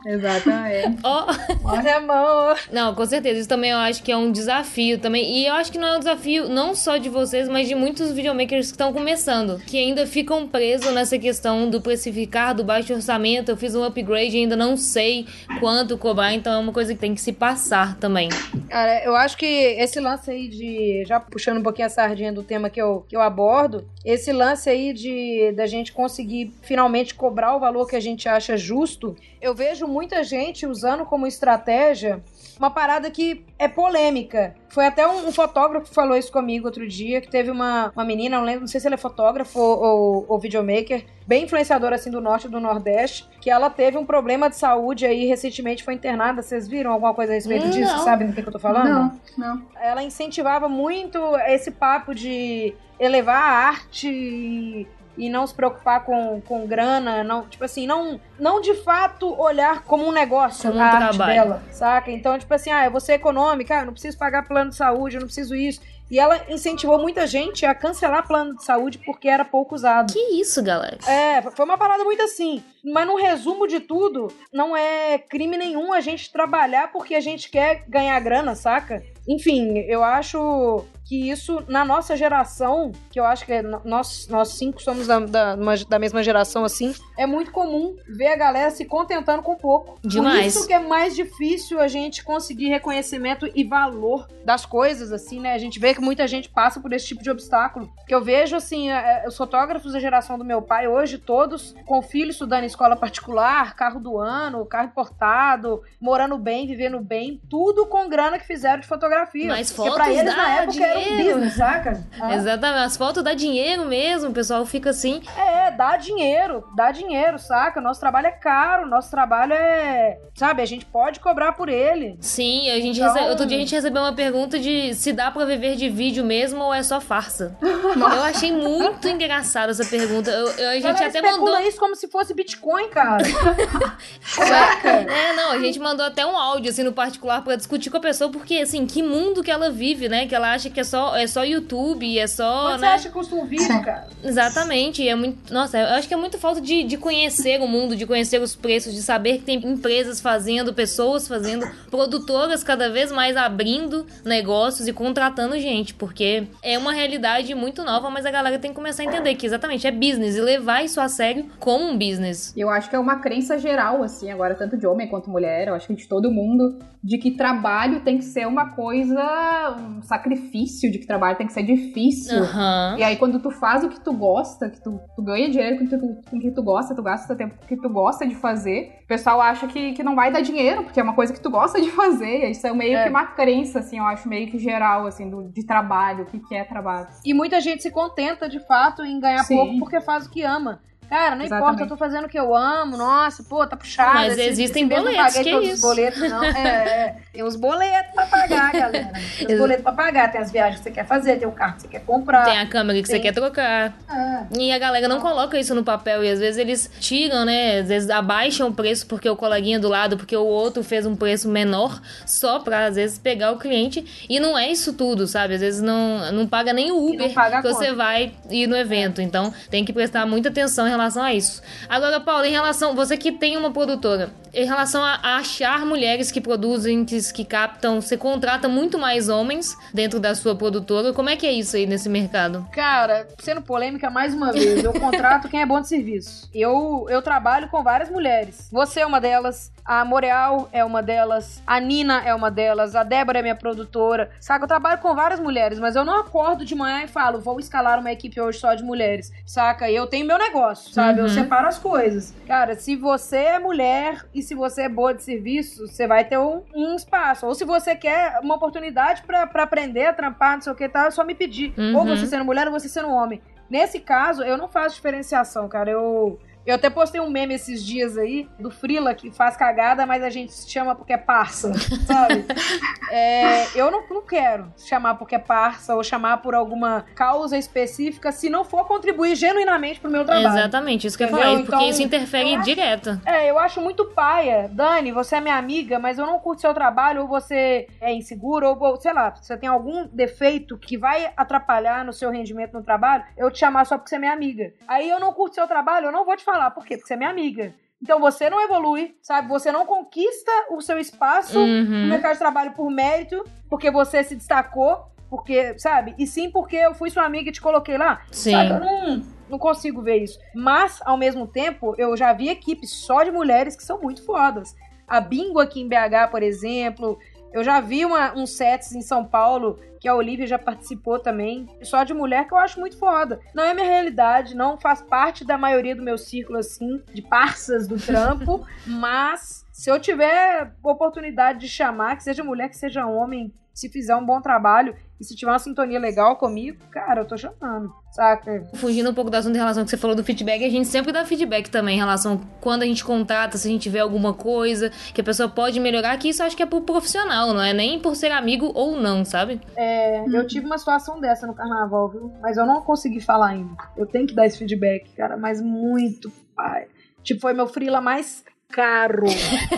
Exatamente. 0.06 0.98
Oh. 1.04 1.68
Olha 1.68 1.98
a 1.98 2.00
mão. 2.00 2.56
Não, 2.72 2.96
com 2.96 3.06
certeza. 3.06 3.40
Isso 3.40 3.50
também 3.50 3.72
eu 3.72 3.78
acho 3.78 4.02
que 4.04 4.12
é 4.12 4.18
um 4.18 4.32
desafio 4.32 5.00
também. 5.00 5.40
E 5.40 5.48
eu 5.48 5.54
acho 5.54 5.72
que 5.72 5.78
não 5.78 5.88
é 5.88 5.96
um 5.96 6.00
desafio 6.00 6.50
não 6.50 6.74
só 6.76 6.98
de 6.98 7.10
vocês, 7.10 7.48
mas 7.48 7.68
de 7.68 7.76
muitos 7.76 8.12
videomakers 8.12 8.68
que 8.68 8.74
estão 8.74 8.94
começando. 8.94 9.60
Que 9.66 9.78
ainda 9.78 10.06
ficam 10.08 10.48
presos 10.48 10.92
nessa 10.94 11.18
questão 11.18 11.70
do 11.70 11.82
precificar, 11.82 12.56
do 12.56 12.64
baixo 12.64 12.94
orçamento. 12.94 13.50
Eu 13.50 13.58
fiz 13.58 13.76
um 13.76 13.84
upgrade 13.84 14.36
e 14.36 14.42
ainda 14.42 14.56
não 14.56 14.76
sei 14.76 15.28
quanto 15.60 15.98
cobrar. 15.98 16.34
Então 16.34 16.54
é 16.54 16.58
uma 16.58 16.74
coisa 16.74 16.94
que 16.94 17.00
tem 17.00 17.14
que 17.14 17.22
se 17.22 17.32
passar 17.32 17.98
também. 17.98 18.30
Cara, 18.70 19.04
eu 19.04 19.16
acho 19.16 19.38
que 19.38 19.46
esse 19.46 20.00
lance 20.00 20.32
aí 20.32 20.48
de. 20.48 21.04
Já 21.06 21.20
puxando 21.20 21.58
um 21.58 21.64
pouquinho 21.64 21.88
a 21.88 21.90
sardinha 21.90 22.34
do 22.34 22.44
tema 22.44 22.70
que 22.70 22.82
eu, 22.82 23.06
que 23.08 23.16
eu 23.16 23.22
abordo. 23.22 23.86
Esse 24.04 24.32
lance 24.32 24.70
aí 24.70 24.94
de 24.94 25.52
da 25.56 25.68
gente 25.68 25.92
conseguir 25.92 26.54
finalmente 26.62 27.14
cobrar 27.14 27.56
o 27.56 27.60
valor 27.60 27.88
que 27.88 27.96
a 27.96 28.00
gente 28.00 28.28
acha 28.28 28.58
justo, 28.62 29.16
eu 29.42 29.54
vejo 29.54 29.88
muita 29.88 30.24
gente 30.24 30.66
usando 30.66 31.06
como 31.06 31.28
estratégia 31.28 32.24
uma 32.58 32.70
parada 32.70 33.10
que 33.10 33.44
é 33.58 33.68
polêmica. 33.68 34.56
Foi 34.70 34.86
até 34.86 35.08
um, 35.08 35.28
um, 35.28 35.32
fotógrafo 35.32 35.90
que 35.90 35.96
falou 35.96 36.16
isso 36.16 36.32
comigo 36.32 36.68
outro 36.68 36.88
dia, 36.88 37.20
que 37.20 37.28
teve 37.28 37.50
uma, 37.50 37.92
uma 37.96 38.06
menina, 38.06 38.38
não 38.38 38.46
lembro, 38.46 38.62
não 38.62 38.68
sei 38.68 38.80
se 38.80 38.86
ela 38.86 38.94
é 38.94 38.98
fotógrafo 38.98 39.60
ou, 39.60 39.84
ou, 39.84 40.26
ou 40.30 40.40
videomaker, 40.40 41.04
bem 41.26 41.46
influenciadora 41.46 41.96
assim 41.96 42.12
do 42.12 42.22
norte 42.22 42.46
e 42.46 42.50
do 42.50 42.60
nordeste, 42.60 43.28
que 43.42 43.50
ela 43.50 43.70
teve 43.70 43.98
um 43.98 44.06
problema 44.06 44.48
de 44.48 44.58
saúde 44.58 45.06
aí 45.06 45.26
recentemente 45.26 45.84
foi 45.84 45.96
internada. 45.96 46.44
Vocês 46.44 46.68
viram 46.68 46.92
alguma 46.92 47.16
coisa 47.16 47.32
a 47.32 47.36
respeito 47.36 47.66
hum, 47.66 47.72
disso? 47.72 47.96
Não. 47.96 48.04
Sabem 48.04 48.28
do 48.28 48.34
que, 48.34 48.44
que 48.44 48.48
eu 48.48 48.54
tô 48.54 48.60
falando? 48.60 48.88
Não, 48.88 49.20
não. 49.38 49.62
Ela 49.82 50.04
incentivava 50.04 50.70
muito 50.70 51.18
esse 51.48 51.72
papo 51.72 52.14
de 52.14 52.76
elevar 53.00 53.42
a 53.42 53.68
arte 53.70 54.88
e 55.22 55.30
não 55.30 55.46
se 55.46 55.54
preocupar 55.54 56.04
com, 56.04 56.42
com 56.42 56.66
grana, 56.66 57.24
não, 57.24 57.48
tipo 57.48 57.64
assim, 57.64 57.86
não, 57.86 58.20
não 58.40 58.60
de 58.60 58.74
fato 58.74 59.32
olhar 59.40 59.84
como 59.84 60.04
um 60.04 60.12
negócio 60.12 60.72
Como 60.72 60.82
um 60.82 60.84
a 60.84 60.88
arte 60.88 61.16
trabalho. 61.16 61.34
dela, 61.34 61.64
saca? 61.70 62.10
Então, 62.12 62.40
tipo 62.40 62.52
assim, 62.52 62.72
ah, 62.72 62.86
eu 62.86 62.90
vou 62.90 63.00
ser 63.00 63.14
econômica, 63.14 63.82
eu 63.82 63.86
não 63.86 63.94
preciso 63.94 64.18
pagar 64.18 64.48
plano 64.48 64.72
de 64.72 64.78
saúde, 64.78 65.18
eu 65.18 65.20
não 65.20 65.28
preciso 65.28 65.54
isso. 65.56 65.80
E 66.10 66.20
ela 66.20 66.42
incentivou 66.50 66.98
muita 66.98 67.28
gente 67.28 67.68
a 67.68 67.76
cancelar 67.76 68.28
plano 68.28 68.56
de 68.58 68.66
saúde 68.66 68.98
porque 68.98 69.30
era 69.30 69.46
pouco 69.46 69.76
usado. 69.76 70.12
Que 70.12 70.42
isso, 70.42 70.62
galera? 70.64 70.98
É, 71.08 71.40
foi 71.52 71.64
uma 71.64 71.78
parada 71.78 72.04
muito 72.04 72.24
assim. 72.24 72.64
Mas 72.84 73.06
no 73.06 73.16
resumo 73.16 73.68
de 73.68 73.80
tudo, 73.80 74.28
não 74.52 74.76
é 74.76 75.20
crime 75.20 75.56
nenhum 75.56 75.94
a 75.94 76.02
gente 76.02 76.32
trabalhar 76.32 76.92
porque 76.92 77.14
a 77.14 77.22
gente 77.22 77.48
quer 77.50 77.86
ganhar 77.88 78.20
grana, 78.20 78.56
saca? 78.56 79.02
Enfim, 79.26 79.78
eu 79.88 80.04
acho 80.04 80.84
que 81.12 81.30
isso, 81.30 81.62
na 81.68 81.84
nossa 81.84 82.16
geração, 82.16 82.94
que 83.10 83.20
eu 83.20 83.26
acho 83.26 83.46
que 83.46 83.52
é 83.52 83.62
nós, 83.62 84.30
nós 84.30 84.48
cinco 84.54 84.82
somos 84.82 85.08
da, 85.08 85.20
da, 85.20 85.56
uma- 85.56 85.76
da 85.76 86.00
mesma 86.00 86.24
geração, 86.24 86.64
assim, 86.64 86.96
é 87.18 87.26
muito 87.26 87.52
comum 87.52 87.98
ver 88.08 88.28
a 88.28 88.38
galera 88.38 88.72
se 88.72 88.86
contentando 88.86 89.44
com 89.44 89.54
pouco. 89.58 90.00
Por 90.02 90.08
Demais. 90.08 90.56
isso 90.56 90.66
que 90.66 90.72
é 90.74 90.80
mais 90.80 91.14
difícil 91.14 91.82
a 91.82 91.90
gente 91.90 92.24
conseguir 92.24 92.70
reconhecimento 92.70 93.46
e 93.54 93.62
valor 93.66 94.26
das 94.46 94.66
coisas, 94.66 95.12
assim, 95.12 95.42
né? 95.42 95.52
A 95.54 95.58
gente 95.58 95.80
vê 95.82 95.94
que 95.94 96.00
muita 96.00 96.26
gente 96.30 96.48
passa 96.48 96.80
por 96.80 96.94
esse 96.94 97.08
tipo 97.08 97.22
de 97.22 97.30
obstáculo. 97.30 97.92
Que 98.08 98.16
eu 98.16 98.24
vejo, 98.24 98.56
assim, 98.56 98.90
é, 98.90 99.26
é, 99.26 99.28
os 99.28 99.36
fotógrafos 99.36 99.92
da 99.92 100.00
geração 100.00 100.38
do 100.38 100.46
meu 100.46 100.62
pai, 100.62 100.88
hoje, 100.88 101.18
todos 101.18 101.76
com 101.86 102.02
filho 102.02 102.32
estudando 102.32 102.64
em 102.64 102.68
escola 102.68 102.96
particular, 102.96 103.76
carro 103.76 104.00
do 104.00 104.18
ano, 104.18 104.66
carro 104.66 104.86
importado, 104.86 105.82
morando 106.00 106.38
bem, 106.38 106.66
vivendo 106.66 107.02
bem, 107.02 107.42
tudo 107.50 107.86
com 107.86 108.08
grana 108.08 108.40
que 108.40 108.48
fizeram 108.48 108.80
de 108.80 108.88
fotografia. 108.88 109.50
Mas 109.50 109.74
Porque 109.74 109.92
pra 109.92 110.06
fotos 110.06 110.20
eles, 110.20 110.34
na 110.34 110.50
época, 110.62 111.00
um 111.01 111.01
dinheiro. 111.04 111.34
business, 111.40 111.54
saca? 111.56 112.04
Ah. 112.20 112.34
Exatamente. 112.36 112.84
As 112.86 112.98
fotos 112.98 113.24
dá 113.24 113.34
dinheiro 113.34 113.86
mesmo, 113.86 114.30
o 114.30 114.34
pessoal 114.34 114.66
fica 114.66 114.90
assim. 114.92 115.22
É, 115.38 115.72
dá 115.72 115.98
dinheiro, 115.98 116.64
dá 116.76 116.92
dinheiro, 116.92 117.38
saca? 117.40 117.80
Nosso 117.82 118.00
trabalho 118.00 118.28
é 118.28 118.32
caro, 118.32 118.88
nosso 118.88 119.10
trabalho 119.12 119.54
é. 119.54 120.18
Sabe, 120.36 120.62
a 120.62 120.66
gente 120.66 120.86
pode 120.86 121.20
cobrar 121.20 121.54
por 121.54 121.70
ele. 121.70 122.18
Sim, 122.22 122.70
a 122.72 122.80
gente 122.80 123.00
Então- 123.00 123.14
rece- 123.14 123.30
outro 123.30 123.46
dia 123.46 123.58
a 123.58 123.60
gente 123.60 123.76
recebeu 123.76 124.02
uma 124.02 124.14
pergunta 124.14 124.58
de 124.60 124.94
se 124.96 125.12
dá 125.14 125.30
pra 125.30 125.46
viver 125.46 125.76
de 125.76 125.90
vídeo 125.90 126.24
mesmo 126.24 126.64
ou 126.64 126.74
é 126.74 126.82
só 126.84 127.00
farsa. 127.02 127.56
eu 127.62 128.24
achei 128.24 128.52
muito 128.52 129.08
engraçada 129.08 129.72
essa 129.72 129.86
pergunta. 129.86 130.30
Eu- 130.32 130.48
eu- 130.52 130.70
a 130.70 130.80
gente 130.80 131.04
até 131.04 131.22
mandou. 131.22 131.60
isso 131.62 131.78
como 131.80 131.96
se 131.96 132.08
fosse 132.08 132.34
Bitcoin, 132.34 132.90
cara. 132.90 133.24
saca? 134.22 134.90
É, 134.90 135.34
não, 135.34 135.52
a 135.52 135.60
gente 135.60 135.80
mandou 135.80 136.06
até 136.06 136.26
um 136.26 136.36
áudio 136.38 136.72
assim 136.72 136.84
no 136.84 136.94
particular 136.94 137.44
pra 137.44 137.56
discutir 137.56 137.90
com 137.90 137.98
a 137.98 138.02
pessoa, 138.02 138.32
porque 138.32 138.56
assim, 138.58 138.86
que 138.86 139.04
mundo 139.04 139.44
que 139.44 139.52
ela 139.52 139.70
vive, 139.70 140.08
né? 140.10 140.26
Que 140.28 140.36
ela 140.36 140.54
acha 140.54 140.70
que 140.70 140.80
é 140.80 140.84
só, 140.92 141.16
é 141.16 141.26
só 141.26 141.46
YouTube, 141.46 142.20
é 142.20 142.28
só, 142.28 142.74
você 142.74 142.82
né? 142.82 142.88
acha 142.90 143.08
que 143.08 143.14
custa 143.14 143.34
um 143.34 143.46
vídeo, 143.46 143.82
cara? 143.82 144.08
Exatamente, 144.22 145.08
é 145.08 145.16
muito. 145.16 145.54
Nossa, 145.54 145.80
eu 145.80 145.88
acho 145.96 146.06
que 146.06 146.14
é 146.14 146.18
muito 146.18 146.38
falta 146.38 146.60
de, 146.60 146.84
de 146.84 146.98
conhecer 146.98 147.62
o 147.62 147.68
mundo, 147.68 147.96
de 147.96 148.06
conhecer 148.06 148.42
os 148.42 148.56
preços, 148.58 148.94
de 148.94 149.02
saber 149.02 149.38
que 149.38 149.46
tem 149.46 149.56
empresas 149.56 150.20
fazendo, 150.20 150.74
pessoas 150.74 151.30
fazendo, 151.30 151.66
produtoras 151.90 152.62
cada 152.62 152.90
vez 152.90 153.10
mais 153.10 153.38
abrindo 153.38 154.06
negócios 154.26 154.86
e 154.86 154.92
contratando 154.92 155.58
gente, 155.58 155.94
porque 155.94 156.44
é 156.62 156.78
uma 156.78 156.92
realidade 156.92 157.56
muito 157.56 157.84
nova, 157.84 158.10
mas 158.10 158.26
a 158.26 158.32
galera 158.32 158.60
tem 158.60 158.72
que 158.72 158.76
começar 158.76 159.04
a 159.04 159.06
entender 159.06 159.36
que 159.36 159.46
exatamente 159.46 159.88
é 159.88 159.92
business 159.92 160.36
e 160.36 160.42
levar 160.42 160.84
isso 160.84 161.00
a 161.00 161.08
sério 161.08 161.46
como 161.58 161.86
um 161.86 161.98
business. 161.98 162.54
Eu 162.58 162.70
acho 162.70 162.90
que 162.90 162.96
é 162.98 163.00
uma 163.00 163.22
crença 163.22 163.58
geral, 163.58 164.04
assim, 164.04 164.30
agora, 164.30 164.56
tanto 164.56 164.78
de 164.78 164.86
homem 164.86 165.08
quanto 165.08 165.30
mulher, 165.30 165.70
eu 165.70 165.74
acho 165.74 165.88
que 165.88 165.96
de 165.96 166.08
todo 166.08 166.30
mundo, 166.30 166.80
de 167.02 167.18
que 167.18 167.32
trabalho 167.32 168.02
tem 168.02 168.18
que 168.18 168.26
ser 168.26 168.46
uma 168.46 168.72
coisa, 168.72 169.78
um 169.80 170.02
sacrifício, 170.02 170.71
de 170.80 170.98
que 171.00 171.06
trabalho 171.08 171.38
tem 171.38 171.48
que 171.48 171.54
ser 171.54 171.64
difícil. 171.64 172.38
Aham. 172.40 172.96
E 172.98 173.04
aí, 173.04 173.18
quando 173.18 173.40
tu 173.40 173.52
faz 173.52 173.84
o 173.84 173.90
que 173.90 174.00
tu 174.00 174.14
gosta, 174.14 174.70
que 174.70 174.82
tu, 174.82 175.00
tu 175.16 175.22
ganha 175.22 175.50
dinheiro 175.50 175.78
com 175.78 175.84
o 175.86 175.88
que 175.90 175.98
tu, 175.98 176.30
com 176.30 176.38
o 176.38 176.40
que 176.40 176.52
tu 176.52 176.64
gosta, 176.64 176.96
tu 176.96 177.04
gasta 177.04 177.34
o 177.34 177.36
tempo 177.36 177.56
com 177.58 177.66
o 177.66 177.68
que 177.68 177.78
tu 177.78 177.90
gosta 177.90 178.28
de 178.28 178.36
fazer, 178.36 179.00
o 179.04 179.08
pessoal 179.08 179.42
acha 179.42 179.68
que, 179.68 179.94
que 179.94 180.04
não 180.04 180.16
vai 180.16 180.32
dar 180.32 180.42
dinheiro, 180.42 180.84
porque 180.84 181.00
é 181.00 181.04
uma 181.04 181.14
coisa 181.16 181.34
que 181.34 181.42
tu 181.42 181.50
gosta 181.50 181.82
de 181.82 181.90
fazer. 181.92 182.50
Isso 182.50 182.66
é 182.66 182.74
meio 182.74 182.98
É. 182.98 183.04
que 183.04 183.10
uma 183.10 183.26
crença, 183.26 183.80
assim, 183.80 183.98
eu 183.98 184.06
acho 184.06 184.28
meio 184.30 184.48
que 184.50 184.58
geral, 184.60 185.06
assim, 185.08 185.30
do, 185.30 185.44
de 185.52 185.66
trabalho, 185.66 186.24
o 186.24 186.26
que, 186.28 186.40
que 186.40 186.56
é 186.56 186.64
trabalho. 186.64 187.08
E 187.26 187.34
muita 187.34 187.60
gente 187.60 187.84
se 187.84 187.92
contenta, 187.92 188.48
de 188.48 188.60
fato, 188.66 189.04
em 189.04 189.20
ganhar 189.20 189.44
Sim. 189.44 189.56
pouco 189.56 189.80
porque 189.80 190.00
faz 190.02 190.26
o 190.26 190.30
que 190.32 190.44
ama. 190.44 190.80
Cara, 191.12 191.36
não 191.36 191.44
importa, 191.46 191.56
Exatamente. 191.58 191.82
eu 191.82 191.88
tô 191.90 191.98
fazendo 191.98 192.26
o 192.26 192.30
que 192.30 192.40
eu 192.40 192.56
amo, 192.56 192.96
nossa, 192.96 193.44
pô, 193.44 193.68
tá 193.68 193.76
puxado. 193.76 194.14
Mas 194.14 194.34
esse- 194.38 194.50
existem 194.50 194.86
esse 194.86 194.96
boletos, 194.96 195.34
que 195.38 195.52
todos 195.52 195.68
os 195.68 195.74
isso? 195.74 195.82
boletos, 195.82 196.20
não. 196.30 196.42
É, 196.62 196.68
é, 196.68 197.16
tem 197.34 197.44
os 197.44 197.56
boletos 197.58 198.14
pra 198.14 198.26
pagar, 198.28 198.72
galera. 198.72 199.12
Tem 199.38 199.54
os 199.56 199.60
boletos 199.60 199.84
pra 199.84 199.92
pagar, 199.92 200.32
tem 200.32 200.40
as 200.42 200.52
viagens 200.52 200.78
que 200.78 200.84
você 200.84 200.92
quer 200.92 201.06
fazer, 201.06 201.38
tem 201.38 201.48
o 201.48 201.52
carro 201.52 201.76
que 201.76 201.82
você 201.82 201.88
quer 201.90 202.02
comprar. 202.06 202.46
Tem 202.46 202.58
a 202.60 202.66
câmera 202.66 203.00
que 203.02 203.08
você 203.08 203.14
Tem. 203.14 203.22
quer 203.24 203.34
trocar. 203.34 203.94
Ah, 204.08 204.44
E 204.58 204.72
a 204.72 204.80
galera 204.80 205.08
não 205.08 205.20
coloca 205.20 205.60
isso 205.60 205.76
no 205.76 205.84
papel. 205.84 206.24
E 206.24 206.30
às 206.30 206.40
vezes 206.40 206.58
eles 206.58 206.90
tiram, 207.00 207.44
né? 207.46 207.80
Às 207.80 207.88
vezes 207.90 208.10
abaixam 208.10 208.70
o 208.70 208.74
preço 208.74 209.06
porque 209.08 209.30
o 209.30 209.36
coleguinha 209.36 209.80
do 209.80 209.90
lado, 209.90 210.16
porque 210.18 210.36
o 210.36 210.46
outro 210.46 210.84
fez 210.84 211.06
um 211.06 211.16
preço 211.16 211.50
menor, 211.50 212.00
só 212.26 212.60
pra, 212.60 212.86
às 212.86 212.96
vezes, 212.96 213.18
pegar 213.20 213.52
o 213.52 213.58
cliente. 213.58 214.26
E 214.30 214.40
não 214.40 214.58
é 214.58 214.70
isso 214.72 214.94
tudo, 214.94 215.28
sabe? 215.28 215.56
Às 215.56 215.62
vezes 215.62 215.82
não, 215.82 216.32
não 216.32 216.48
paga 216.48 216.72
nem 216.74 216.92
o 216.92 217.10
Uber 217.10 217.30
que 217.30 217.62
você 217.68 217.92
vai 217.94 218.34
ir 218.50 218.68
no 218.68 218.78
evento. 218.78 219.22
Então 219.22 219.54
tem 219.70 219.84
que 219.84 219.92
prestar 219.92 220.26
muita 220.26 220.50
atenção 220.50 220.86
em 220.88 220.90
relação 220.90 221.01
a 221.02 221.34
isso. 221.34 221.62
Agora, 221.90 222.20
Paulo, 222.20 222.46
em 222.46 222.52
relação. 222.52 222.96
Você 222.96 223.18
que 223.18 223.32
tem 223.32 223.58
uma 223.58 223.72
produtora, 223.72 224.32
em 224.54 224.66
relação 224.66 225.04
a, 225.04 225.20
a 225.22 225.38
achar 225.38 225.86
mulheres 225.86 226.32
que 226.32 226.42
produzem, 226.42 227.06
que, 227.06 227.20
que 227.34 227.46
captam, 227.46 228.02
você 228.02 228.18
contrata 228.18 228.68
muito 228.68 228.98
mais 228.98 229.30
homens 229.30 229.78
dentro 229.94 230.20
da 230.20 230.36
sua 230.36 230.56
produtora. 230.56 231.14
Como 231.14 231.30
é 231.30 231.36
que 231.36 231.48
é 231.48 231.52
isso 231.52 231.76
aí 231.76 231.86
nesse 231.86 232.10
mercado? 232.10 232.68
Cara, 232.72 233.28
sendo 233.40 233.62
polêmica 233.62 234.10
mais 234.10 234.34
uma 234.34 234.52
vez, 234.52 234.84
eu 234.84 234.94
contrato 234.94 235.48
quem 235.48 235.62
é 235.62 235.66
bom 235.66 235.80
de 235.80 235.88
serviço. 235.88 236.50
Eu, 236.54 237.06
eu 237.10 237.22
trabalho 237.22 237.70
com 237.70 237.82
várias 237.84 238.10
mulheres. 238.10 238.68
Você 238.72 239.00
é 239.00 239.06
uma 239.06 239.22
delas, 239.22 239.72
a 239.86 240.04
Moreal 240.04 240.70
é 240.72 240.84
uma 240.84 241.02
delas, 241.02 241.62
a 241.66 241.80
Nina 241.80 242.22
é 242.26 242.34
uma 242.34 242.52
delas, 242.52 242.96
a 242.96 243.04
Débora 243.04 243.40
é 243.40 243.42
minha 243.42 243.56
produtora. 243.56 244.32
Saca? 244.40 244.66
Eu 244.66 244.68
trabalho 244.68 245.00
com 245.00 245.16
várias 245.16 245.40
mulheres, 245.40 245.80
mas 245.80 245.96
eu 245.96 246.04
não 246.04 246.20
acordo 246.20 246.66
de 246.66 246.76
manhã 246.76 247.04
e 247.04 247.08
falo, 247.08 247.40
vou 247.40 247.60
escalar 247.60 248.00
uma 248.00 248.12
equipe 248.12 248.40
hoje 248.40 248.60
só 248.60 248.74
de 248.74 248.84
mulheres. 248.84 249.32
Saca? 249.46 249.90
Eu 249.90 250.08
tenho 250.08 250.26
meu 250.26 250.38
negócio, 250.38 250.91
sabe? 250.92 251.20
Eu 251.20 251.24
Uhum. 251.26 251.30
separo 251.30 251.68
as 251.68 251.80
coisas. 251.80 252.34
Cara, 252.46 252.76
se 252.76 252.96
você 252.96 253.38
é 253.38 253.60
mulher 253.60 254.26
e 254.34 254.42
se 254.42 254.54
você 254.54 254.84
é 254.84 254.90
boa 254.90 255.14
de 255.14 255.24
serviço, 255.24 255.88
você 255.88 256.06
vai 256.06 256.24
ter 256.26 256.38
um, 256.38 256.62
um 256.76 256.96
espaço. 256.96 257.46
Ou 257.46 257.56
se 257.56 257.66
você 257.66 257.96
quer 257.96 258.40
uma 258.44 258.56
oportunidade 258.56 259.24
pra 259.24 259.48
pra 259.48 259.64
aprender 259.64 260.06
a 260.06 260.14
trampar, 260.14 260.56
não 260.56 260.62
sei 260.62 260.74
o 260.74 260.76
que, 260.76 260.88
tá? 260.90 261.06
É 261.08 261.12
só 261.12 261.24
me 261.24 261.34
pedir. 261.36 261.74
Uhum. 261.78 261.98
Ou 261.98 262.06
você 262.06 262.28
sendo 262.28 262.46
mulher 262.46 262.68
ou 262.68 262.74
você 262.74 262.88
sendo 262.90 263.10
homem. 263.10 263.42
Nesse 263.70 264.00
caso, 264.00 264.44
eu 264.44 264.58
não 264.58 264.68
faço 264.68 264.96
diferenciação, 264.96 265.68
cara. 265.70 265.90
Eu. 265.90 266.40
Eu 266.64 266.76
até 266.76 266.92
postei 266.92 267.20
um 267.20 267.28
meme 267.28 267.56
esses 267.56 267.84
dias 267.84 268.20
aí 268.20 268.48
do 268.60 268.70
Frila 268.70 269.16
que 269.16 269.32
faz 269.32 269.58
cagada, 269.58 270.06
mas 270.06 270.22
a 270.22 270.30
gente 270.30 270.54
se 270.54 270.70
chama 270.70 270.94
porque 270.94 271.12
é 271.12 271.18
parça, 271.18 271.72
sabe? 272.06 272.46
É, 273.10 273.66
eu 273.76 273.90
não, 273.92 274.08
não 274.10 274.21
quero 274.32 274.74
chamar 274.78 275.16
porque 275.16 275.36
é 275.36 275.40
parça 275.40 275.94
ou 275.94 276.02
chamar 276.04 276.38
por 276.38 276.56
alguma 276.56 277.06
causa 277.14 277.58
específica 277.58 278.32
se 278.32 278.50
não 278.50 278.64
for 278.64 278.88
contribuir 278.88 279.36
genuinamente 279.36 280.00
pro 280.00 280.10
meu 280.10 280.24
trabalho. 280.24 280.48
Exatamente, 280.48 281.06
isso 281.06 281.18
que 281.18 281.24
eu 281.24 281.28
Entendeu? 281.28 281.44
falei, 281.46 281.64
porque 281.64 281.76
Então, 281.76 281.90
isso 281.90 282.02
interfere 282.02 282.54
eu 282.54 282.56
acho- 282.60 282.64
direto. 282.70 283.22
É, 283.26 283.50
eu 283.52 283.60
acho 283.60 283.82
muito 283.82 284.06
paia. 284.06 284.70
Dani, 284.72 285.12
você 285.12 285.36
é 285.36 285.42
minha 285.42 285.58
amiga, 285.58 286.00
mas 286.00 286.18
eu 286.18 286.26
não 286.26 286.40
curto 286.40 286.62
seu 286.62 286.74
trabalho, 286.74 287.24
ou 287.24 287.28
você 287.28 287.88
é 288.00 288.14
inseguro, 288.14 288.68
ou, 288.68 288.82
ou, 288.82 288.96
sei 288.96 289.12
lá, 289.12 289.32
você 289.36 289.58
tem 289.58 289.68
algum 289.68 290.08
defeito 290.08 290.78
que 290.78 290.98
vai 290.98 291.32
atrapalhar 291.36 292.06
no 292.06 292.14
seu 292.14 292.30
rendimento 292.32 292.74
no 292.74 292.84
trabalho, 292.84 293.26
eu 293.38 293.52
te 293.52 293.60
chamar 293.60 293.86
só 293.86 293.98
porque 293.98 294.10
você 294.10 294.16
é 294.16 294.20
minha 294.20 294.34
amiga. 294.34 294.72
Aí 294.88 295.10
eu 295.10 295.20
não 295.20 295.34
curto 295.34 295.56
seu 295.56 295.68
trabalho, 295.68 296.06
eu 296.08 296.12
não 296.12 296.24
vou 296.26 296.38
te 296.38 296.44
falar. 296.44 296.72
Por 296.72 296.86
quê? 296.86 296.96
Porque 296.96 297.08
você 297.08 297.16
é 297.16 297.18
minha 297.18 297.30
amiga. 297.30 297.74
Então 298.02 298.20
você 298.20 298.50
não 298.50 298.60
evolui, 298.64 299.16
sabe? 299.22 299.48
Você 299.50 299.72
não 299.72 299.86
conquista 299.86 300.52
o 300.72 300.82
seu 300.82 300.98
espaço 300.98 301.60
no 301.60 301.66
Uhum. 301.66 302.08
mercado 302.08 302.34
de 302.34 302.40
trabalho 302.40 302.72
por 302.72 302.90
mérito, 302.90 303.44
porque 303.70 303.92
você 303.92 304.24
se 304.24 304.36
destacou, 304.36 305.06
porque, 305.30 305.78
sabe? 305.78 306.16
E 306.18 306.26
sim 306.26 306.50
porque 306.50 306.76
eu 306.76 306.94
fui 306.96 307.10
sua 307.10 307.24
amiga 307.24 307.50
e 307.50 307.54
te 307.54 307.62
coloquei 307.62 307.98
lá. 307.98 308.22
Sim. 308.32 308.52
Sabe? 308.52 308.70
Eu 308.72 308.80
não, 308.80 309.22
não 309.52 309.60
consigo 309.60 310.02
ver 310.02 310.18
isso. 310.18 310.40
Mas, 310.56 311.00
ao 311.06 311.16
mesmo 311.16 311.46
tempo, 311.46 311.94
eu 311.98 312.18
já 312.18 312.34
vi 312.34 312.50
equipes 312.50 312.90
só 312.90 313.24
de 313.24 313.32
mulheres 313.32 313.76
que 313.76 313.84
são 313.84 314.00
muito 314.02 314.26
fodas. 314.26 314.76
A 315.08 315.20
Bingo 315.22 315.60
aqui 315.60 315.82
em 315.82 315.88
BH, 315.88 316.30
por 316.32 316.42
exemplo. 316.42 317.20
Eu 317.54 317.64
já 317.64 317.80
vi 317.80 318.06
uma, 318.06 318.34
uns 318.34 318.56
sets 318.56 318.94
em 318.94 319.02
São 319.02 319.26
Paulo 319.26 319.78
que 320.00 320.08
a 320.08 320.16
Olivia 320.16 320.48
já 320.48 320.58
participou 320.58 321.20
também, 321.20 321.68
só 321.84 322.04
de 322.04 322.14
mulher, 322.14 322.48
que 322.48 322.54
eu 322.54 322.58
acho 322.58 322.80
muito 322.80 322.98
foda. 322.98 323.40
Não 323.54 323.64
é 323.64 323.74
minha 323.74 323.86
realidade, 323.86 324.56
não 324.56 324.78
faz 324.78 325.02
parte 325.02 325.46
da 325.46 325.58
maioria 325.58 325.96
do 325.96 326.02
meu 326.02 326.18
círculo, 326.18 326.58
assim, 326.58 327.02
de 327.14 327.22
parças 327.22 327.88
do 327.88 327.98
trampo, 327.98 328.66
mas 328.88 329.64
se 329.72 329.92
eu 329.92 330.00
tiver 330.00 330.74
oportunidade 330.82 331.60
de 331.60 331.68
chamar, 331.68 332.16
que 332.16 332.24
seja 332.24 332.44
mulher, 332.44 332.70
que 332.70 332.78
seja 332.78 333.06
homem, 333.06 333.54
se 333.74 333.90
fizer 333.90 334.16
um 334.16 334.26
bom 334.26 334.42
trabalho 334.42 334.96
e 335.22 335.24
se 335.24 335.36
tiver 335.36 335.52
uma 335.52 335.60
sintonia 335.60 336.00
legal 336.00 336.36
comigo, 336.36 336.84
cara, 336.90 337.22
eu 337.22 337.28
tô 337.28 337.38
chamando, 337.38 337.94
saca? 338.12 338.68
Fugindo 338.74 339.12
um 339.12 339.14
pouco 339.14 339.30
do 339.30 339.38
assunto 339.38 339.54
em 339.56 339.60
relação 339.60 339.84
que 339.84 339.92
você 339.92 339.98
falou 339.98 340.16
do 340.16 340.24
feedback, 340.24 340.66
a 340.66 340.70
gente 340.70 340.88
sempre 340.88 341.12
dá 341.12 341.24
feedback 341.24 341.70
também 341.70 341.96
em 341.96 342.00
relação 342.00 342.34
a 342.34 342.60
quando 342.60 342.82
a 342.82 342.88
gente 342.88 343.06
contrata, 343.06 343.56
se 343.56 343.68
a 343.68 343.72
gente 343.72 343.88
vê 343.88 344.00
alguma 344.00 344.34
coisa 344.34 344.90
que 345.14 345.22
a 345.22 345.24
pessoa 345.24 345.48
pode 345.48 345.80
melhorar, 345.80 346.18
que 346.18 346.28
isso 346.28 346.42
acho 346.42 346.58
que 346.58 346.64
é 346.64 346.66
pro 346.66 346.82
profissional, 346.82 347.54
não 347.54 347.62
é 347.62 347.72
nem 347.72 348.00
por 348.00 348.16
ser 348.16 348.32
amigo 348.32 348.72
ou 348.74 349.00
não, 349.00 349.24
sabe? 349.24 349.62
É, 349.76 350.26
eu 350.28 350.48
tive 350.48 350.66
uma 350.66 350.80
situação 350.80 351.22
dessa 351.22 351.46
no 351.46 351.54
carnaval, 351.54 352.10
viu? 352.10 352.34
Mas 352.42 352.58
eu 352.58 352.66
não 352.66 352.82
consegui 352.82 353.22
falar 353.22 353.50
ainda. 353.50 353.76
Eu 353.96 354.08
tenho 354.08 354.26
que 354.26 354.34
dar 354.34 354.48
esse 354.48 354.58
feedback, 354.58 355.14
cara, 355.16 355.38
mas 355.38 355.62
muito, 355.62 356.32
pai. 356.56 356.88
Tipo, 357.22 357.42
foi 357.42 357.54
meu 357.54 357.68
freela 357.68 358.02
mais 358.02 358.44
caro. 358.72 359.28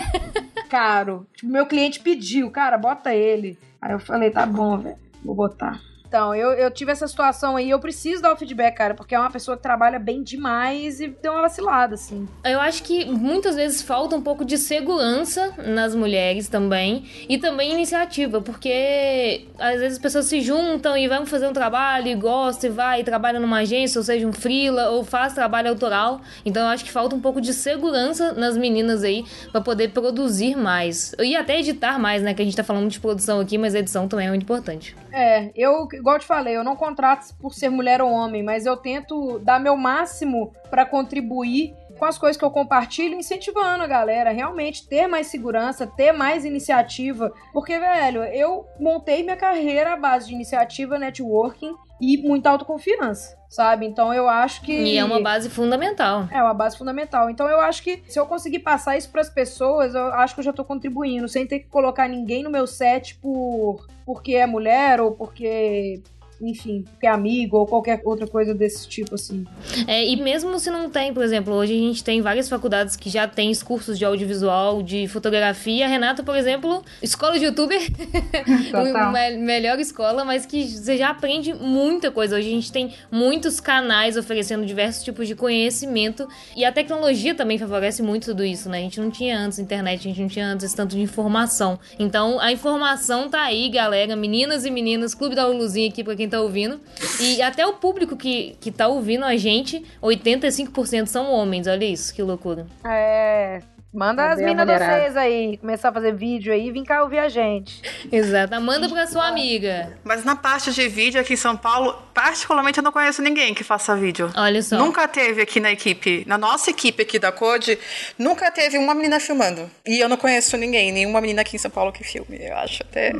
caro. 0.70 1.28
Tipo, 1.36 1.52
meu 1.52 1.66
cliente 1.66 2.00
pediu, 2.00 2.50
cara, 2.50 2.78
bota 2.78 3.14
ele. 3.14 3.60
Aí 3.82 3.92
eu 3.92 4.00
falei, 4.00 4.32
tá 4.32 4.46
bom, 4.46 4.78
velho, 4.78 4.96
vou 5.24 5.36
botar. 5.36 5.93
Então, 6.14 6.36
eu, 6.36 6.52
eu 6.52 6.70
tive 6.70 6.92
essa 6.92 7.08
situação 7.08 7.56
aí, 7.56 7.72
eu 7.72 7.80
preciso 7.80 8.22
dar 8.22 8.32
o 8.32 8.38
feedback, 8.38 8.76
cara, 8.76 8.94
porque 8.94 9.16
é 9.16 9.20
uma 9.20 9.32
pessoa 9.32 9.58
que 9.58 9.64
trabalha 9.64 9.98
bem 9.98 10.22
demais 10.22 11.00
e 11.00 11.08
deu 11.08 11.32
uma 11.32 11.42
vacilada, 11.42 11.96
assim. 11.96 12.28
Eu 12.46 12.60
acho 12.60 12.84
que 12.84 13.04
muitas 13.04 13.56
vezes 13.56 13.82
falta 13.82 14.16
um 14.16 14.22
pouco 14.22 14.46
de 14.46 14.60
segurança 14.60 15.56
nas 15.66 15.96
mulheres 15.96 16.48
também 16.48 17.06
e 17.28 17.40
também 17.40 17.74
iniciativa, 17.74 18.40
porque 18.40 19.48
às 19.58 19.80
vezes 19.80 19.94
as 19.94 19.98
pessoas 19.98 20.28
se 20.28 20.40
juntam 20.40 20.96
e 20.96 21.08
vão 21.08 21.26
fazer 21.26 21.48
um 21.48 21.52
trabalho 21.52 22.08
e 22.08 22.14
gostam 22.14 22.70
e 22.70 22.74
vai 22.74 23.02
e 23.02 23.04
trabalha 23.04 23.40
numa 23.40 23.62
agência, 23.62 23.98
ou 23.98 24.04
seja, 24.04 24.28
um 24.28 24.34
freela, 24.34 24.92
ou 24.92 25.04
faz 25.04 25.34
trabalho 25.34 25.70
autoral. 25.70 26.22
Então 26.46 26.62
eu 26.62 26.70
acho 26.70 26.86
que 26.86 26.92
falta 26.92 27.16
um 27.16 27.22
pouco 27.22 27.42
de 27.42 27.56
segurança 27.56 28.34
nas 28.34 28.56
meninas 28.56 29.04
aí 29.04 29.26
para 29.52 29.62
poder 29.62 29.90
produzir 29.90 30.56
mais 30.56 31.16
e 31.20 31.36
até 31.36 31.60
editar 31.60 31.98
mais, 31.98 32.22
né, 32.22 32.36
que 32.36 32.42
a 32.44 32.46
gente 32.46 32.56
tá 32.56 32.64
falando 32.64 32.88
de 32.88 33.00
produção 33.00 33.40
aqui, 33.40 33.58
mas 33.58 33.74
edição 33.74 34.08
também 34.08 34.28
é 34.28 34.30
muito 34.30 34.44
importante. 34.44 34.96
É, 35.12 35.52
eu, 35.56 35.88
igual 36.04 36.18
eu 36.18 36.20
te 36.20 36.26
falei, 36.26 36.54
eu 36.54 36.66
não 36.66 36.76
contrato 36.76 37.34
por 37.40 37.54
ser 37.54 37.70
mulher 37.70 38.02
ou 38.02 38.12
homem, 38.12 38.44
mas 38.44 38.66
eu 38.66 38.76
tento 38.76 39.40
dar 39.40 39.58
meu 39.58 39.78
máximo 39.78 40.54
para 40.70 40.86
contribuir 40.86 41.74
com 41.98 42.04
as 42.04 42.18
coisas 42.18 42.36
que 42.36 42.44
eu 42.44 42.52
compartilho, 42.52 43.16
incentivando 43.16 43.82
a 43.82 43.88
galera 43.88 44.32
realmente 44.32 44.86
ter 44.86 45.08
mais 45.08 45.28
segurança, 45.28 45.88
ter 45.88 46.12
mais 46.12 46.44
iniciativa. 46.44 47.32
Porque, 47.54 47.80
velho, 47.80 48.26
eu 48.26 48.68
montei 48.78 49.24
minha 49.24 49.38
carreira 49.38 49.94
à 49.94 49.96
base 49.96 50.28
de 50.28 50.34
iniciativa, 50.34 51.00
networking 51.00 51.74
e 52.04 52.18
muita 52.18 52.50
autoconfiança, 52.50 53.38
sabe? 53.48 53.86
Então 53.86 54.14
eu 54.14 54.28
acho 54.28 54.62
que. 54.62 54.74
E 54.74 54.98
é 54.98 55.06
uma 55.06 55.22
base 55.22 55.50
fundamental. 55.50 56.28
É 56.30 56.44
uma 56.44 56.54
base 56.54 56.78
fundamental. 56.78 57.30
Então 57.30 57.48
eu 57.48 57.62
acho 57.62 57.82
que 57.82 58.04
se 58.10 58.20
eu 58.20 58.26
conseguir 58.26 58.60
passar 58.60 58.98
isso 58.98 59.10
pras 59.10 59.30
pessoas, 59.30 59.96
eu 59.96 60.08
acho 60.08 60.34
que 60.34 60.42
eu 60.42 60.44
já 60.44 60.52
tô 60.52 60.66
contribuindo, 60.66 61.30
sem 61.30 61.48
ter 61.48 61.60
que 61.60 61.70
colocar 61.70 62.10
ninguém 62.10 62.44
no 62.44 62.50
meu 62.50 62.68
set 62.68 63.16
por 63.16 63.88
porque 64.06 64.36
é 64.36 64.46
mulher 64.46 65.00
ou 65.00 65.14
porque 65.14 66.02
enfim, 66.48 66.84
porque 66.92 67.08
é 67.08 67.10
amigo 67.10 67.58
ou 67.58 67.66
qualquer 67.66 68.02
outra 68.04 68.28
coisa 68.28 68.54
desse 68.54 68.88
tipo, 68.88 69.16
assim. 69.16 69.46
É, 69.88 70.06
e 70.06 70.16
mesmo 70.16 70.58
se 70.60 70.70
não 70.70 70.90
tem, 70.90 71.14
por 71.14 71.24
exemplo, 71.24 71.54
hoje 71.54 71.74
a 71.74 71.78
gente 71.78 72.04
tem 72.04 72.22
várias 72.22 72.50
faculdades 72.50 72.96
que 72.96 73.10
já 73.10 73.28
têm 73.28 73.54
cursos 73.64 73.98
de 73.98 74.06
audiovisual, 74.06 74.82
de 74.82 75.08
fotografia. 75.08 75.88
Renata, 75.88 76.24
por 76.24 76.36
exemplo, 76.36 76.84
escola 77.02 77.38
de 77.38 77.46
youtuber, 77.46 77.80
me 79.38 79.38
melhor 79.38 79.80
escola, 79.80 80.26
mas 80.26 80.46
que 80.46 80.68
você 80.68 80.98
já 80.98 81.10
aprende 81.10 81.54
muita 81.54 82.12
coisa. 82.12 82.36
Hoje 82.36 82.48
a 82.48 82.52
gente 82.52 82.72
tem 82.72 82.94
muitos 83.12 83.60
canais 83.60 84.18
oferecendo 84.18 84.66
diversos 84.66 85.04
tipos 85.04 85.28
de 85.28 85.36
conhecimento 85.36 86.28
e 86.56 86.66
a 86.66 86.72
tecnologia 86.72 87.36
também 87.36 87.58
favorece 87.58 88.02
muito 88.02 88.26
tudo 88.26 88.44
isso, 88.44 88.70
né? 88.70 88.80
A 88.80 88.82
gente 88.82 89.00
não 89.00 89.10
tinha 89.10 89.38
antes 89.38 89.60
internet, 89.60 90.00
a 90.00 90.04
gente 90.04 90.22
não 90.22 90.28
tinha 90.28 90.48
antes 90.48 90.66
esse 90.66 90.76
tanto 90.76 90.96
de 90.96 91.02
informação. 91.02 91.80
Então 91.98 92.40
a 92.40 92.52
informação 92.52 93.30
tá 93.30 93.42
aí, 93.42 93.70
galera, 93.70 94.16
meninas 94.16 94.66
e 94.66 94.72
meninas, 94.72 95.14
Clube 95.14 95.36
da 95.36 95.46
Luluzinha 95.46 95.90
aqui 95.90 96.04
pra 96.04 96.16
quem 96.16 96.28
tá 96.34 96.42
ouvindo. 96.42 96.80
E 97.20 97.42
até 97.42 97.66
o 97.66 97.74
público 97.74 98.16
que, 98.18 98.56
que 98.60 98.72
tá 98.72 98.88
ouvindo 98.88 99.24
a 99.24 99.36
gente, 99.38 99.84
85% 100.02 101.08
são 101.08 101.32
homens. 101.32 101.68
Olha 101.68 101.86
isso, 101.86 102.14
que 102.14 102.22
loucura. 102.22 102.66
É, 102.86 103.62
Manda 103.94 104.24
Cadê 104.24 104.42
as 104.42 104.50
minas 104.50 104.68
de 104.68 104.74
vocês 104.74 105.16
aí, 105.16 105.58
começar 105.58 105.90
a 105.90 105.94
fazer 105.94 106.16
vídeo 106.16 106.52
aí 106.52 106.68
e 106.68 106.72
vir 106.72 106.84
cá 106.84 107.04
ouvir 107.04 107.20
a 107.20 107.30
gente. 107.30 107.80
Exato, 108.12 108.60
manda 108.60 108.90
pra 108.90 109.06
sua 109.06 109.28
amiga. 109.28 109.96
Mas 110.04 110.26
na 110.26 110.36
parte 110.36 110.74
de 110.74 110.88
vídeo 110.88 111.22
aqui 111.22 111.34
em 111.34 111.38
São 111.38 111.56
Paulo, 111.56 111.96
particularmente 112.12 112.80
eu 112.80 112.84
não 112.84 112.92
conheço 112.92 113.22
ninguém 113.22 113.54
que 113.54 113.64
faça 113.64 113.96
vídeo. 113.96 114.32
Olha 114.36 114.64
só. 114.64 114.78
Nunca 114.78 115.08
teve 115.08 115.44
aqui 115.44 115.60
na 115.60 115.72
equipe, 115.72 116.24
na 116.26 116.40
nossa 116.40 116.72
equipe 116.72 117.04
aqui 117.04 117.20
da 117.20 117.32
Code, 117.32 117.78
nunca 118.18 118.50
teve 118.50 118.80
uma 118.80 118.96
menina 118.96 119.20
filmando. 119.20 119.70
E 119.86 120.00
eu 120.00 120.10
não 120.10 120.18
conheço 120.18 120.58
ninguém, 120.58 120.92
nenhuma 120.92 121.22
menina 121.22 121.42
aqui 121.42 121.58
em 121.58 121.60
São 121.60 121.70
Paulo 121.70 121.92
que 121.92 122.04
filme, 122.04 122.40
eu 122.42 122.58
acho 122.58 122.82
até. 122.82 123.14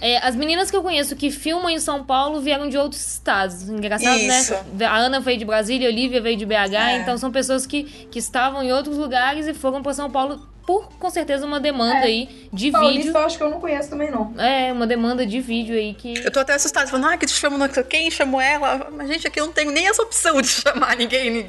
É, 0.00 0.18
as 0.18 0.36
meninas 0.36 0.70
que 0.70 0.76
eu 0.76 0.82
conheço 0.82 1.16
que 1.16 1.32
filmam 1.32 1.68
em 1.68 1.80
São 1.80 2.04
Paulo 2.04 2.40
vieram 2.40 2.68
de 2.68 2.78
outros 2.78 3.04
estados. 3.14 3.68
Engraçado, 3.68 4.16
né? 4.22 4.40
Isso. 4.40 4.54
né? 4.74 4.86
A 4.86 4.96
Ana 4.96 5.18
veio 5.18 5.38
de 5.38 5.44
Brasília, 5.44 5.88
a 5.88 5.90
Olivia 5.90 6.20
veio 6.20 6.36
de 6.36 6.46
BH, 6.46 6.74
é. 6.74 6.96
então 6.98 7.18
são 7.18 7.32
pessoas 7.32 7.66
que, 7.66 7.82
que 7.82 8.20
estavam 8.20 8.62
em 8.62 8.72
outros 8.72 8.96
lugares 8.96 9.48
e 9.48 9.54
foram 9.54 9.82
para 9.82 9.92
São 9.92 10.08
Paulo 10.08 10.19
Paulo 10.20 10.50
por 10.66 10.88
com 10.98 11.10
certeza 11.10 11.46
uma 11.46 11.58
demanda 11.58 12.00
é. 12.00 12.02
aí 12.02 12.48
de 12.52 12.70
Paulista, 12.70 12.98
vídeo. 12.98 13.16
eu 13.18 13.24
acho 13.24 13.38
que 13.38 13.42
eu 13.42 13.50
não 13.50 13.58
conheço 13.58 13.90
também 13.90 14.10
não. 14.10 14.38
É, 14.38 14.70
uma 14.72 14.86
demanda 14.86 15.24
de 15.24 15.40
vídeo 15.40 15.74
aí 15.74 15.94
que 15.94 16.18
Eu 16.18 16.30
tô 16.30 16.38
até 16.38 16.52
assustada, 16.52 16.86
falando: 16.86 17.06
"Ah, 17.06 17.16
que 17.16 17.26
te 17.26 17.32
chamam 17.32 17.58
quem 17.88 18.10
chamou 18.10 18.40
ela?". 18.40 18.88
Mas 18.92 19.08
gente, 19.08 19.26
aqui 19.26 19.40
eu 19.40 19.46
não 19.46 19.52
tenho 19.52 19.70
nem 19.70 19.88
essa 19.88 20.02
opção 20.02 20.40
de 20.40 20.48
chamar 20.62 20.96
ninguém 20.96 21.48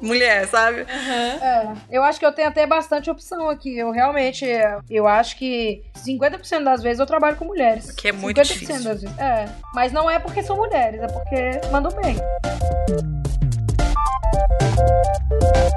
mulher, 0.00 0.46
sabe? 0.46 0.82
Uhum. 0.82 0.86
É, 0.86 1.74
eu 1.90 2.02
acho 2.04 2.18
que 2.20 2.24
eu 2.24 2.32
tenho 2.32 2.48
até 2.48 2.66
bastante 2.66 3.10
opção 3.10 3.50
aqui. 3.50 3.76
Eu 3.76 3.90
realmente 3.90 4.46
eu 4.88 5.06
acho 5.06 5.36
que 5.36 5.82
50% 5.96 6.62
das 6.62 6.82
vezes 6.82 7.00
eu 7.00 7.06
trabalho 7.06 7.36
com 7.36 7.44
mulheres. 7.44 7.90
Que 7.90 8.08
é 8.08 8.12
muito 8.12 8.40
50% 8.40 8.44
difícil. 8.44 8.74
Das 8.84 9.02
vezes. 9.02 9.18
É, 9.18 9.48
mas 9.74 9.92
não 9.92 10.08
é 10.08 10.18
porque 10.18 10.42
são 10.42 10.56
mulheres, 10.56 11.02
é 11.02 11.08
porque 11.08 11.60
mandam 11.70 11.92
bem. 12.00 12.16
queridos 15.32 15.71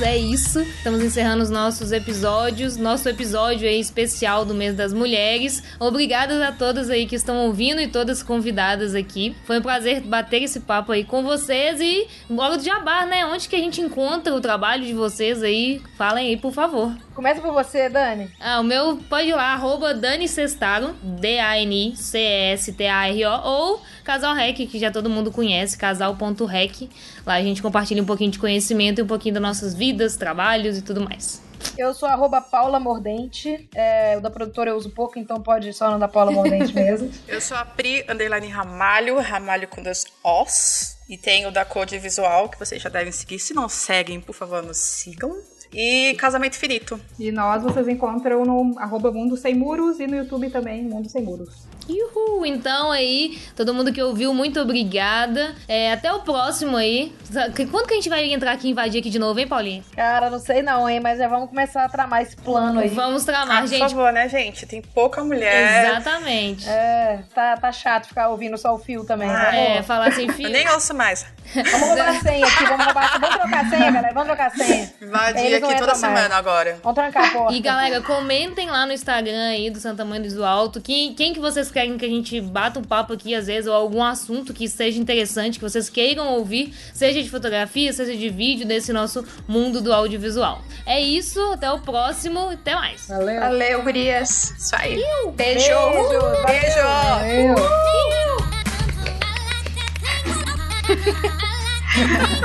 é 0.00 0.16
isso. 0.16 0.60
Estamos 0.60 1.02
encerrando 1.02 1.42
os 1.42 1.50
nossos 1.50 1.92
episódios, 1.92 2.76
nosso 2.76 3.08
episódio 3.08 3.68
aí 3.68 3.80
especial 3.80 4.44
do 4.44 4.54
mês 4.54 4.74
das 4.74 4.92
mulheres. 4.92 5.62
Obrigadas 5.78 6.40
a 6.40 6.52
todas 6.52 6.88
aí 6.88 7.06
que 7.06 7.16
estão 7.16 7.46
ouvindo 7.46 7.80
e 7.80 7.88
todas 7.88 8.22
convidadas 8.22 8.94
aqui. 8.94 9.36
Foi 9.44 9.58
um 9.58 9.62
prazer 9.62 10.00
bater 10.00 10.42
esse 10.42 10.60
papo 10.60 10.92
aí 10.92 11.04
com 11.04 11.22
vocês 11.22 11.80
e 11.80 12.06
logo 12.30 12.56
de 12.56 12.66
Jabá, 12.66 13.04
né? 13.06 13.26
Onde 13.26 13.48
que 13.48 13.56
a 13.56 13.58
gente 13.58 13.80
encontra 13.80 14.34
o 14.34 14.40
trabalho 14.40 14.84
de 14.86 14.94
vocês 14.94 15.42
aí? 15.42 15.82
Falem 15.96 16.28
aí, 16.28 16.36
por 16.36 16.52
favor. 16.52 16.92
Começa 17.14 17.40
por 17.42 17.52
você, 17.52 17.90
Dani. 17.90 18.30
Ah, 18.40 18.60
o 18.60 18.64
meu 18.64 18.96
pode 19.08 19.28
ir 19.28 19.34
lá, 19.34 19.52
arroba 19.52 19.92
Dani 19.92 20.26
Cestaro, 20.26 20.94
D-A-N-I-C-E-S-T-A-R-O, 21.02 23.30
ou 23.44 23.82
Casal 24.02 24.34
Rec, 24.34 24.56
que 24.56 24.78
já 24.78 24.90
todo 24.90 25.10
mundo 25.10 25.30
conhece, 25.30 25.76
casal.rec. 25.76 26.88
Lá 27.26 27.34
a 27.34 27.42
gente 27.42 27.60
compartilha 27.60 28.02
um 28.02 28.06
pouquinho 28.06 28.30
de 28.30 28.38
conhecimento 28.38 29.00
e 29.00 29.02
um 29.02 29.06
pouquinho 29.06 29.34
das 29.34 29.42
nossas 29.42 29.74
vidas, 29.74 30.16
trabalhos 30.16 30.78
e 30.78 30.82
tudo 30.82 31.02
mais. 31.02 31.42
Eu 31.78 31.94
sou 31.94 32.08
arroba 32.08 32.40
Paula 32.40 32.80
Mordente. 32.80 33.68
É, 33.74 34.16
o 34.16 34.20
da 34.20 34.30
produtora 34.30 34.70
eu 34.70 34.76
uso 34.76 34.90
pouco, 34.90 35.18
então 35.18 35.40
pode 35.40 35.72
só 35.72 35.90
não 35.90 35.98
da 35.98 36.08
Paula 36.08 36.32
Mordente 36.32 36.72
mesmo. 36.74 37.10
eu 37.28 37.40
sou 37.40 37.56
a 37.56 37.64
Pri 37.64 38.04
Underline 38.08 38.48
Ramalho, 38.48 39.20
Ramalho 39.20 39.68
com 39.68 39.82
dois 39.82 40.06
Os. 40.24 40.96
E 41.08 41.18
tem 41.18 41.46
o 41.46 41.50
da 41.50 41.64
Code 41.64 41.98
Visual, 41.98 42.48
que 42.48 42.58
vocês 42.58 42.80
já 42.80 42.88
devem 42.88 43.12
seguir. 43.12 43.38
Se 43.38 43.52
não 43.52 43.68
seguem, 43.68 44.20
por 44.20 44.34
favor, 44.34 44.62
nos 44.62 44.78
sigam 44.78 45.36
e 45.72 46.14
Casamento 46.14 46.56
Infinito. 46.56 47.00
E 47.18 47.32
nós 47.32 47.62
vocês 47.62 47.88
encontram 47.88 48.44
no 48.44 48.78
arroba 48.78 49.10
Mundo 49.10 49.36
Sem 49.36 49.54
Muros 49.54 50.00
e 50.00 50.06
no 50.06 50.16
YouTube 50.16 50.50
também, 50.50 50.82
Mundo 50.82 51.08
Sem 51.08 51.22
Muros. 51.22 51.66
Uhul! 51.88 52.46
Então 52.46 52.90
aí, 52.90 53.38
todo 53.56 53.74
mundo 53.74 53.92
que 53.92 54.02
ouviu, 54.02 54.32
muito 54.34 54.60
obrigada. 54.60 55.54
É, 55.66 55.92
até 55.92 56.12
o 56.12 56.20
próximo 56.20 56.76
aí. 56.76 57.12
Quando 57.70 57.86
que 57.86 57.94
a 57.94 57.96
gente 57.96 58.08
vai 58.08 58.32
entrar 58.32 58.52
aqui 58.52 58.68
e 58.68 58.70
invadir 58.70 59.00
aqui 59.00 59.10
de 59.10 59.18
novo, 59.18 59.38
hein, 59.38 59.48
Paulinho? 59.48 59.84
Cara, 59.94 60.30
não 60.30 60.38
sei 60.38 60.62
não, 60.62 60.88
hein, 60.88 61.00
mas 61.00 61.18
já 61.18 61.28
vamos 61.28 61.48
começar 61.48 61.84
a 61.84 61.88
tramar 61.88 62.22
esse 62.22 62.36
plano 62.36 62.80
aí. 62.80 62.88
Vamos 62.88 63.24
tramar, 63.24 63.62
ah, 63.62 63.66
gente. 63.66 63.80
Por 63.80 63.90
favor, 63.90 64.12
né, 64.12 64.28
gente? 64.28 64.66
Tem 64.66 64.82
pouca 64.82 65.24
mulher. 65.24 65.86
Exatamente. 65.86 66.68
É, 66.68 67.20
tá, 67.34 67.56
tá 67.56 67.72
chato 67.72 68.08
ficar 68.08 68.28
ouvindo 68.28 68.56
só 68.58 68.74
o 68.74 68.78
fio 68.78 69.04
também. 69.04 69.28
Ah, 69.28 69.52
né? 69.52 69.78
É, 69.78 69.82
falar 69.82 70.12
sem 70.12 70.28
fio. 70.28 70.46
Eu 70.46 70.52
nem 70.52 70.68
ouço 70.70 70.94
mais. 70.94 71.26
Vamos 71.54 71.88
roubar 71.88 72.08
a 72.08 72.20
senha 72.20 72.46
aqui, 72.46 72.64
vamos 72.64 72.84
roubar. 72.84 73.20
Vamos 73.20 73.36
trocar 73.36 73.64
a 73.64 73.70
senha, 73.70 73.90
galera. 73.90 74.14
Vamos 74.14 74.28
trocar 74.28 74.46
a 74.46 74.50
senha. 74.50 74.92
Invadir 75.00 75.54
aqui 75.54 75.78
toda 75.78 75.94
semana 75.94 76.28
mais. 76.28 76.32
agora. 76.32 76.78
Vamos 76.82 76.94
trancar 76.94 77.28
a 77.28 77.32
porta. 77.32 77.54
E 77.54 77.60
galera, 77.60 78.00
comentem 78.00 78.70
lá 78.70 78.86
no 78.86 78.92
Instagram 78.92 79.48
aí 79.50 79.70
do 79.70 79.80
Santa 79.80 80.04
Mãe 80.04 80.20
do 80.20 80.44
Alto 80.44 80.80
quem, 80.80 81.14
quem 81.14 81.32
que 81.32 81.40
vocês 81.40 81.70
querem 81.72 81.96
que 81.98 82.04
a 82.04 82.08
gente 82.08 82.40
bata 82.40 82.78
um 82.78 82.84
papo 82.84 83.12
aqui, 83.12 83.34
às 83.34 83.46
vezes, 83.46 83.66
ou 83.66 83.74
algum 83.74 84.02
assunto 84.02 84.52
que 84.52 84.68
seja 84.68 85.00
interessante, 85.00 85.58
que 85.58 85.64
vocês 85.64 85.88
queiram 85.88 86.34
ouvir, 86.34 86.74
seja 86.92 87.22
de 87.22 87.30
fotografia, 87.30 87.92
seja 87.92 88.16
de 88.16 88.28
vídeo, 88.28 88.66
desse 88.66 88.92
nosso 88.92 89.24
mundo 89.48 89.80
do 89.80 89.92
audiovisual. 89.92 90.62
É 90.86 91.00
isso, 91.00 91.40
até 91.52 91.70
o 91.70 91.80
próximo, 91.80 92.50
até 92.50 92.74
mais. 92.74 93.08
Valeu. 93.08 93.40
Valeu, 93.40 93.82
gurias. 93.82 94.54
Isso 94.58 94.76
aí. 94.76 95.02
Beijo. 95.34 95.34
Beijo. 95.36 96.20
Beijo. 96.46 96.82
Valeu. 96.84 97.72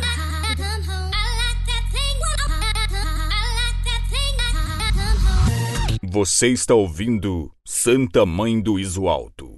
Você 6.18 6.48
está 6.48 6.74
ouvindo 6.74 7.52
Santa 7.64 8.26
Mãe 8.26 8.60
do 8.60 8.80
Iso 8.80 9.08
Alto. 9.08 9.56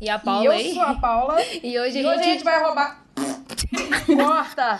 E 0.00 0.08
a 0.08 0.14
E 0.14 0.18
Paula 0.18 0.44
eu 0.46 0.52
aí? 0.52 0.72
sou 0.72 0.82
a 0.82 0.94
Paula. 0.94 1.36
E 1.62 1.78
hoje 1.78 2.00
E 2.00 2.06
a 2.06 2.08
hoje 2.08 2.20
a 2.20 2.22
gente 2.22 2.32
gente 2.32 2.44
vai 2.44 2.62
roubar. 2.64 3.04
Corta! 4.06 4.78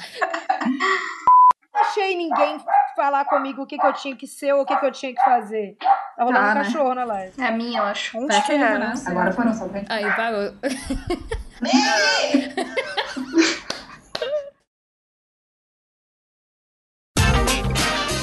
Não 1.74 1.80
achei 1.82 2.16
ninguém 2.16 2.56
falar 2.96 3.26
comigo 3.26 3.60
o 3.60 3.66
que, 3.66 3.76
que 3.76 3.86
eu 3.86 3.92
tinha 3.92 4.16
que 4.16 4.26
ser 4.26 4.54
ou 4.54 4.62
o 4.62 4.64
que, 4.64 4.74
que 4.74 4.86
eu 4.86 4.90
tinha 4.90 5.14
que 5.14 5.22
fazer. 5.22 5.76
Tá 6.16 6.24
rolando 6.24 6.38
Tá, 6.38 6.50
um 6.50 6.54
né? 6.54 6.64
cachorro 6.64 6.94
na 6.94 7.04
live. 7.04 7.32
É 7.38 7.46
a 7.46 7.52
minha, 7.52 7.78
eu 7.78 7.84
acho. 7.84 8.16
Onde 8.16 8.42
que 8.42 8.56
né? 8.56 8.94
Agora 9.06 9.30
foram 9.32 9.52
só 9.52 9.68
pra 9.68 9.82
Aí, 9.90 10.10
parou. 10.16 10.54